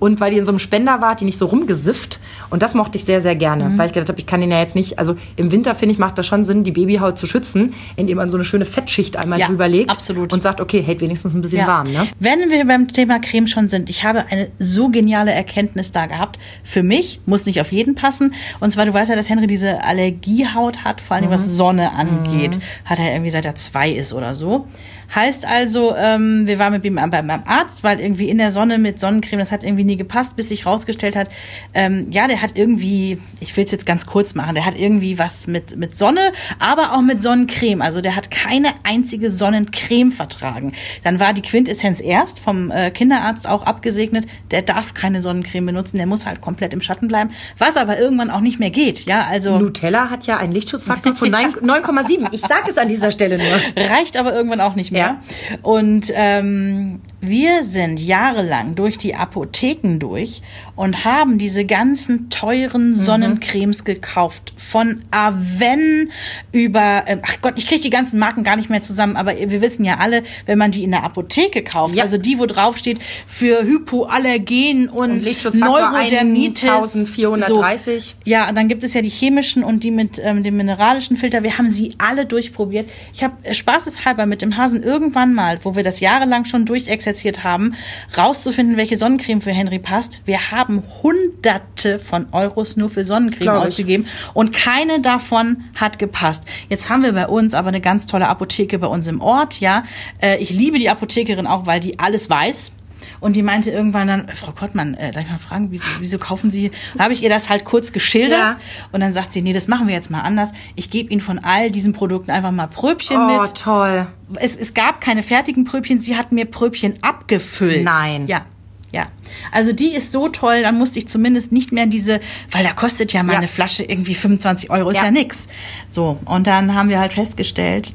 Und 0.00 0.18
weil 0.20 0.32
die 0.32 0.38
in 0.38 0.44
so 0.44 0.50
einem 0.50 0.58
Spender 0.58 1.00
war, 1.00 1.10
hat 1.10 1.20
die 1.20 1.24
nicht 1.26 1.38
so 1.38 1.46
rumgesifft. 1.46 2.18
Und 2.50 2.62
das 2.62 2.74
mochte 2.74 2.98
ich 2.98 3.04
sehr, 3.04 3.20
sehr 3.20 3.36
gerne. 3.36 3.68
Mhm. 3.68 3.78
Weil 3.78 3.86
ich 3.86 3.92
gedacht 3.92 4.08
habe, 4.08 4.18
ich 4.18 4.26
kann 4.26 4.40
den 4.40 4.50
ja 4.50 4.58
jetzt 4.58 4.74
nicht... 4.74 4.98
Also 4.98 5.14
im 5.36 5.52
Winter, 5.52 5.74
finde 5.76 5.92
ich, 5.92 5.98
macht 6.00 6.18
das 6.18 6.26
schon 6.26 6.42
Sinn, 6.44 6.64
die 6.64 6.72
Babyhaut 6.72 7.16
zu 7.18 7.26
schützen, 7.28 7.74
indem 7.96 8.16
man 8.16 8.30
so 8.32 8.36
eine 8.36 8.44
schöne 8.44 8.64
Fettschicht 8.64 9.16
einmal 9.16 9.38
Ja, 9.38 9.46
drüber 9.46 9.68
legt. 9.68 9.90
absolut. 9.90 10.32
Und 10.32 10.42
sagt, 10.42 10.60
okay, 10.60 10.80
hält 10.82 11.00
wenigstens 11.00 11.34
ein 11.34 11.42
bisschen 11.42 11.66
warm. 11.66 11.86
Ne? 11.92 12.08
Wenn 12.18 12.50
wir 12.50 12.66
beim 12.66 12.88
Thema 12.88 13.20
Creme 13.20 13.46
schon 13.46 13.68
sind, 13.68 13.88
ich 13.90 14.02
habe 14.02 14.24
eine 14.30 14.48
so 14.58 14.88
geniale 14.88 15.30
Erkenntnis 15.32 15.92
da 15.92 16.06
gehabt. 16.06 16.38
Für 16.64 16.82
mich 16.82 17.20
muss 17.26 17.46
nicht 17.46 17.60
auf 17.60 17.70
jeden 17.70 17.94
passen. 17.94 18.34
Und 18.58 18.70
zwar, 18.70 18.86
du 18.86 18.94
weißt 18.94 19.10
ja, 19.10 19.16
dass 19.16 19.28
Henry 19.28 19.46
diese 19.46 19.84
Allergiehaut 19.84 20.82
hat, 20.84 21.00
vor 21.00 21.16
allem 21.16 21.26
Mhm. 21.26 21.30
was 21.30 21.44
Sonne 21.44 21.92
angeht. 21.92 22.58
Hat 22.86 22.98
er 22.98 23.12
irgendwie 23.12 23.30
seit 23.30 23.44
er 23.44 23.54
zwei 23.54 23.90
ist 23.90 24.12
oder 24.14 24.34
so. 24.34 24.66
Heißt 25.14 25.44
also, 25.46 25.94
ähm, 25.96 26.46
wir 26.46 26.58
waren 26.58 26.72
mit 26.72 26.84
ihm 26.84 26.94
beim, 26.94 27.10
beim 27.10 27.42
Arzt, 27.44 27.82
weil 27.82 28.00
irgendwie 28.00 28.28
in 28.28 28.38
der 28.38 28.50
Sonne 28.50 28.78
mit 28.78 29.00
Sonnencreme, 29.00 29.40
das 29.40 29.50
hat 29.50 29.64
irgendwie 29.64 29.84
nie 29.84 29.96
gepasst, 29.96 30.36
bis 30.36 30.48
sich 30.50 30.66
rausgestellt 30.66 31.16
hat, 31.16 31.28
ähm, 31.74 32.06
ja, 32.10 32.28
der 32.28 32.42
hat 32.42 32.52
irgendwie, 32.56 33.18
ich 33.40 33.56
will 33.56 33.64
es 33.64 33.72
jetzt 33.72 33.86
ganz 33.86 34.06
kurz 34.06 34.34
machen, 34.34 34.54
der 34.54 34.64
hat 34.64 34.78
irgendwie 34.78 35.18
was 35.18 35.48
mit, 35.48 35.76
mit 35.76 35.96
Sonne, 35.96 36.32
aber 36.58 36.92
auch 36.92 37.02
mit 37.02 37.20
Sonnencreme. 37.20 37.82
Also 37.82 38.00
der 38.00 38.14
hat 38.14 38.30
keine 38.30 38.68
einzige 38.84 39.30
Sonnencreme 39.30 40.12
vertragen. 40.12 40.72
Dann 41.02 41.18
war 41.18 41.32
die 41.32 41.42
Quintessenz 41.42 42.00
erst 42.00 42.38
vom 42.38 42.70
äh, 42.70 42.90
Kinderarzt 42.90 43.48
auch 43.48 43.64
abgesegnet, 43.64 44.26
der 44.52 44.62
darf 44.62 44.94
keine 44.94 45.22
Sonnencreme 45.22 45.66
benutzen, 45.66 45.96
der 45.96 46.06
muss 46.06 46.24
halt 46.26 46.40
komplett 46.40 46.72
im 46.72 46.80
Schatten 46.80 47.08
bleiben, 47.08 47.30
was 47.58 47.76
aber 47.76 47.98
irgendwann 47.98 48.30
auch 48.30 48.40
nicht 48.40 48.60
mehr 48.60 48.70
geht. 48.70 49.06
Ja, 49.06 49.26
also 49.28 49.58
Nutella 49.58 50.10
hat 50.10 50.26
ja 50.26 50.36
einen 50.36 50.52
Lichtschutzfaktor 50.52 51.14
von 51.14 51.30
9 51.30 51.54
9,7. 51.56 52.28
Ich 52.32 52.42
sage 52.42 52.68
es 52.68 52.78
an 52.78 52.88
dieser 52.88 53.10
Stelle 53.10 53.38
nur. 53.38 53.84
reicht 53.88 54.16
aber 54.16 54.32
irgendwann 54.32 54.60
auch 54.60 54.76
nicht 54.76 54.92
mehr. 54.92 54.99
Ja. 55.00 55.20
Und 55.62 56.12
ähm, 56.14 57.00
wir 57.20 57.64
sind 57.64 58.00
jahrelang 58.00 58.74
durch 58.76 58.96
die 58.96 59.14
Apotheken 59.14 59.98
durch 59.98 60.40
und 60.76 61.04
haben 61.04 61.36
diese 61.38 61.64
ganzen 61.64 62.30
teuren 62.30 62.98
Mhm. 62.98 63.04
Sonnencremes 63.04 63.84
gekauft. 63.84 64.54
Von 64.56 65.02
Aven 65.10 66.10
über, 66.52 67.02
ähm, 67.06 67.20
ach 67.26 67.36
Gott, 67.42 67.54
ich 67.58 67.66
kriege 67.66 67.80
die 67.82 67.90
ganzen 67.90 68.18
Marken 68.18 68.42
gar 68.44 68.56
nicht 68.56 68.70
mehr 68.70 68.80
zusammen, 68.80 69.16
aber 69.16 69.32
wir 69.36 69.60
wissen 69.60 69.84
ja 69.84 69.98
alle, 69.98 70.22
wenn 70.46 70.56
man 70.58 70.70
die 70.70 70.82
in 70.84 70.90
der 70.92 71.04
Apotheke 71.04 71.62
kauft, 71.62 71.94
Ja. 71.94 72.02
also 72.04 72.16
die, 72.16 72.38
wo 72.38 72.46
drauf 72.46 72.78
steht, 72.78 72.98
für 73.26 73.62
Hypoallergen 73.64 74.88
und, 74.88 75.10
Und 75.10 75.24
Lichtschutzfaktor 75.24 75.90
Neurodermitis. 75.90 76.64
1430. 76.64 78.04
So. 78.24 78.30
Ja, 78.30 78.48
und 78.48 78.56
dann 78.56 78.68
gibt 78.68 78.84
es 78.84 78.94
ja 78.94 79.02
die 79.02 79.08
chemischen 79.10 79.62
und 79.64 79.84
die 79.84 79.90
mit 79.90 80.20
ähm, 80.22 80.42
dem 80.42 80.56
mineralischen 80.56 81.16
Filter. 81.16 81.42
Wir 81.42 81.58
haben 81.58 81.70
sie 81.70 81.94
alle 81.98 82.26
durchprobiert. 82.26 82.88
Ich 83.12 83.22
habe 83.22 83.34
äh, 83.42 83.54
spaßeshalber 83.54 84.26
mit 84.26 84.42
dem 84.42 84.56
Hasen 84.56 84.82
irgendwann 84.90 85.32
mal, 85.34 85.60
wo 85.62 85.76
wir 85.76 85.84
das 85.84 86.00
jahrelang 86.00 86.44
schon 86.44 86.66
durchexerziert 86.66 87.44
haben, 87.44 87.74
rauszufinden, 88.18 88.76
welche 88.76 88.96
Sonnencreme 88.96 89.40
für 89.40 89.52
Henry 89.52 89.78
passt. 89.78 90.20
Wir 90.24 90.50
haben 90.50 90.82
hunderte 91.02 92.00
von 92.00 92.26
Euros 92.32 92.76
nur 92.76 92.90
für 92.90 93.04
Sonnencreme 93.04 93.44
Glaub 93.44 93.62
ich. 93.62 93.70
ausgegeben 93.70 94.06
und 94.34 94.52
keine 94.52 95.00
davon 95.00 95.64
hat 95.76 96.00
gepasst. 96.00 96.44
Jetzt 96.68 96.88
haben 96.88 97.04
wir 97.04 97.12
bei 97.12 97.28
uns 97.28 97.54
aber 97.54 97.68
eine 97.68 97.80
ganz 97.80 98.06
tolle 98.06 98.28
Apotheke 98.28 98.80
bei 98.80 98.88
uns 98.88 99.06
im 99.06 99.20
Ort, 99.20 99.60
ja. 99.60 99.84
Äh, 100.20 100.38
ich 100.38 100.50
liebe 100.50 100.78
die 100.78 100.90
Apothekerin 100.90 101.46
auch, 101.46 101.66
weil 101.66 101.78
die 101.78 102.00
alles 102.00 102.28
weiß. 102.28 102.72
Und 103.20 103.36
die 103.36 103.42
meinte 103.42 103.70
irgendwann 103.70 104.08
dann, 104.08 104.28
Frau 104.28 104.52
Kottmann, 104.52 104.94
äh, 104.94 105.12
darf 105.12 105.24
ich 105.24 105.30
mal 105.30 105.38
fragen, 105.38 105.68
wieso, 105.70 105.86
wieso 106.00 106.18
kaufen 106.18 106.50
Sie? 106.50 106.70
Da 106.96 107.04
habe 107.04 107.12
ich 107.12 107.22
ihr 107.22 107.28
das 107.28 107.50
halt 107.50 107.64
kurz 107.64 107.92
geschildert. 107.92 108.38
Ja. 108.52 108.56
Und 108.92 109.00
dann 109.00 109.12
sagt 109.12 109.32
sie, 109.32 109.42
nee, 109.42 109.52
das 109.52 109.68
machen 109.68 109.86
wir 109.88 109.94
jetzt 109.94 110.10
mal 110.10 110.20
anders. 110.22 110.50
Ich 110.76 110.90
gebe 110.90 111.10
Ihnen 111.10 111.20
von 111.20 111.38
all 111.38 111.70
diesen 111.70 111.92
Produkten 111.92 112.30
einfach 112.30 112.50
mal 112.50 112.66
Pröbchen 112.66 113.16
Oh, 113.16 113.42
mit. 113.42 113.54
toll. 113.54 114.06
Es, 114.36 114.56
es 114.56 114.74
gab 114.74 115.00
keine 115.00 115.22
fertigen 115.22 115.64
Pröbchen, 115.64 116.00
sie 116.00 116.16
hat 116.16 116.32
mir 116.32 116.44
Pröbchen 116.44 116.94
abgefüllt. 117.02 117.84
Nein. 117.84 118.26
Ja. 118.26 118.44
Ja, 118.92 119.06
also 119.52 119.72
die 119.72 119.90
ist 119.94 120.10
so 120.10 120.28
toll, 120.30 120.62
dann 120.62 120.76
musste 120.76 120.98
ich 120.98 121.06
zumindest 121.06 121.52
nicht 121.52 121.70
mehr 121.70 121.86
diese, 121.86 122.18
weil 122.50 122.64
da 122.64 122.72
kostet 122.72 123.12
ja 123.12 123.22
mal 123.22 123.34
Ja. 123.34 123.38
eine 123.38 123.46
Flasche 123.46 123.84
irgendwie 123.84 124.16
25 124.16 124.68
Euro, 124.70 124.90
ist 124.90 124.96
ja, 124.96 125.04
Ja. 125.04 125.10
nix. 125.12 125.46
So, 125.86 126.18
und 126.24 126.48
dann 126.48 126.74
haben 126.74 126.88
wir 126.88 126.98
halt 126.98 127.12
festgestellt, 127.12 127.94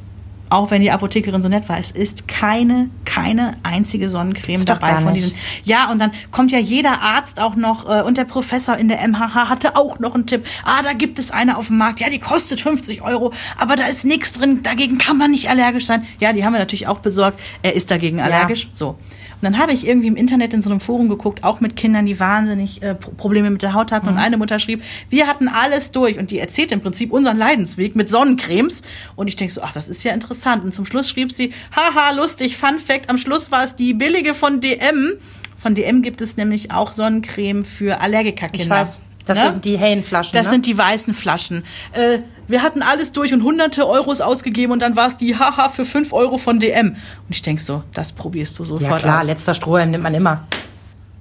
auch 0.56 0.72
wenn 0.72 0.82
die 0.82 0.92
Apothekerin 0.92 1.42
so 1.42 1.50
nett 1.50 1.68
war, 1.68 1.78
es 1.78 1.92
ist 1.92 2.28
keine, 2.28 2.90
keine 3.04 3.56
einzige 3.64 4.10
Sonnencreme 4.10 4.56
Ist 4.56 4.70
dabei 4.70 4.96
von 4.98 5.14
diesen. 5.14 5.34
Ja, 5.64 5.92
und 5.92 6.00
dann 6.00 6.12
kommt 6.32 6.52
ja 6.52 6.60
jeder 6.60 7.02
Arzt 7.02 7.42
auch 7.42 7.56
noch 7.56 7.86
äh, 7.90 8.02
und 8.02 8.18
der 8.18 8.24
Professor 8.24 8.78
in 8.78 8.88
der 8.88 9.06
MHH 9.06 9.50
hatte 9.50 9.76
auch 9.76 10.00
noch 10.00 10.16
einen 10.16 10.26
Tipp. 10.26 10.46
Ah, 10.64 10.82
da 10.82 10.94
gibt 10.94 11.20
es 11.20 11.32
eine 11.32 11.58
auf 11.58 11.68
dem 11.68 11.78
Markt. 11.78 12.00
Ja, 12.00 12.10
die 12.10 12.20
kostet 12.20 12.62
50 12.62 13.02
Euro, 13.02 13.34
aber 13.58 13.76
da 13.76 13.86
ist 13.88 14.06
nichts 14.06 14.32
drin. 14.34 14.64
Dagegen 14.64 14.98
kann 14.98 15.18
man 15.18 15.32
nicht 15.32 15.50
allergisch 15.50 15.86
sein. 15.86 16.06
Ja, 16.20 16.32
die 16.32 16.46
haben 16.46 16.54
wir 16.54 16.60
natürlich 16.60 16.88
auch 16.88 17.00
besorgt. 17.00 17.40
Er 17.62 17.76
ist 17.76 17.92
dagegen 17.92 18.22
allergisch. 18.22 18.70
So. 18.72 18.98
Und 19.36 19.44
dann 19.44 19.58
habe 19.58 19.74
ich 19.74 19.86
irgendwie 19.86 20.08
im 20.08 20.16
Internet 20.16 20.54
in 20.54 20.62
so 20.62 20.70
einem 20.70 20.80
Forum 20.80 21.10
geguckt, 21.10 21.44
auch 21.44 21.60
mit 21.60 21.76
Kindern, 21.76 22.06
die 22.06 22.20
wahnsinnig 22.20 22.82
äh, 22.82 22.96
Pro- 22.96 23.12
Probleme 23.12 23.50
mit 23.50 23.62
der 23.62 23.74
Haut 23.74 23.92
hatten. 23.92 24.08
Mhm. 24.08 24.14
Und 24.14 24.20
eine 24.20 24.38
Mutter 24.38 24.60
schrieb, 24.60 24.82
wir 25.10 25.28
hatten 25.28 25.48
alles 25.48 25.92
durch. 25.92 26.18
Und 26.18 26.32
die 26.32 26.40
erzählt 26.40 26.72
im 26.72 26.82
Prinzip 26.82 27.12
unseren 27.12 27.38
Leidensweg 27.38 27.96
mit 27.96 28.10
Sonnencremes. 28.10 28.82
Und 29.16 29.28
ich 29.28 29.36
denke 29.36 29.54
so, 29.54 29.62
ach, 29.62 29.74
das 29.74 29.90
ist 29.90 30.04
ja 30.04 30.14
interessant. 30.14 30.64
Und 30.64 30.74
zum 30.74 30.86
Schluss 30.86 31.10
schrieb 31.10 31.32
sie, 31.32 31.52
haha, 31.76 32.12
lustig, 32.12 32.58
Fun 32.58 32.80
Fact, 32.80 33.10
am 33.10 33.18
Schluss 33.18 33.52
war 33.52 33.64
es 33.64 33.76
die 33.76 33.94
billige 33.94 34.34
von 34.34 34.62
DM. 34.62 35.14
Von 35.58 35.76
DM 35.76 36.02
gibt 36.02 36.22
es 36.22 36.38
nämlich 36.38 36.72
auch 36.72 36.92
Sonnencreme 36.92 37.66
für 37.66 38.00
Allergikerkinder. 38.02 38.64
Ich 38.64 38.70
weiß. 38.70 39.00
Das 39.26 39.38
Ne? 39.38 39.52
sind 39.52 39.66
die 39.66 39.78
hellen 39.78 40.04
Flaschen. 40.04 40.34
Das 40.34 40.48
ne? 40.48 40.52
sind 40.54 40.66
die 40.66 40.78
weißen 40.78 41.14
Flaschen. 41.14 41.64
Äh, 41.94 42.20
wir 42.48 42.62
hatten 42.62 42.82
alles 42.84 43.12
durch 43.12 43.34
und 43.34 43.44
hunderte 43.44 43.88
Euros 43.88 44.22
ausgegeben 44.22 44.72
und 44.72 44.80
dann 44.80 44.96
war 44.96 45.08
es 45.08 45.18
die 45.18 45.36
Haha 45.38 45.70
für 45.70 45.84
5 45.86 46.14
Euro 46.14 46.38
von 46.38 46.60
DM. 46.60 46.90
Und 46.90 46.96
ich 47.30 47.42
denk 47.42 47.60
so, 47.60 47.84
das 47.94 48.12
probierst 48.12 48.60
du 48.60 48.64
ja 48.64 48.70
sofort 48.70 49.02
klar, 49.02 49.20
aus. 49.22 49.26
letzter 49.28 49.54
Strohhalm 49.56 49.92
nimmt 49.92 50.04
man 50.04 50.14
immer. 50.14 50.48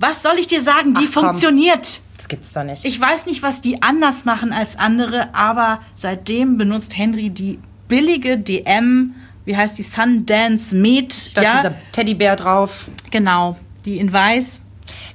Was 0.01 0.23
soll 0.23 0.35
ich 0.39 0.47
dir 0.49 0.61
sagen? 0.61 0.93
Die 0.95 1.07
Ach, 1.09 1.13
funktioniert. 1.13 2.01
Das 2.19 2.29
gibt's 2.29 2.53
doch 2.53 2.63
nicht. 2.65 2.85
Ich 2.85 3.01
weiß 3.01 3.27
nicht, 3.27 3.43
was 3.43 3.61
die 3.63 3.83
anders 3.83 4.25
machen 4.27 4.53
als 4.53 4.79
andere, 4.79 5.35
aber 5.35 5.81
seitdem 5.95 6.59
benutzt 6.59 6.97
Henry 6.99 7.31
die 7.31 7.59
billige 7.89 8.37
DM, 8.39 9.15
wie 9.47 9.57
heißt 9.57 9.79
die 9.79 9.83
Sundance 9.83 10.75
Meat, 10.77 11.37
da 11.37 11.41
ist 11.41 11.47
ja, 11.47 11.57
dieser 11.59 11.75
Teddybär 11.93 12.37
drauf. 12.37 12.89
genau, 13.11 13.57
die 13.85 13.99
in 13.99 14.13
weiß. 14.13 14.63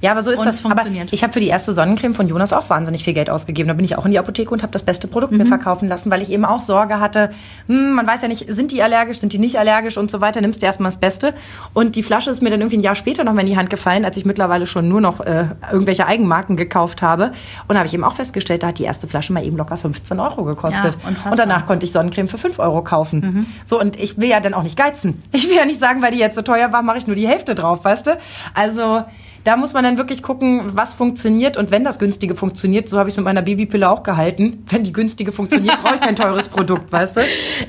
Ja, 0.01 0.11
aber 0.11 0.21
so 0.21 0.31
ist 0.31 0.39
Und 0.39 0.45
das. 0.45 0.59
funktioniert. 0.61 1.07
Aber 1.09 1.13
ich 1.13 1.23
habe 1.23 1.33
für 1.33 1.39
die 1.39 1.47
erste 1.47 1.73
Sonnencreme 1.73 2.13
von 2.15 2.27
Jonas 2.27 2.53
auch 2.53 2.69
wahnsinnig 2.69 3.03
viel 3.03 3.13
Geld 3.13 3.29
ausgegeben. 3.29 3.67
Da 3.67 3.73
bin 3.73 3.83
ich 3.85 3.97
auch 3.97 4.05
in 4.05 4.11
die 4.11 4.19
Apotheke 4.19 4.51
und 4.51 4.61
habe 4.63 4.71
das 4.71 4.83
beste 4.83 5.07
Produkt 5.07 5.31
Mhm. 5.33 5.39
mir 5.39 5.45
verkaufen 5.45 5.87
lassen, 5.89 6.09
weil 6.11 6.21
ich 6.21 6.29
eben 6.31 6.45
auch 6.45 6.61
Sorge 6.61 6.99
hatte, 6.99 7.31
hm, 7.67 7.91
man 7.93 8.07
weiß 8.07 8.21
ja 8.21 8.27
nicht, 8.27 8.45
sind 8.53 8.71
die 8.71 8.81
allergisch, 8.81 9.19
sind 9.19 9.33
die 9.33 9.37
nicht 9.39 9.59
allergisch 9.59 9.97
und 9.97 10.09
so 10.09 10.21
weiter. 10.21 10.39
Nimmst 10.41 10.61
du 10.61 10.65
erstmal 10.65 10.87
das 10.91 10.99
Beste. 10.99 11.33
Und 11.73 11.95
die 11.95 12.03
Flasche 12.03 12.31
ist 12.31 12.41
mir 12.41 12.49
dann 12.49 12.61
irgendwie 12.61 12.77
ein 12.77 12.83
Jahr 12.83 12.95
später 12.95 13.23
noch 13.23 13.33
mal 13.33 13.41
in 13.41 13.47
die 13.47 13.57
Hand 13.57 13.69
gefallen, 13.69 14.05
als 14.05 14.15
ich 14.17 14.25
mittlerweile 14.25 14.65
schon 14.67 14.87
nur 14.87 15.01
noch 15.01 15.19
äh, 15.21 15.47
irgendwelche 15.71 16.05
Eigenmarken 16.05 16.55
gekauft 16.55 17.01
habe. 17.01 17.31
Und 17.67 17.73
da 17.73 17.77
habe 17.79 17.87
ich 17.87 17.93
eben 17.93 18.03
auch 18.03 18.13
festgestellt, 18.15 18.63
da 18.63 18.67
hat 18.67 18.77
die 18.79 18.83
erste 18.83 19.07
Flasche 19.07 19.33
mal 19.33 19.43
eben 19.45 19.57
locker 19.57 19.77
15 19.77 20.19
Euro 20.19 20.43
gekostet. 20.43 20.97
Ja, 21.03 21.29
und 21.31 21.37
danach 21.39 21.65
konnte 21.65 21.85
ich 21.85 21.91
Sonnencreme 21.91 22.27
für 22.27 22.37
5 22.37 22.59
Euro 22.59 22.83
kaufen. 22.83 23.45
So, 23.65 23.79
und 23.79 23.99
ich 23.99 24.17
will 24.19 24.29
ja 24.29 24.39
dann 24.39 24.53
auch 24.53 24.63
nicht 24.63 24.77
geizen. 24.77 25.21
Ich 25.31 25.49
will 25.49 25.55
ja 25.57 25.65
nicht 25.65 25.79
sagen, 25.79 26.01
weil 26.01 26.11
die 26.11 26.19
jetzt 26.19 26.35
so 26.35 26.41
teuer 26.41 26.71
war, 26.71 26.81
mache 26.81 26.97
ich 26.99 27.07
nur 27.07 27.15
die 27.15 27.27
Hälfte 27.27 27.55
drauf, 27.55 27.83
weißt 27.83 28.07
du? 28.07 28.17
Also 28.53 29.03
da 29.49 29.57
muss 29.57 29.73
man 29.73 29.83
dann 29.83 29.97
wirklich 29.97 30.21
gucken, 30.21 30.61
was 30.75 30.93
funktioniert. 30.93 31.57
Und 31.57 31.71
wenn 31.71 31.83
das 31.83 31.97
günstige 31.97 32.35
funktioniert, 32.35 32.87
so 32.87 32.99
habe 32.99 33.09
ich 33.09 33.13
es 33.13 33.17
mit 33.17 33.25
meiner 33.25 33.41
Babypille 33.41 33.89
auch 33.89 34.03
gehalten. 34.03 34.63
Wenn 34.69 34.83
die 34.83 34.93
günstige 34.93 35.31
funktioniert, 35.31 35.81
brauche 35.81 35.95
ich 35.95 36.01
kein 36.01 36.15
teures 36.15 36.49
Produkt, 36.49 36.91
weißt 36.91 37.17
du? 37.17 37.21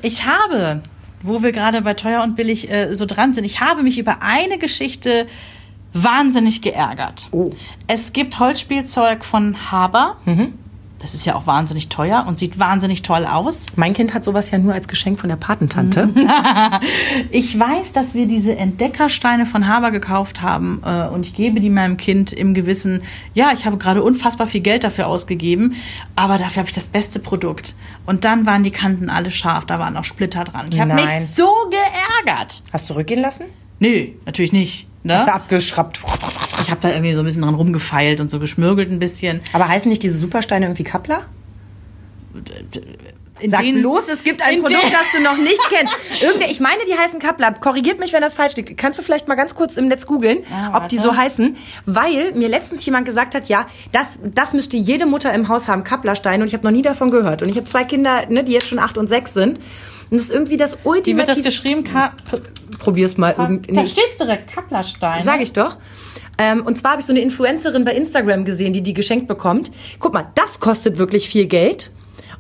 Ich 0.03 0.27
habe, 0.27 0.83
wo 1.23 1.43
wir 1.43 1.53
gerade 1.53 1.81
bei 1.81 1.95
teuer 1.95 2.23
und 2.23 2.37
billig 2.37 2.71
äh, 2.71 2.95
so 2.95 3.07
dran 3.07 3.33
sind, 3.33 3.45
ich 3.45 3.63
habe 3.63 3.83
mich 3.83 3.99
über 3.99 4.19
eine 4.21 4.59
Geschichte 4.59 5.27
wahnsinnig 5.95 6.61
geärgert. 6.61 7.29
Oh. 7.31 7.49
Es 7.87 8.13
gibt 8.13 8.39
Holzspielzeug 8.39 9.25
von 9.25 9.73
Haber. 9.73 10.19
Das 11.01 11.15
ist 11.15 11.25
ja 11.25 11.35
auch 11.35 11.47
wahnsinnig 11.47 11.89
teuer 11.89 12.27
und 12.29 12.37
sieht 12.37 12.59
wahnsinnig 12.59 13.01
toll 13.01 13.25
aus. 13.25 13.67
Mein 13.75 13.95
Kind 13.95 14.13
hat 14.13 14.23
sowas 14.23 14.51
ja 14.51 14.59
nur 14.59 14.75
als 14.75 14.87
Geschenk 14.87 15.19
von 15.19 15.29
der 15.29 15.37
Patentante. 15.37 16.11
Ich 17.31 17.59
weiß, 17.59 17.93
dass 17.93 18.15
wir 18.15 18.27
diese 18.27 18.57
Entdeckersteine 18.57 19.47
von 19.47 19.67
Haber 19.67 19.91
gekauft 19.91 20.43
haben 20.43 20.83
äh, 20.85 21.07
und 21.09 21.27
ich 21.27 21.35
gebe 21.35 21.61
die 21.61 21.71
meinem 21.71 21.97
Kind 21.97 22.33
im 22.33 22.55
Gewissen, 22.55 23.03
ja, 23.35 23.53
ich 23.55 23.67
habe 23.67 23.77
gerade 23.77 24.03
unfassbar 24.03 24.47
viel 24.47 24.61
Geld 24.61 24.85
dafür 24.85 25.07
ausgegeben, 25.07 25.77
aber 26.17 26.39
dafür 26.39 26.61
habe 26.61 26.69
ich 26.69 26.75
das 26.75 26.89
beste 26.89 27.19
Produkt. 27.19 27.75
Und 28.07 28.25
dann 28.25 28.47
waren 28.47 28.63
die 28.63 28.71
Kanten 28.71 29.11
alle 29.11 29.31
scharf, 29.31 29.65
da 29.65 29.79
waren 29.79 29.97
auch 29.97 30.05
Splitter 30.05 30.45
dran. 30.45 30.67
Ich 30.71 30.81
habe 30.81 30.95
mich 30.95 31.09
so 31.35 31.51
geärgert. 31.71 32.63
Hast 32.73 32.91
du 32.91 32.95
rückgehen 32.95 33.23
lassen? 33.23 33.45
Nö, 33.79 34.09
natürlich 34.27 34.53
nicht. 34.53 34.89
Ne? 35.03 35.15
Hast 35.15 35.29
du 35.29 35.33
abgeschraubt. 35.33 36.01
Ich 36.71 36.77
habe 36.77 36.83
da 36.87 36.95
irgendwie 36.95 37.15
so 37.15 37.19
ein 37.19 37.25
bisschen 37.25 37.43
dran 37.43 37.57
rumgefeilt 37.57 38.21
und 38.21 38.31
so 38.31 38.39
geschmürgelt 38.39 38.93
ein 38.93 39.01
bisschen. 39.01 39.41
Aber 39.53 39.67
heißen 39.67 39.89
nicht 39.91 40.05
diese 40.05 40.17
Supersteine 40.19 40.67
irgendwie 40.67 40.85
Kappler? 40.85 41.25
In 43.41 43.51
Sag 43.51 43.63
den- 43.63 43.81
bloß, 43.81 44.09
es 44.11 44.23
gibt 44.23 44.41
ein 44.41 44.55
in 44.57 44.61
Produkt, 44.63 44.85
den- 44.85 44.93
das 44.93 45.07
du 45.17 45.21
noch 45.23 45.37
nicht 45.37 45.61
kennst. 45.71 45.93
Irgendwer, 46.23 46.49
ich 46.49 46.61
meine, 46.61 46.83
die 46.89 46.97
heißen 46.97 47.19
Kappler. 47.19 47.53
Korrigiert 47.55 47.99
mich, 47.99 48.13
wenn 48.13 48.21
das 48.23 48.35
falsch 48.35 48.55
liegt. 48.55 48.77
Kannst 48.77 48.99
du 49.01 49.03
vielleicht 49.03 49.27
mal 49.27 49.35
ganz 49.35 49.55
kurz 49.57 49.77
im 49.79 49.89
Netz 49.89 50.07
googeln, 50.07 50.41
Ah, 50.53 50.77
ob 50.77 50.89
die 50.91 50.99
so 50.99 51.17
heißen? 51.17 51.57
Weil 51.87 52.33
mir 52.35 52.49
letztens 52.49 52.85
jemand 52.87 53.05
gesagt 53.07 53.35
hat, 53.35 53.49
ja, 53.49 53.67
das, 53.93 54.19
das 54.35 54.53
müsste 54.53 54.77
jede 54.77 55.07
Mutter 55.07 55.33
im 55.35 55.49
Haus 55.49 55.67
haben, 55.69 55.83
Kapplersteine. 55.83 56.45
Und 56.45 56.49
ich 56.49 56.55
habe 56.55 56.65
noch 56.65 56.71
nie 56.73 56.83
davon 56.83 57.11
gehört. 57.11 57.43
Und 57.43 57.49
ich 57.49 57.57
habe 57.57 57.67
zwei 57.67 57.83
Kinder, 57.83 58.27
ne, 58.29 58.45
die 58.45 58.53
jetzt 58.53 58.69
schon 58.69 58.79
acht 58.79 58.97
und 58.97 59.09
sechs 59.09 59.35
sind. 59.35 59.59
Und 60.11 60.19
das 60.19 60.27
ist 60.27 60.31
irgendwie 60.33 60.57
das 60.57 60.73
Wie 60.73 60.77
wird 60.77 60.87
das 60.87 60.97
ultimative... 61.37 61.43
geschrieben? 61.43 61.85
Ka 61.85 62.13
Probier's 62.79 63.17
mal. 63.17 63.35
Irgend, 63.37 63.75
Da 63.75 63.87
steht's 63.87 64.19
direkt, 64.19 64.53
Kapplerstein. 64.55 65.25
Sag 65.25 65.41
ich 65.41 65.53
doch. 65.53 65.77
Ähm, 66.41 66.65
und 66.65 66.79
zwar 66.79 66.93
habe 66.93 67.01
ich 67.01 67.07
so 67.07 67.13
eine 67.13 67.21
Influencerin 67.21 67.85
bei 67.85 67.93
Instagram 67.95 68.45
gesehen, 68.45 68.73
die 68.73 68.81
die 68.83 68.95
geschenkt 68.95 69.29
bekommt. 69.29 69.71
Guck 69.99 70.15
mal, 70.15 70.27
das 70.35 70.59
kostet 70.59 70.99
wirklich 70.99 71.29
viel 71.29 71.47
Geld. 71.47 71.91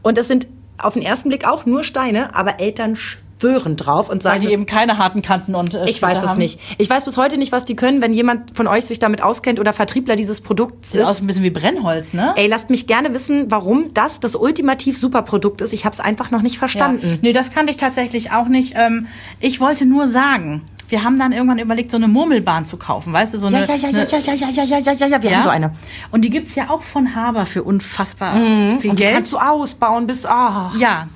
Und 0.03 0.17
das 0.17 0.27
sind 0.29 0.47
auf 0.79 0.95
den 0.95 1.03
ersten 1.03 1.29
Blick 1.29 1.47
auch 1.47 1.67
nur 1.67 1.85
Steine, 1.85 2.35
aber 2.35 2.59
Eltern 2.59 2.97
schwören 2.97 3.77
drauf 3.77 4.09
und 4.09 4.25
Weil 4.25 4.33
sagen, 4.33 4.41
die 4.41 4.47
das- 4.47 4.55
eben 4.55 4.65
keine 4.67 4.97
harten 4.97 5.21
Kanten 5.21 5.55
und 5.55 5.75
äh, 5.75 5.89
ich 5.89 6.01
weiß 6.01 6.23
es 6.23 6.37
nicht. 6.37 6.59
Ich 6.79 6.89
weiß 6.89 7.05
bis 7.05 7.19
heute 7.19 7.37
nicht, 7.37 7.53
was 7.53 7.67
die 7.67 7.77
können. 7.77 8.01
Wenn 8.01 8.15
jemand 8.15 8.57
von 8.57 8.67
euch 8.67 8.87
sich 8.87 8.99
damit 8.99 9.23
auskennt 9.23 9.61
oder 9.61 9.73
Vertriebler 9.75 10.17
dieses 10.17 10.41
Produkts 10.41 10.93
Sieht 10.93 11.03
aus 11.03 11.13
ist, 11.13 11.21
ein 11.23 11.27
bisschen 11.27 11.43
wie 11.45 11.51
Brennholz, 11.51 12.15
ne? 12.15 12.33
ey, 12.37 12.47
lasst 12.47 12.71
mich 12.71 12.87
gerne 12.87 13.13
wissen, 13.13 13.51
warum 13.51 13.93
das 13.93 14.21
das 14.21 14.35
ultimativ 14.35 14.97
super 14.99 15.21
Produkt 15.23 15.61
ist. 15.61 15.73
Ich 15.75 15.85
habe 15.85 15.93
es 15.93 16.01
einfach 16.01 16.31
noch 16.31 16.43
nicht 16.43 16.57
verstanden. 16.59 17.07
Ja. 17.13 17.19
Nee, 17.21 17.33
das 17.35 17.51
kannte 17.53 17.71
ich 17.71 17.77
tatsächlich 17.77 18.33
auch 18.33 18.49
nicht. 18.49 18.75
Ähm, 18.77 19.07
ich 19.41 19.61
wollte 19.61 19.85
nur 19.87 20.07
sagen, 20.07 20.63
wir 20.91 21.03
haben 21.05 21.19
dann 21.19 21.33
irgendwann 21.33 21.59
überlegt, 21.59 21.91
so 21.91 21.97
eine 21.97 22.09
Murmelbahn 22.09 22.67
zu 22.67 22.77
kaufen, 22.77 23.13
weißt 23.13 23.35
du, 23.35 23.39
so 23.39 23.47
eine, 23.47 23.61
Ja, 23.67 23.75
ja, 23.75 23.75
ja, 23.77 23.89
eine 23.89 24.07
ja, 24.11 24.19
ja, 24.19 24.35
ja, 24.35 24.49
ja, 24.51 24.65
ja, 24.65 24.77
ja, 24.79 24.93
ja, 24.93 25.07
ja, 25.07 25.23
wir 25.23 25.35
haben 25.37 25.43
so 25.45 25.49
eine. 25.49 25.75
Und 26.11 26.23
die 26.25 26.31
gibt's 26.31 26.55
ja 26.55 26.69
auch 26.71 26.83
von 26.83 27.15
Haber 27.15 27.47
für 27.47 27.63
unfassbar 27.63 28.35
viel 28.35 28.43
Und 28.91 28.99
die 28.99 29.03
Geld. 29.03 29.15
kannst 29.15 29.33
du 29.33 29.39
ausbauen 29.39 30.07
bis, 30.07 30.27
ah. 30.27 30.73
Ja. 30.79 31.09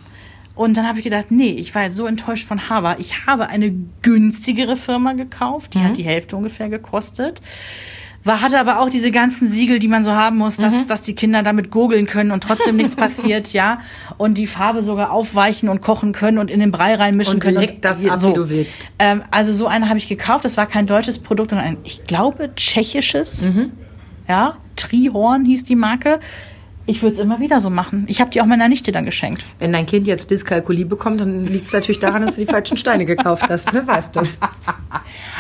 Und 0.55 0.77
dann 0.77 0.87
habe 0.87 0.99
ich 0.99 1.05
gedacht, 1.05 1.27
nee, 1.31 1.51
ich 1.51 1.75
war 1.75 1.83
jetzt 1.83 1.97
so 1.97 2.07
enttäuscht 2.07 2.47
von 2.47 2.69
Haber. 2.71 2.97
Ich 3.01 3.27
habe 3.27 3.49
eine 3.49 3.75
günstigere 4.03 4.77
Firma 4.77 5.13
gekauft, 5.15 5.75
die 5.75 5.79
Mhm. 5.79 5.85
hat 5.85 5.97
die 5.97 6.05
Hälfte 6.05 6.37
ungefähr 6.37 6.69
gekostet. 6.69 7.43
War, 8.27 8.41
hatte 8.41 8.59
aber 8.59 8.81
auch 8.81 8.89
diese 8.89 9.11
ganzen 9.11 9.49
Siegel, 9.49 9.79
die 9.79 9.89
man 9.89 10.03
so 10.03 10.13
haben 10.13 10.39
muss, 10.39 10.57
dass, 10.57 10.75
Mhm. 10.83 10.87
dass 10.87 11.03
die 11.03 11.15
Kinder 11.15 11.43
damit 11.43 11.71
gurgeln 11.71 12.07
können 12.07 12.31
und 12.31 12.43
trotzdem 12.43 12.77
nichts 12.77 12.97
passiert, 12.97 13.53
ja. 13.53 13.81
Und 14.17 14.39
die 14.39 14.47
Farbe 14.47 14.81
sogar 14.83 15.11
aufweichen 15.11 15.69
und 15.69 15.83
kochen 15.83 16.13
können 16.13 16.39
und 16.39 16.51
in 16.51 16.59
den 16.61 16.71
Brei 16.71 16.95
reinmischen 16.95 17.35
Und 17.35 17.41
können. 17.41 17.59
leck 17.59 17.83
das 17.83 18.03
ab, 18.07 18.23
wie 18.23 18.33
du 18.33 18.49
willst. 18.49 18.81
Ähm, 18.99 19.23
also 19.31 19.53
so 19.53 19.67
eine 19.67 19.89
habe 19.89 19.99
ich 19.99 20.09
gekauft. 20.09 20.45
Das 20.47 20.57
war 20.57 20.67
kein 20.67 20.87
deutsches 20.87 21.19
Produkt, 21.19 21.51
sondern 21.51 21.67
ein, 21.69 21.77
ich 21.85 22.05
glaube, 22.05 22.51
tschechisches. 22.57 23.43
Mhm. 23.43 23.73
Ja, 24.27 24.57
Trihorn 24.77 25.45
hieß 25.45 25.65
die 25.65 25.77
Marke. 25.77 26.19
Ich 26.87 27.03
würde 27.03 27.15
es 27.15 27.19
immer 27.19 27.41
wieder 27.41 27.61
so 27.61 27.71
machen. 27.71 28.05
Ich 28.09 28.21
habe 28.21 28.31
die 28.31 28.43
auch 28.43 28.47
meiner 28.47 28.69
Nichte 28.69 28.93
dann 28.93 29.07
geschenkt. 29.07 29.45
Wenn 29.59 29.73
dein 29.73 29.87
Kind 29.87 30.07
jetzt 30.07 30.31
Dyskalkulie 30.31 30.85
bekommt, 30.85 31.21
dann 31.21 31.47
liegt 31.47 31.67
es 31.67 31.73
natürlich 31.73 31.99
daran, 31.99 32.23
dass 32.23 32.35
du 32.35 32.43
die 32.43 32.47
falschen 32.47 32.77
Steine 32.77 33.07
gekauft 33.07 33.49
hast, 33.49 33.73
ne, 33.73 33.87
weißt 33.87 34.17
du. 34.17 34.21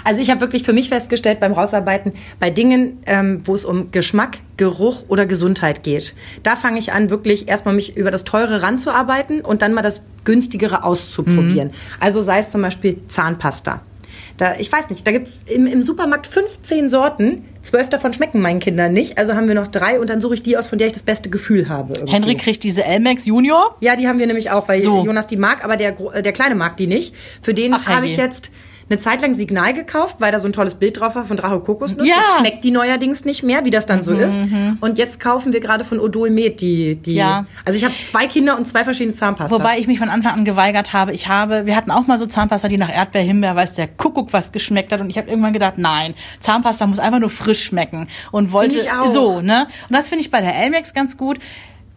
Also 0.03 0.21
ich 0.21 0.31
habe 0.31 0.41
wirklich 0.41 0.65
für 0.65 0.73
mich 0.73 0.91
festgestellt 0.91 1.41
beim 1.41 1.53
Rausarbeiten, 1.53 2.13
bei 2.39 2.51
Dingen, 2.51 2.99
ähm, 3.07 3.41
wo 3.45 3.55
es 3.55 3.65
um 3.65 3.91
Geschmack, 3.93 4.39
Geruch 4.57 5.05
oder 5.09 5.25
Gesundheit 5.27 5.83
geht, 5.83 6.15
da 6.43 6.57
fange 6.57 6.79
ich 6.79 6.93
an, 6.93 7.09
wirklich 7.09 7.49
erstmal 7.49 7.75
mich 7.75 7.97
über 7.97 8.11
das 8.11 8.25
Teure 8.25 8.63
ranzuarbeiten 8.63 9.41
und 9.41 9.63
dann 9.63 9.73
mal 9.73 9.83
das 9.83 10.03
günstigere 10.25 10.85
auszuprobieren. 10.85 11.71
Also 12.01 12.21
sei 12.21 12.41
es 12.41 12.51
zum 12.51 12.61
Beispiel 12.61 12.99
Zahnpasta. 13.09 13.81
Da, 14.37 14.57
ich 14.59 14.71
weiß 14.71 14.91
nicht, 14.91 15.07
da 15.07 15.13
gibt's 15.13 15.41
im, 15.47 15.67
im 15.67 15.83
Supermarkt 15.83 16.27
15 16.27 16.89
Sorten, 16.89 17.45
zwölf 17.65 17.89
davon 17.89 18.13
schmecken 18.13 18.41
meinen 18.41 18.61
Kindern 18.61 18.93
nicht. 18.93 19.19
Also 19.19 19.35
haben 19.35 19.49
wir 19.49 19.55
noch 19.55 19.67
drei 19.69 19.99
und 20.01 20.11
dann 20.11 20.21
suche 20.21 20.35
ich 20.35 20.43
die 20.43 20.57
aus, 20.57 20.67
von 20.67 20.79
der 20.79 20.87
ich 20.89 20.93
das 20.93 21.03
beste 21.03 21.31
Gefühl 21.31 21.69
habe. 21.69 21.95
irgendwie. 21.95 22.13
Henry 22.13 22.35
kriegt 22.37 22.63
diese 22.63 22.85
Elmex 22.85 23.27
Junior. 23.27 23.77
Ja, 23.81 23.97
die 23.97 24.07
haben 24.09 24.19
wir 24.19 24.27
nämlich 24.27 24.51
auch, 24.51 24.69
weil 24.69 24.81
So. 24.81 25.05
Jonas 25.05 25.27
die 25.27 25.37
mag, 25.37 25.65
aber 25.65 25.77
der, 25.77 25.95
äh, 26.13 26.23
der 26.23 26.33
Kleine 26.33 26.55
mag 26.55 26.77
die 26.77 26.87
nicht. 26.87 27.15
Für 27.43 27.55
den 27.55 27.75
habe 27.87 28.07
ich 28.07 28.17
jetzt 28.17 28.51
eine 28.91 28.99
Zeit 28.99 29.23
lang 29.23 29.33
Signal 29.33 29.73
gekauft, 29.73 30.17
weil 30.19 30.31
da 30.31 30.39
so 30.39 30.47
ein 30.47 30.53
tolles 30.53 30.75
Bild 30.75 31.01
drauf 31.01 31.15
war 31.17 31.25
von 31.25 31.39
Drache 31.39 31.59
Kokosnuss. 31.61 32.07
Ja. 32.07 32.17
Mhm, 32.17 32.21
Jetzt 32.21 32.39
schmeckt 32.39 32.65
die 32.65 32.71
neuerdings 32.71 33.25
nicht 33.25 33.43
mehr, 33.43 33.65
wie 33.65 33.71
das 33.71 33.87
dann 33.87 34.03
so 34.03 34.13
ist. 34.13 34.39
Und 34.83 34.99
jetzt 34.99 35.21
kaufen 35.21 35.55
wir 35.55 35.61
gerade 35.61 35.87
von 35.87 35.99
Odol 35.99 36.29
Med 36.29 36.61
die, 36.61 36.97
die. 36.97 37.15
Ja. 37.15 37.47
Also 37.65 37.79
ich 37.79 37.85
habe 37.87 37.95
zwei 37.99 38.27
Kinder 38.27 38.59
und 38.59 38.67
zwei 38.69 38.85
verschiedene 38.85 39.17
Zahnpastas. 39.17 39.59
Wobei 39.59 39.79
ich 39.79 39.87
mich 39.87 39.99
von 39.99 40.11
Anfang 40.11 40.35
an 40.35 40.45
geweigert 40.45 40.93
habe. 40.93 41.13
Ich 41.15 41.29
habe, 41.29 41.65
wir 41.65 41.77
hatten 41.77 41.91
auch 41.91 42.07
mal 42.07 42.19
so 42.19 42.27
Zahnpasta, 42.27 42.69
die 42.69 42.77
nach 42.77 42.95
Erdbeer, 42.95 43.23
Himbeer, 43.23 43.57
weiß 43.57 43.73
der 43.73 43.89
Kuckuck 43.89 44.35
was 44.35 44.53
geschmeckt 44.53 44.93
hat. 44.93 45.01
Und 45.01 45.09
ich 45.09 45.17
habe 45.17 45.31
irgendwann 45.31 45.55
gedacht, 45.55 45.79
nein, 45.79 46.13
Zahnpasta 46.41 46.87
muss 46.87 46.99
einfach 46.99 47.21
nur 47.21 47.31
frisch 47.31 47.54
schmecken. 47.63 48.09
Und 48.33 48.53
wollte 48.53 48.77
Find 48.77 48.87
ich 48.87 48.93
auch. 48.93 49.09
so, 49.09 49.41
ne? 49.41 49.67
Und 49.89 49.97
das 49.97 50.09
finde 50.09 50.23
ich 50.23 50.31
bei 50.31 50.41
der 50.41 50.55
Elmex 50.55 50.95
ganz 50.95 51.17
gut. 51.17 51.39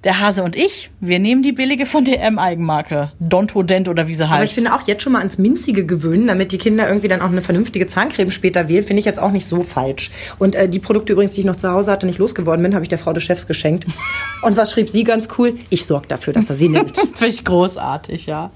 Der 0.04 0.20
Hase 0.20 0.43
und 0.43 0.56
ich, 0.56 0.91
wir 1.02 1.17
nehmen 1.17 1.41
die 1.41 1.52
billige 1.52 1.88
von 1.88 2.06
DM 2.06 2.38
Eigenmarke. 2.38 3.12
Dontodent 3.20 3.89
oder 3.89 4.08
wie 4.08 4.13
sie 4.13 4.24
heißt. 4.24 4.36
aber 4.36 4.43
ich 4.43 4.54
finde 4.54 4.76
auch 4.76 4.88
jetzt 4.88 5.02
schon 5.02 5.12
mal 5.12 5.20
ans 5.20 5.39
Minzige 5.39 5.88
gewöhnen, 5.88 6.28
damit 6.28 6.52
die 6.52 6.60
Kinder 6.60 6.88
irgendwie 6.88 7.08
dann 7.08 7.20
auch 7.20 7.32
eine 7.32 7.41
vernünftige 7.41 7.88
Zahncreme 7.88 8.30
später 8.30 8.70
wählen, 8.70 8.86
finde 8.86 9.00
ich 9.00 9.06
jetzt 9.06 9.20
auch 9.20 9.32
nicht 9.32 9.48
so 9.48 9.63
falsch. 9.63 10.12
Und 10.38 10.54
äh, 10.54 10.70
die 10.70 10.78
Produkte 10.78 11.13
übrigens, 11.13 11.32
die 11.34 11.39
ich 11.41 11.48
noch 11.48 11.56
zu 11.56 11.72
Hause 11.72 11.91
hatte, 11.91 12.06
nicht 12.06 12.20
losgeworden 12.20 12.62
bin, 12.62 12.76
habe 12.76 12.84
ich 12.84 12.89
der 12.89 13.00
Frau 13.00 13.12
des 13.12 13.24
Chefs 13.24 13.48
geschenkt. 13.48 13.88
Und 14.43 14.56
was 14.56 14.72
schrieb 14.72 14.89
sie 14.91 15.04
ganz 15.04 15.30
cool? 15.39 15.56
Ich 15.72 15.86
sorge 15.86 16.08
dafür, 16.08 16.32
dass 16.32 16.48
er 16.50 16.56
sie 16.56 16.70
nimmt. 16.70 16.96
Finde 17.15 17.34
ich 17.34 17.43
großartig, 17.43 18.28
ja. 18.28 18.52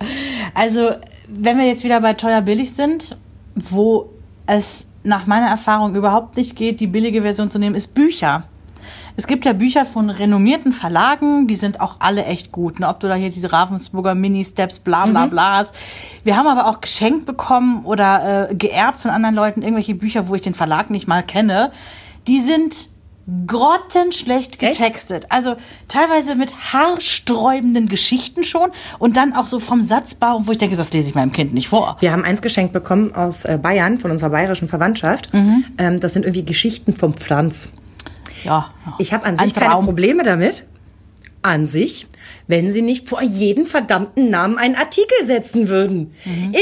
Also, 0.53 0.91
wenn 1.27 1.57
wir 1.57 1.65
jetzt 1.65 1.83
wieder 1.83 2.01
bei 2.01 2.13
teuer 2.13 2.41
billig 2.41 2.71
sind, 2.73 3.17
wo 3.55 4.11
es 4.51 4.87
nach 5.03 5.27
meiner 5.27 5.47
Erfahrung 5.47 5.95
überhaupt 5.95 6.35
nicht 6.35 6.55
geht, 6.55 6.79
die 6.81 6.87
billige 6.87 7.21
Version 7.21 7.49
zu 7.49 7.57
nehmen, 7.57 7.75
ist 7.75 7.93
Bücher. 7.93 8.43
Es 9.15 9.27
gibt 9.27 9.45
ja 9.45 9.53
Bücher 9.53 9.85
von 9.85 10.09
renommierten 10.09 10.73
Verlagen, 10.73 11.47
die 11.47 11.55
sind 11.55 11.79
auch 11.79 11.97
alle 11.99 12.25
echt 12.25 12.51
gut. 12.51 12.79
Ne? 12.79 12.87
Ob 12.87 12.99
du 12.99 13.07
da 13.07 13.15
hier 13.15 13.29
diese 13.29 13.51
Ravensburger 13.51 14.15
Mini-Steps, 14.15 14.79
bla 14.79 15.05
bla 15.05 15.25
bla 15.27 15.57
hast. 15.57 15.75
Wir 16.23 16.37
haben 16.37 16.47
aber 16.47 16.67
auch 16.67 16.81
geschenkt 16.81 17.25
bekommen 17.25 17.85
oder 17.85 18.49
äh, 18.49 18.55
geerbt 18.55 18.99
von 18.99 19.11
anderen 19.11 19.35
Leuten 19.35 19.61
irgendwelche 19.61 19.95
Bücher, 19.95 20.27
wo 20.27 20.35
ich 20.35 20.41
den 20.41 20.53
Verlag 20.53 20.89
nicht 20.89 21.07
mal 21.07 21.23
kenne. 21.23 21.71
Die 22.27 22.41
sind 22.41 22.89
grottenschlecht 23.47 24.61
Echt? 24.61 24.79
getextet. 24.79 25.27
Also 25.29 25.55
teilweise 25.87 26.35
mit 26.35 26.53
haarsträubenden 26.73 27.87
Geschichten 27.87 28.43
schon 28.43 28.71
und 28.99 29.17
dann 29.17 29.33
auch 29.33 29.45
so 29.45 29.59
vom 29.59 29.85
Satzbau, 29.85 30.41
wo 30.45 30.51
ich 30.51 30.57
denke, 30.57 30.75
das 30.75 30.91
lese 30.93 31.09
ich 31.09 31.15
meinem 31.15 31.31
Kind 31.31 31.53
nicht 31.53 31.69
vor. 31.69 31.97
Wir 31.99 32.11
haben 32.11 32.23
eins 32.23 32.41
geschenkt 32.41 32.73
bekommen 32.73 33.15
aus 33.15 33.45
äh, 33.45 33.59
Bayern, 33.61 33.97
von 33.97 34.11
unserer 34.11 34.29
bayerischen 34.31 34.67
Verwandtschaft. 34.67 35.29
Ähm, 35.77 35.99
das 35.99 36.13
sind 36.13 36.23
irgendwie 36.23 36.45
Geschichten 36.45 36.93
vom 36.93 37.13
Pflanz. 37.13 37.69
Ja. 38.43 38.71
Ich 38.97 39.13
habe 39.13 39.25
an 39.25 39.37
sich 39.37 39.53
keine. 39.53 39.83
Probleme 39.83 40.23
damit. 40.23 40.65
An 41.43 41.65
sich, 41.67 42.07
wenn 42.47 42.69
sie 42.69 42.81
nicht 42.81 43.09
vor 43.09 43.21
jeden 43.21 43.65
verdammten 43.65 44.29
Namen 44.29 44.57
einen 44.57 44.75
Artikel 44.75 45.25
setzen 45.25 45.69
würden. 45.69 46.13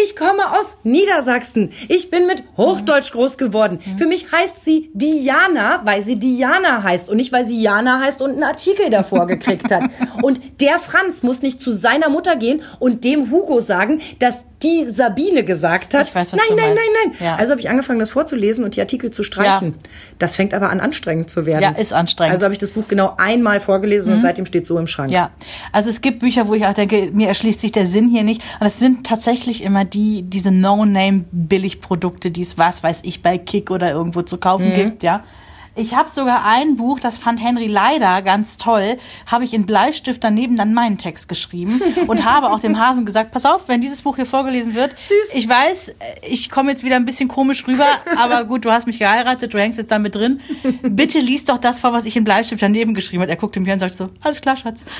Ich 0.03 0.15
komme 0.15 0.57
aus 0.57 0.77
Niedersachsen. 0.83 1.71
Ich 1.87 2.09
bin 2.09 2.27
mit 2.27 2.43
Hochdeutsch 2.57 3.11
groß 3.11 3.37
geworden. 3.37 3.79
Für 3.97 4.05
mich 4.05 4.31
heißt 4.31 4.63
sie 4.63 4.89
Diana, 4.93 5.81
weil 5.83 6.01
sie 6.01 6.17
Diana 6.17 6.83
heißt 6.83 7.09
und 7.09 7.17
nicht, 7.17 7.31
weil 7.31 7.45
sie 7.45 7.61
Jana 7.61 7.99
heißt 7.99 8.21
und 8.21 8.31
einen 8.31 8.43
Artikel 8.43 8.89
davor 8.89 9.27
gekriegt 9.27 9.71
hat. 9.71 9.83
Und 10.21 10.61
der 10.61 10.79
Franz 10.79 11.23
muss 11.23 11.41
nicht 11.41 11.61
zu 11.61 11.71
seiner 11.71 12.09
Mutter 12.09 12.35
gehen 12.35 12.61
und 12.79 13.03
dem 13.03 13.31
Hugo 13.31 13.59
sagen, 13.61 14.01
dass 14.19 14.45
die 14.63 14.85
Sabine 14.89 15.43
gesagt 15.43 15.93
hat. 15.93 16.07
Ich 16.07 16.15
weiß, 16.15 16.33
was 16.33 16.39
nein, 16.39 16.47
du 16.49 16.55
nein, 16.55 16.75
meinst. 16.75 16.83
nein, 16.93 17.15
nein. 17.19 17.27
Ja. 17.27 17.35
Also 17.35 17.51
habe 17.51 17.61
ich 17.61 17.69
angefangen, 17.69 17.99
das 17.99 18.09
vorzulesen 18.09 18.63
und 18.65 18.75
die 18.75 18.81
Artikel 18.81 19.09
zu 19.09 19.23
streichen. 19.23 19.75
Das 20.17 20.35
fängt 20.35 20.53
aber 20.53 20.69
an, 20.69 20.79
anstrengend 20.79 21.29
zu 21.29 21.45
werden. 21.45 21.61
Ja, 21.63 21.69
ist 21.69 21.93
anstrengend. 21.93 22.33
Also 22.33 22.43
habe 22.43 22.53
ich 22.53 22.57
das 22.57 22.71
Buch 22.71 22.87
genau 22.87 23.15
einmal 23.17 23.59
vorgelesen 23.59 24.13
und 24.13 24.21
seitdem 24.21 24.45
steht 24.45 24.67
so 24.67 24.77
im 24.77 24.87
Schrank. 24.87 25.11
Ja, 25.11 25.31
also 25.71 25.89
es 25.89 26.01
gibt 26.01 26.19
Bücher, 26.19 26.47
wo 26.47 26.53
ich 26.53 26.65
auch 26.65 26.73
denke, 26.73 27.09
mir 27.13 27.27
erschließt 27.29 27.59
sich 27.59 27.71
der 27.71 27.85
Sinn 27.85 28.09
hier 28.09 28.23
nicht. 28.23 28.41
Und 28.59 28.67
es 28.67 28.79
sind 28.79 29.05
tatsächlich 29.05 29.63
immer 29.63 29.85
die, 29.85 30.23
diese 30.23 30.51
No-Name-Billigprodukte, 30.51 32.31
die 32.31 32.41
es 32.41 32.57
was 32.57 32.83
weiß 32.83 33.01
ich 33.03 33.21
bei 33.21 33.37
Kick 33.37 33.71
oder 33.71 33.91
irgendwo 33.91 34.21
zu 34.23 34.37
kaufen 34.37 34.73
gibt, 34.73 35.03
ja. 35.03 35.23
Ich 35.79 35.95
habe 35.95 36.09
sogar 36.09 36.43
ein 36.43 36.75
Buch, 36.75 36.99
das 36.99 37.17
fand 37.17 37.41
Henry 37.41 37.67
leider 37.67 38.21
ganz 38.21 38.57
toll, 38.57 38.97
habe 39.25 39.45
ich 39.45 39.53
in 39.53 39.65
Bleistift 39.65 40.21
daneben 40.21 40.57
dann 40.57 40.73
meinen 40.73 40.97
Text 40.97 41.29
geschrieben 41.29 41.81
und 42.07 42.25
habe 42.25 42.49
auch 42.51 42.59
dem 42.59 42.77
Hasen 42.77 43.05
gesagt, 43.05 43.31
pass 43.31 43.45
auf, 43.45 43.69
wenn 43.69 43.79
dieses 43.79 44.01
Buch 44.01 44.17
hier 44.17 44.25
vorgelesen 44.25 44.75
wird, 44.75 44.93
Süß. 45.01 45.33
ich 45.33 45.47
weiß, 45.47 45.95
ich 46.27 46.49
komme 46.49 46.71
jetzt 46.71 46.83
wieder 46.83 46.97
ein 46.97 47.05
bisschen 47.05 47.29
komisch 47.29 47.65
rüber, 47.65 47.87
aber 48.17 48.43
gut, 48.43 48.65
du 48.65 48.71
hast 48.71 48.87
mich 48.87 48.99
geheiratet, 48.99 49.53
du 49.53 49.57
hängst 49.57 49.77
jetzt 49.77 49.89
damit 49.89 50.15
drin. 50.15 50.41
Bitte 50.81 51.19
lies 51.19 51.45
doch 51.45 51.57
das 51.57 51.79
vor, 51.79 51.93
was 51.93 52.03
ich 52.03 52.17
in 52.17 52.25
Bleistift 52.25 52.61
daneben 52.61 52.93
geschrieben 52.93 53.21
habe. 53.21 53.31
Er 53.31 53.37
guckte 53.37 53.61
mich 53.61 53.69
an 53.69 53.75
und 53.75 53.79
sagt 53.79 53.95
so, 53.95 54.09
alles 54.21 54.41
klar, 54.41 54.57
Schatz. 54.57 54.83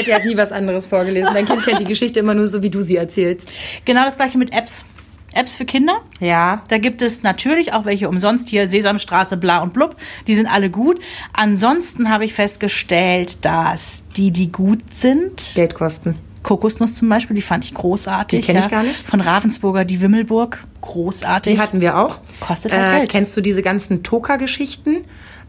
Ich 0.00 0.08
er 0.08 0.16
hat 0.16 0.24
nie 0.24 0.36
was 0.36 0.52
anderes 0.52 0.86
vorgelesen. 0.86 1.32
Dein 1.34 1.46
Kind 1.46 1.64
kennt 1.64 1.80
die 1.80 1.84
Geschichte 1.84 2.20
immer 2.20 2.34
nur 2.34 2.46
so, 2.46 2.62
wie 2.62 2.70
du 2.70 2.82
sie 2.82 2.96
erzählst. 2.96 3.54
Genau 3.84 4.04
das 4.04 4.16
gleiche 4.16 4.38
mit 4.38 4.52
Apps. 4.52 4.84
Apps 5.34 5.56
für 5.56 5.64
Kinder. 5.64 6.00
Ja. 6.20 6.62
Da 6.68 6.78
gibt 6.78 7.02
es 7.02 7.22
natürlich 7.22 7.72
auch 7.72 7.84
welche 7.84 8.08
umsonst 8.08 8.48
hier, 8.48 8.68
Sesamstraße, 8.68 9.36
bla 9.36 9.62
und 9.62 9.72
blub. 9.72 9.96
Die 10.26 10.34
sind 10.34 10.46
alle 10.46 10.70
gut. 10.70 11.00
Ansonsten 11.32 12.10
habe 12.10 12.24
ich 12.24 12.34
festgestellt, 12.34 13.44
dass 13.44 14.04
die, 14.16 14.30
die 14.30 14.50
gut 14.50 14.92
sind, 14.92 15.52
Geld 15.54 15.74
kosten. 15.74 16.16
Kokosnuss 16.42 16.94
zum 16.94 17.08
Beispiel, 17.08 17.36
die 17.36 17.42
fand 17.42 17.64
ich 17.64 17.74
großartig. 17.74 18.40
Die 18.40 18.46
kenn 18.46 18.56
ich 18.56 18.70
gar 18.70 18.82
nicht. 18.82 19.06
Von 19.06 19.20
Ravensburger, 19.20 19.84
die 19.84 20.00
Wimmelburg, 20.00 20.64
großartig. 20.80 21.54
Die 21.54 21.60
hatten 21.60 21.80
wir 21.80 21.98
auch. 21.98 22.20
Kostet 22.40 22.72
halt 22.72 22.96
Geld. 23.00 23.10
Kennst 23.10 23.36
du 23.36 23.40
diese 23.40 23.60
ganzen 23.60 24.02
Toka-Geschichten? 24.02 25.04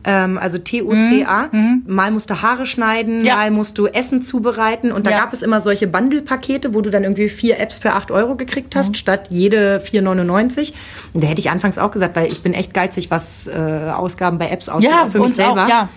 Ähm, 0.05 0.37
also 0.37 0.57
T-O-C-A. 0.57 1.49
Mal 1.85 2.11
musst 2.11 2.29
du 2.29 2.41
Haare 2.41 2.65
schneiden, 2.65 3.19
Mhm, 3.19 3.25
Ja. 3.25 3.35
mal 3.35 3.51
musst 3.51 3.77
du 3.77 3.87
Essen 3.87 4.21
zubereiten. 4.21 4.91
Und 4.93 5.05
da 5.05 5.11
Ja. 5.11 5.19
gab 5.19 5.33
es 5.33 5.41
immer 5.41 5.59
solche 5.59 5.87
Bundle-Pakete, 5.87 6.73
wo 6.73 6.81
du 6.81 6.89
dann 6.89 7.03
irgendwie 7.03 7.27
vier 7.27 7.59
Apps 7.59 7.77
für 7.79 7.93
8 7.93 8.09
Euro 8.11 8.35
gekriegt 8.35 8.73
Mhm. 8.75 8.79
hast, 8.79 8.97
statt 8.97 9.27
jede 9.29 9.79
4,99. 9.81 10.73
Und 11.13 11.23
da 11.23 11.27
hätte 11.27 11.41
ich 11.41 11.49
anfangs 11.49 11.77
auch 11.77 11.91
gesagt, 11.91 12.15
weil 12.15 12.31
ich 12.31 12.41
bin 12.41 12.53
echt 12.53 12.73
geizig, 12.73 13.11
was 13.11 13.47
äh, 13.47 13.91
Ausgaben 13.93 14.37
bei 14.37 14.49
Apps 14.49 14.69
ausgeht, 14.69 14.89
Ja, 14.89 15.07
für 15.07 15.19
mich 15.19 15.35
selber. 15.35 15.65
auch, 15.65 15.69
ja. 15.69 15.89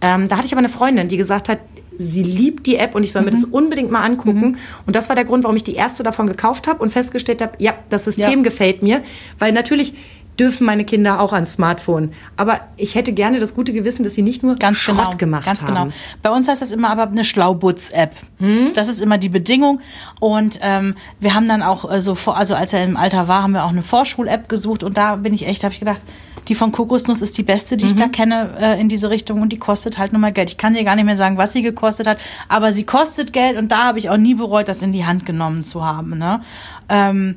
Ähm, 0.00 0.28
da 0.28 0.36
hatte 0.36 0.46
ich 0.46 0.52
aber 0.52 0.58
eine 0.58 0.68
Freundin, 0.68 1.08
die 1.08 1.16
gesagt 1.16 1.48
hat, 1.48 1.60
sie 1.96 2.24
liebt 2.24 2.66
die 2.66 2.76
App 2.76 2.96
und 2.96 3.04
ich 3.04 3.12
soll 3.12 3.22
mir 3.22 3.28
Mhm. 3.28 3.34
das 3.34 3.44
unbedingt 3.44 3.90
mal 3.90 4.02
angucken. 4.02 4.56
Und 4.84 4.96
das 4.96 5.08
war 5.08 5.14
der 5.14 5.24
Grund, 5.24 5.44
warum 5.44 5.54
ich 5.56 5.62
die 5.62 5.76
erste 5.76 6.02
davon 6.02 6.26
gekauft 6.26 6.66
habe 6.66 6.82
und 6.82 6.90
festgestellt 6.90 7.40
habe, 7.40 7.52
ja, 7.58 7.74
das 7.88 8.02
System 8.04 8.38
Ja. 8.38 8.42
gefällt 8.42 8.82
mir. 8.82 9.02
Weil 9.38 9.52
natürlich 9.52 9.94
dürfen 10.38 10.66
meine 10.66 10.84
Kinder 10.84 11.20
auch 11.20 11.32
ans 11.32 11.52
Smartphone. 11.54 12.12
Aber 12.36 12.60
ich 12.76 12.94
hätte 12.94 13.12
gerne 13.12 13.38
das 13.40 13.54
gute 13.54 13.72
Gewissen, 13.72 14.02
dass 14.04 14.14
sie 14.14 14.22
nicht 14.22 14.42
nur 14.42 14.56
Ganz 14.56 14.78
Schrott 14.80 14.96
genau, 14.96 15.16
gemacht 15.16 15.44
ganz 15.46 15.60
haben. 15.60 15.66
genau. 15.66 15.88
Bei 16.22 16.30
uns 16.30 16.48
heißt 16.48 16.60
das 16.62 16.72
immer 16.72 16.90
aber 16.90 17.08
eine 17.08 17.24
Schlaubutz-App. 17.24 18.14
Hm? 18.38 18.72
Das 18.74 18.88
ist 18.88 19.00
immer 19.00 19.18
die 19.18 19.28
Bedingung. 19.28 19.80
Und 20.20 20.58
ähm, 20.62 20.94
wir 21.20 21.34
haben 21.34 21.46
dann 21.48 21.62
auch 21.62 21.90
äh, 21.90 22.00
so 22.00 22.14
vor, 22.14 22.36
also 22.36 22.54
als 22.54 22.72
er 22.72 22.84
im 22.84 22.96
Alter 22.96 23.28
war, 23.28 23.42
haben 23.42 23.52
wir 23.52 23.64
auch 23.64 23.70
eine 23.70 23.82
Vorschul-App 23.82 24.48
gesucht 24.48 24.82
und 24.82 24.96
da 24.96 25.16
bin 25.16 25.34
ich 25.34 25.46
echt, 25.46 25.62
habe 25.64 25.72
ich 25.74 25.80
gedacht, 25.80 26.00
die 26.48 26.54
von 26.54 26.72
Kokosnuss 26.72 27.22
ist 27.22 27.38
die 27.38 27.42
beste, 27.42 27.76
die 27.78 27.86
ich 27.86 27.94
Mhm. 27.94 27.98
da 27.98 28.08
kenne 28.08 28.50
äh, 28.60 28.78
in 28.80 28.90
diese 28.90 29.08
Richtung 29.08 29.40
und 29.40 29.50
die 29.50 29.56
kostet 29.58 29.96
halt 29.96 30.12
nun 30.12 30.20
mal 30.20 30.32
Geld. 30.32 30.50
Ich 30.50 30.58
kann 30.58 30.74
dir 30.74 30.84
gar 30.84 30.94
nicht 30.94 31.06
mehr 31.06 31.16
sagen, 31.16 31.38
was 31.38 31.52
sie 31.54 31.62
gekostet 31.62 32.06
hat, 32.06 32.18
aber 32.48 32.72
sie 32.72 32.84
kostet 32.84 33.32
Geld 33.32 33.56
und 33.56 33.72
da 33.72 33.84
habe 33.84 33.98
ich 33.98 34.10
auch 34.10 34.18
nie 34.18 34.34
bereut, 34.34 34.68
das 34.68 34.82
in 34.82 34.92
die 34.92 35.06
Hand 35.06 35.24
genommen 35.24 35.64
zu 35.64 35.84
haben. 35.86 36.18
Ne? 36.18 36.42
Ähm, 36.90 37.36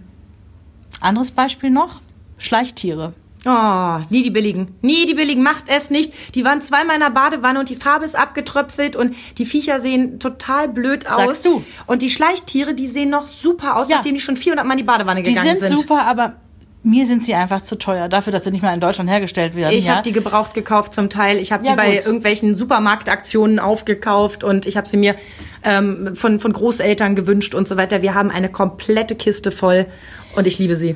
anderes 0.99 1.31
Beispiel 1.31 1.69
noch: 1.69 2.01
Schleichtiere. 2.37 3.13
Oh, 3.45 3.99
nie 4.09 4.23
die 4.23 4.29
billigen. 4.31 4.75
Nie 4.81 5.05
die 5.05 5.13
billigen. 5.13 5.41
Macht 5.43 5.65
es 5.67 5.89
nicht. 5.89 6.11
Die 6.35 6.43
waren 6.43 6.59
zweimal 6.59 6.95
in 6.95 7.01
der 7.01 7.11
Badewanne 7.11 7.59
und 7.59 7.69
die 7.69 7.75
Farbe 7.75 8.03
ist 8.03 8.15
abgetröpfelt 8.17 8.95
und 8.95 9.15
die 9.37 9.45
Viecher 9.45 9.79
sehen 9.79 10.19
total 10.19 10.67
blöd 10.67 11.07
aus. 11.07 11.15
Sagst 11.15 11.45
du. 11.45 11.63
Und 11.85 12.01
die 12.01 12.09
Schleichtiere, 12.09 12.73
die 12.73 12.87
sehen 12.87 13.09
noch 13.09 13.27
super 13.27 13.77
aus, 13.77 13.87
Ja. 13.87 13.97
nachdem 13.97 14.15
die 14.15 14.21
schon 14.21 14.35
400 14.37 14.65
Mal 14.65 14.73
in 14.73 14.77
die 14.79 14.83
Badewanne 14.83 15.23
Die 15.23 15.33
gegangen 15.33 15.55
sind, 15.55 15.77
super, 15.79 16.01
aber 16.05 16.35
mir 16.83 17.05
sind 17.05 17.23
sie 17.23 17.35
einfach 17.35 17.61
zu 17.61 17.77
teuer 17.77 18.09
dafür, 18.09 18.33
dass 18.33 18.43
sie 18.43 18.51
nicht 18.51 18.63
mal 18.63 18.73
in 18.73 18.79
Deutschland 18.79 19.09
hergestellt 19.09 19.55
werden. 19.55 19.75
Ich 19.77 19.85
ja? 19.85 19.93
habe 19.95 20.03
die 20.03 20.13
gebraucht 20.13 20.53
gekauft 20.53 20.93
zum 20.93 21.09
Teil. 21.09 21.37
Ich 21.37 21.51
habe 21.51 21.65
Ja, 21.65 21.71
die 21.71 21.77
bei 21.77 21.95
gut. 21.97 22.05
irgendwelchen 22.05 22.53
Supermarktaktionen 22.55 23.59
aufgekauft 23.59 24.43
und 24.43 24.65
ich 24.65 24.77
habe 24.77 24.87
sie 24.89 24.97
mir 24.97 25.15
ähm, 25.63 26.15
von, 26.15 26.39
von 26.39 26.51
Großeltern 26.53 27.15
gewünscht 27.15 27.55
und 27.55 27.67
so 27.67 27.77
weiter. 27.77 28.01
Wir 28.01 28.13
haben 28.13 28.31
eine 28.31 28.49
komplette 28.49 29.15
Kiste 29.15 29.51
voll 29.51 29.85
und 30.35 30.47
ich 30.47 30.59
liebe 30.59 30.75
sie. 30.75 30.95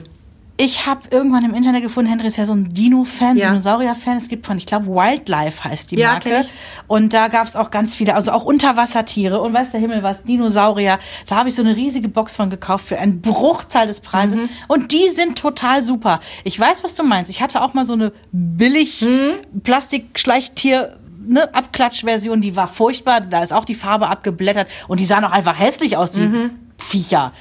Ich 0.58 0.86
habe 0.86 1.02
irgendwann 1.10 1.44
im 1.44 1.56
Internet 1.56 1.82
gefunden, 1.82 2.10
Henry 2.12 2.28
ist 2.28 2.38
ja 2.38 2.46
so 2.46 2.54
ein 2.54 2.66
Dino-Fan, 2.66 3.36
Ja. 3.36 3.48
Dinosaurier-Fan. 3.50 4.18
Es 4.18 4.28
gibt 4.28 4.46
von, 4.46 4.58
ich 4.60 4.68
glaube, 4.68 4.86
Wildlife 4.88 5.64
heißt 5.64 5.90
die 5.90 5.96
Ja, 5.96 6.12
Marke. 6.14 6.40
ich. 6.42 6.52
Und 6.88 7.14
da 7.16 7.30
gab 7.30 7.48
es 7.48 7.56
auch 7.56 7.72
ganz 7.72 7.96
viele, 7.96 8.14
also 8.14 8.32
auch 8.32 8.44
Unterwassertiere 8.44 9.42
und 9.42 9.54
weiß 9.54 9.72
der 9.72 9.80
Himmel 9.80 10.04
was, 10.04 10.22
Dinosaurier. 10.22 11.00
Da 11.28 11.38
habe 11.38 11.50
ich 11.50 11.56
so 11.56 11.64
eine 11.64 11.76
riesige 11.76 12.10
Box 12.10 12.36
von 12.36 12.52
gekauft 12.52 12.88
für 12.88 13.00
einen 13.00 13.22
Bruchteil 13.22 13.88
des 13.88 14.02
Preises. 14.02 14.40
Mhm. 14.40 14.50
Und 14.68 14.92
die 14.92 15.10
sind 15.10 15.36
total 15.38 15.82
super. 15.82 16.20
Ich 16.44 16.60
weiß, 16.60 16.84
was 16.84 16.94
du 16.94 17.04
meinst. 17.04 17.32
Ich 17.32 17.42
hatte 17.42 17.62
auch 17.64 17.74
mal 17.74 17.86
so 17.86 17.94
eine 17.94 18.12
billig 18.32 19.02
Mhm. 19.02 19.62
Plastik-Schleichtier 19.64 20.98
ne, 21.26 21.54
Abklatschversion, 21.56 22.42
die 22.42 22.56
war 22.56 22.68
furchtbar. 22.68 23.22
Da 23.22 23.42
ist 23.42 23.54
auch 23.54 23.66
die 23.66 23.76
Farbe 23.76 24.10
abgeblättert 24.10 24.68
und 24.88 25.00
die 25.00 25.06
sahen 25.06 25.24
auch 25.24 25.32
einfach 25.32 25.58
hässlich 25.58 25.98
aus, 25.98 26.12
die 26.12 26.22
Mhm. 26.22 26.52
Viecher. 26.78 27.32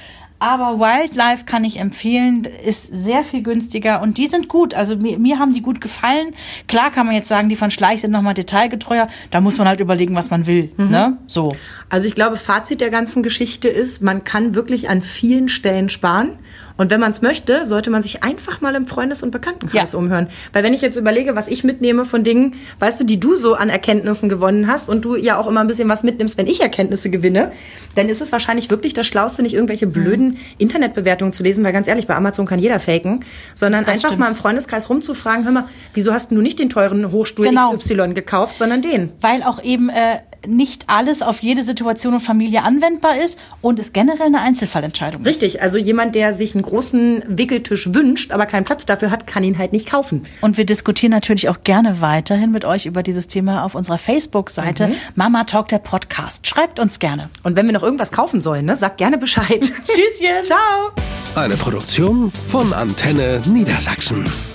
Aber 0.41 0.79
Wildlife 0.79 1.45
kann 1.45 1.63
ich 1.63 1.77
empfehlen, 1.77 2.45
ist 2.65 2.87
sehr 2.91 3.23
viel 3.23 3.43
günstiger 3.43 4.01
und 4.01 4.17
die 4.17 4.25
sind 4.25 4.47
gut. 4.47 4.73
Also 4.73 4.95
mir, 4.95 5.19
mir 5.19 5.37
haben 5.37 5.53
die 5.53 5.61
gut 5.61 5.81
gefallen. 5.81 6.33
Klar 6.67 6.89
kann 6.89 7.05
man 7.05 7.13
jetzt 7.13 7.27
sagen, 7.27 7.47
die 7.47 7.55
von 7.55 7.69
Schleich 7.69 8.01
sind 8.01 8.09
nochmal 8.09 8.33
detailgetreuer. 8.33 9.07
Da 9.29 9.39
muss 9.39 9.59
man 9.59 9.67
halt 9.67 9.81
überlegen, 9.81 10.15
was 10.15 10.31
man 10.31 10.47
will. 10.47 10.71
Mhm. 10.77 10.89
Ne? 10.89 11.17
So. 11.27 11.55
Also 11.89 12.07
ich 12.07 12.15
glaube, 12.15 12.37
Fazit 12.37 12.81
der 12.81 12.89
ganzen 12.89 13.21
Geschichte 13.21 13.67
ist, 13.67 14.01
man 14.01 14.23
kann 14.23 14.55
wirklich 14.55 14.89
an 14.89 15.01
vielen 15.01 15.47
Stellen 15.47 15.89
sparen. 15.89 16.39
Und 16.81 16.89
wenn 16.89 16.99
man 16.99 17.11
es 17.11 17.21
möchte, 17.21 17.63
sollte 17.65 17.91
man 17.91 18.01
sich 18.01 18.23
einfach 18.23 18.59
mal 18.59 18.73
im 18.73 18.87
Freundes- 18.87 19.21
und 19.21 19.29
Bekanntenkreis 19.29 19.91
Ja. 19.91 19.99
umhören. 19.99 20.27
Weil 20.51 20.63
wenn 20.63 20.73
ich 20.73 20.81
jetzt 20.81 20.95
überlege, 20.95 21.35
was 21.35 21.47
ich 21.47 21.63
mitnehme 21.63 22.05
von 22.05 22.23
Dingen, 22.23 22.55
weißt 22.79 22.99
du, 22.99 23.03
die 23.03 23.19
du 23.19 23.35
so 23.35 23.53
an 23.53 23.69
Erkenntnissen 23.69 24.29
gewonnen 24.29 24.65
hast 24.65 24.89
und 24.89 25.05
du 25.05 25.15
ja 25.15 25.37
auch 25.37 25.45
immer 25.45 25.61
ein 25.61 25.67
bisschen 25.67 25.87
was 25.89 26.01
mitnimmst, 26.01 26.39
wenn 26.39 26.47
ich 26.47 26.59
Erkenntnisse 26.59 27.11
gewinne, 27.11 27.51
dann 27.93 28.09
ist 28.09 28.19
es 28.19 28.31
wahrscheinlich 28.31 28.71
wirklich 28.71 28.93
das 28.93 29.05
Schlauste, 29.05 29.43
nicht 29.43 29.53
irgendwelche 29.53 29.85
Mhm. 29.85 29.91
blöden 29.91 30.37
Internetbewertungen 30.57 31.33
zu 31.33 31.43
lesen, 31.43 31.63
weil 31.63 31.71
ganz 31.71 31.87
ehrlich, 31.87 32.07
bei 32.07 32.15
Amazon 32.15 32.47
kann 32.47 32.57
jeder 32.57 32.79
faken, 32.79 33.23
sondern 33.53 33.85
Das 33.85 33.93
einfach 33.93 34.09
stimmt. 34.09 34.19
mal 34.21 34.29
im 34.29 34.35
Freundeskreis 34.35 34.89
rumzufragen, 34.89 35.45
hör 35.45 35.51
mal, 35.51 35.65
wieso 35.93 36.11
hast 36.13 36.31
du 36.31 36.41
nicht 36.41 36.57
den 36.57 36.69
teuren 36.69 37.11
Hochstuhl 37.11 37.45
Genau. 37.45 37.75
XY 37.77 38.15
gekauft, 38.15 38.57
sondern 38.57 38.81
den? 38.81 39.11
Weil 39.21 39.43
auch 39.43 39.61
eben 39.61 39.89
äh, 39.89 40.17
nicht 40.47 40.85
alles 40.87 41.21
auf 41.21 41.39
jede 41.41 41.63
Situation 41.63 42.13
und 42.15 42.21
Familie 42.21 42.63
anwendbar 42.63 43.17
ist 43.23 43.37
und 43.61 43.79
es 43.79 43.93
generell 43.93 44.27
eine 44.27 44.41
Einzelfallentscheidung 44.41 45.21
ist. 45.21 45.27
Richtig, 45.27 45.61
also 45.61 45.77
jemand, 45.77 46.15
der 46.15 46.33
sich 46.33 46.55
einen 46.55 46.63
großen 46.63 47.23
Wickeltisch 47.27 47.93
wünscht, 47.93 48.31
aber 48.31 48.45
keinen 48.45 48.63
Platz 48.65 48.85
dafür 48.85 49.11
hat, 49.11 49.27
kann 49.27 49.43
ihn 49.43 49.57
halt 49.57 49.71
nicht 49.73 49.89
kaufen. 49.89 50.23
Und 50.41 50.57
wir 50.57 50.65
diskutieren 50.65 51.11
natürlich 51.11 51.49
auch 51.49 51.63
gerne 51.63 52.01
weiterhin 52.01 52.51
mit 52.51 52.65
euch 52.65 52.85
über 52.85 53.03
dieses 53.03 53.27
Thema 53.27 53.63
auf 53.63 53.75
unserer 53.75 53.97
Facebook-Seite 53.97 54.87
Mhm. 54.87 54.95
Mama 55.15 55.43
Talk 55.43 55.67
der 55.69 55.79
Podcast. 55.79 56.47
Schreibt 56.47 56.79
uns 56.79 56.99
gerne. 56.99 57.29
Und 57.43 57.55
wenn 57.55 57.65
wir 57.67 57.73
noch 57.73 57.83
irgendwas 57.83 58.11
kaufen 58.11 58.41
sollen, 58.41 58.65
ne, 58.65 58.75
sagt 58.75 58.97
gerne 58.97 59.17
Bescheid. 59.17 59.61
Tschüsschen. 59.61 60.41
Ciao. 60.43 60.91
Eine 61.35 61.55
Produktion 61.55 62.31
von 62.31 62.73
Antenne 62.73 63.41
Niedersachsen. 63.47 64.50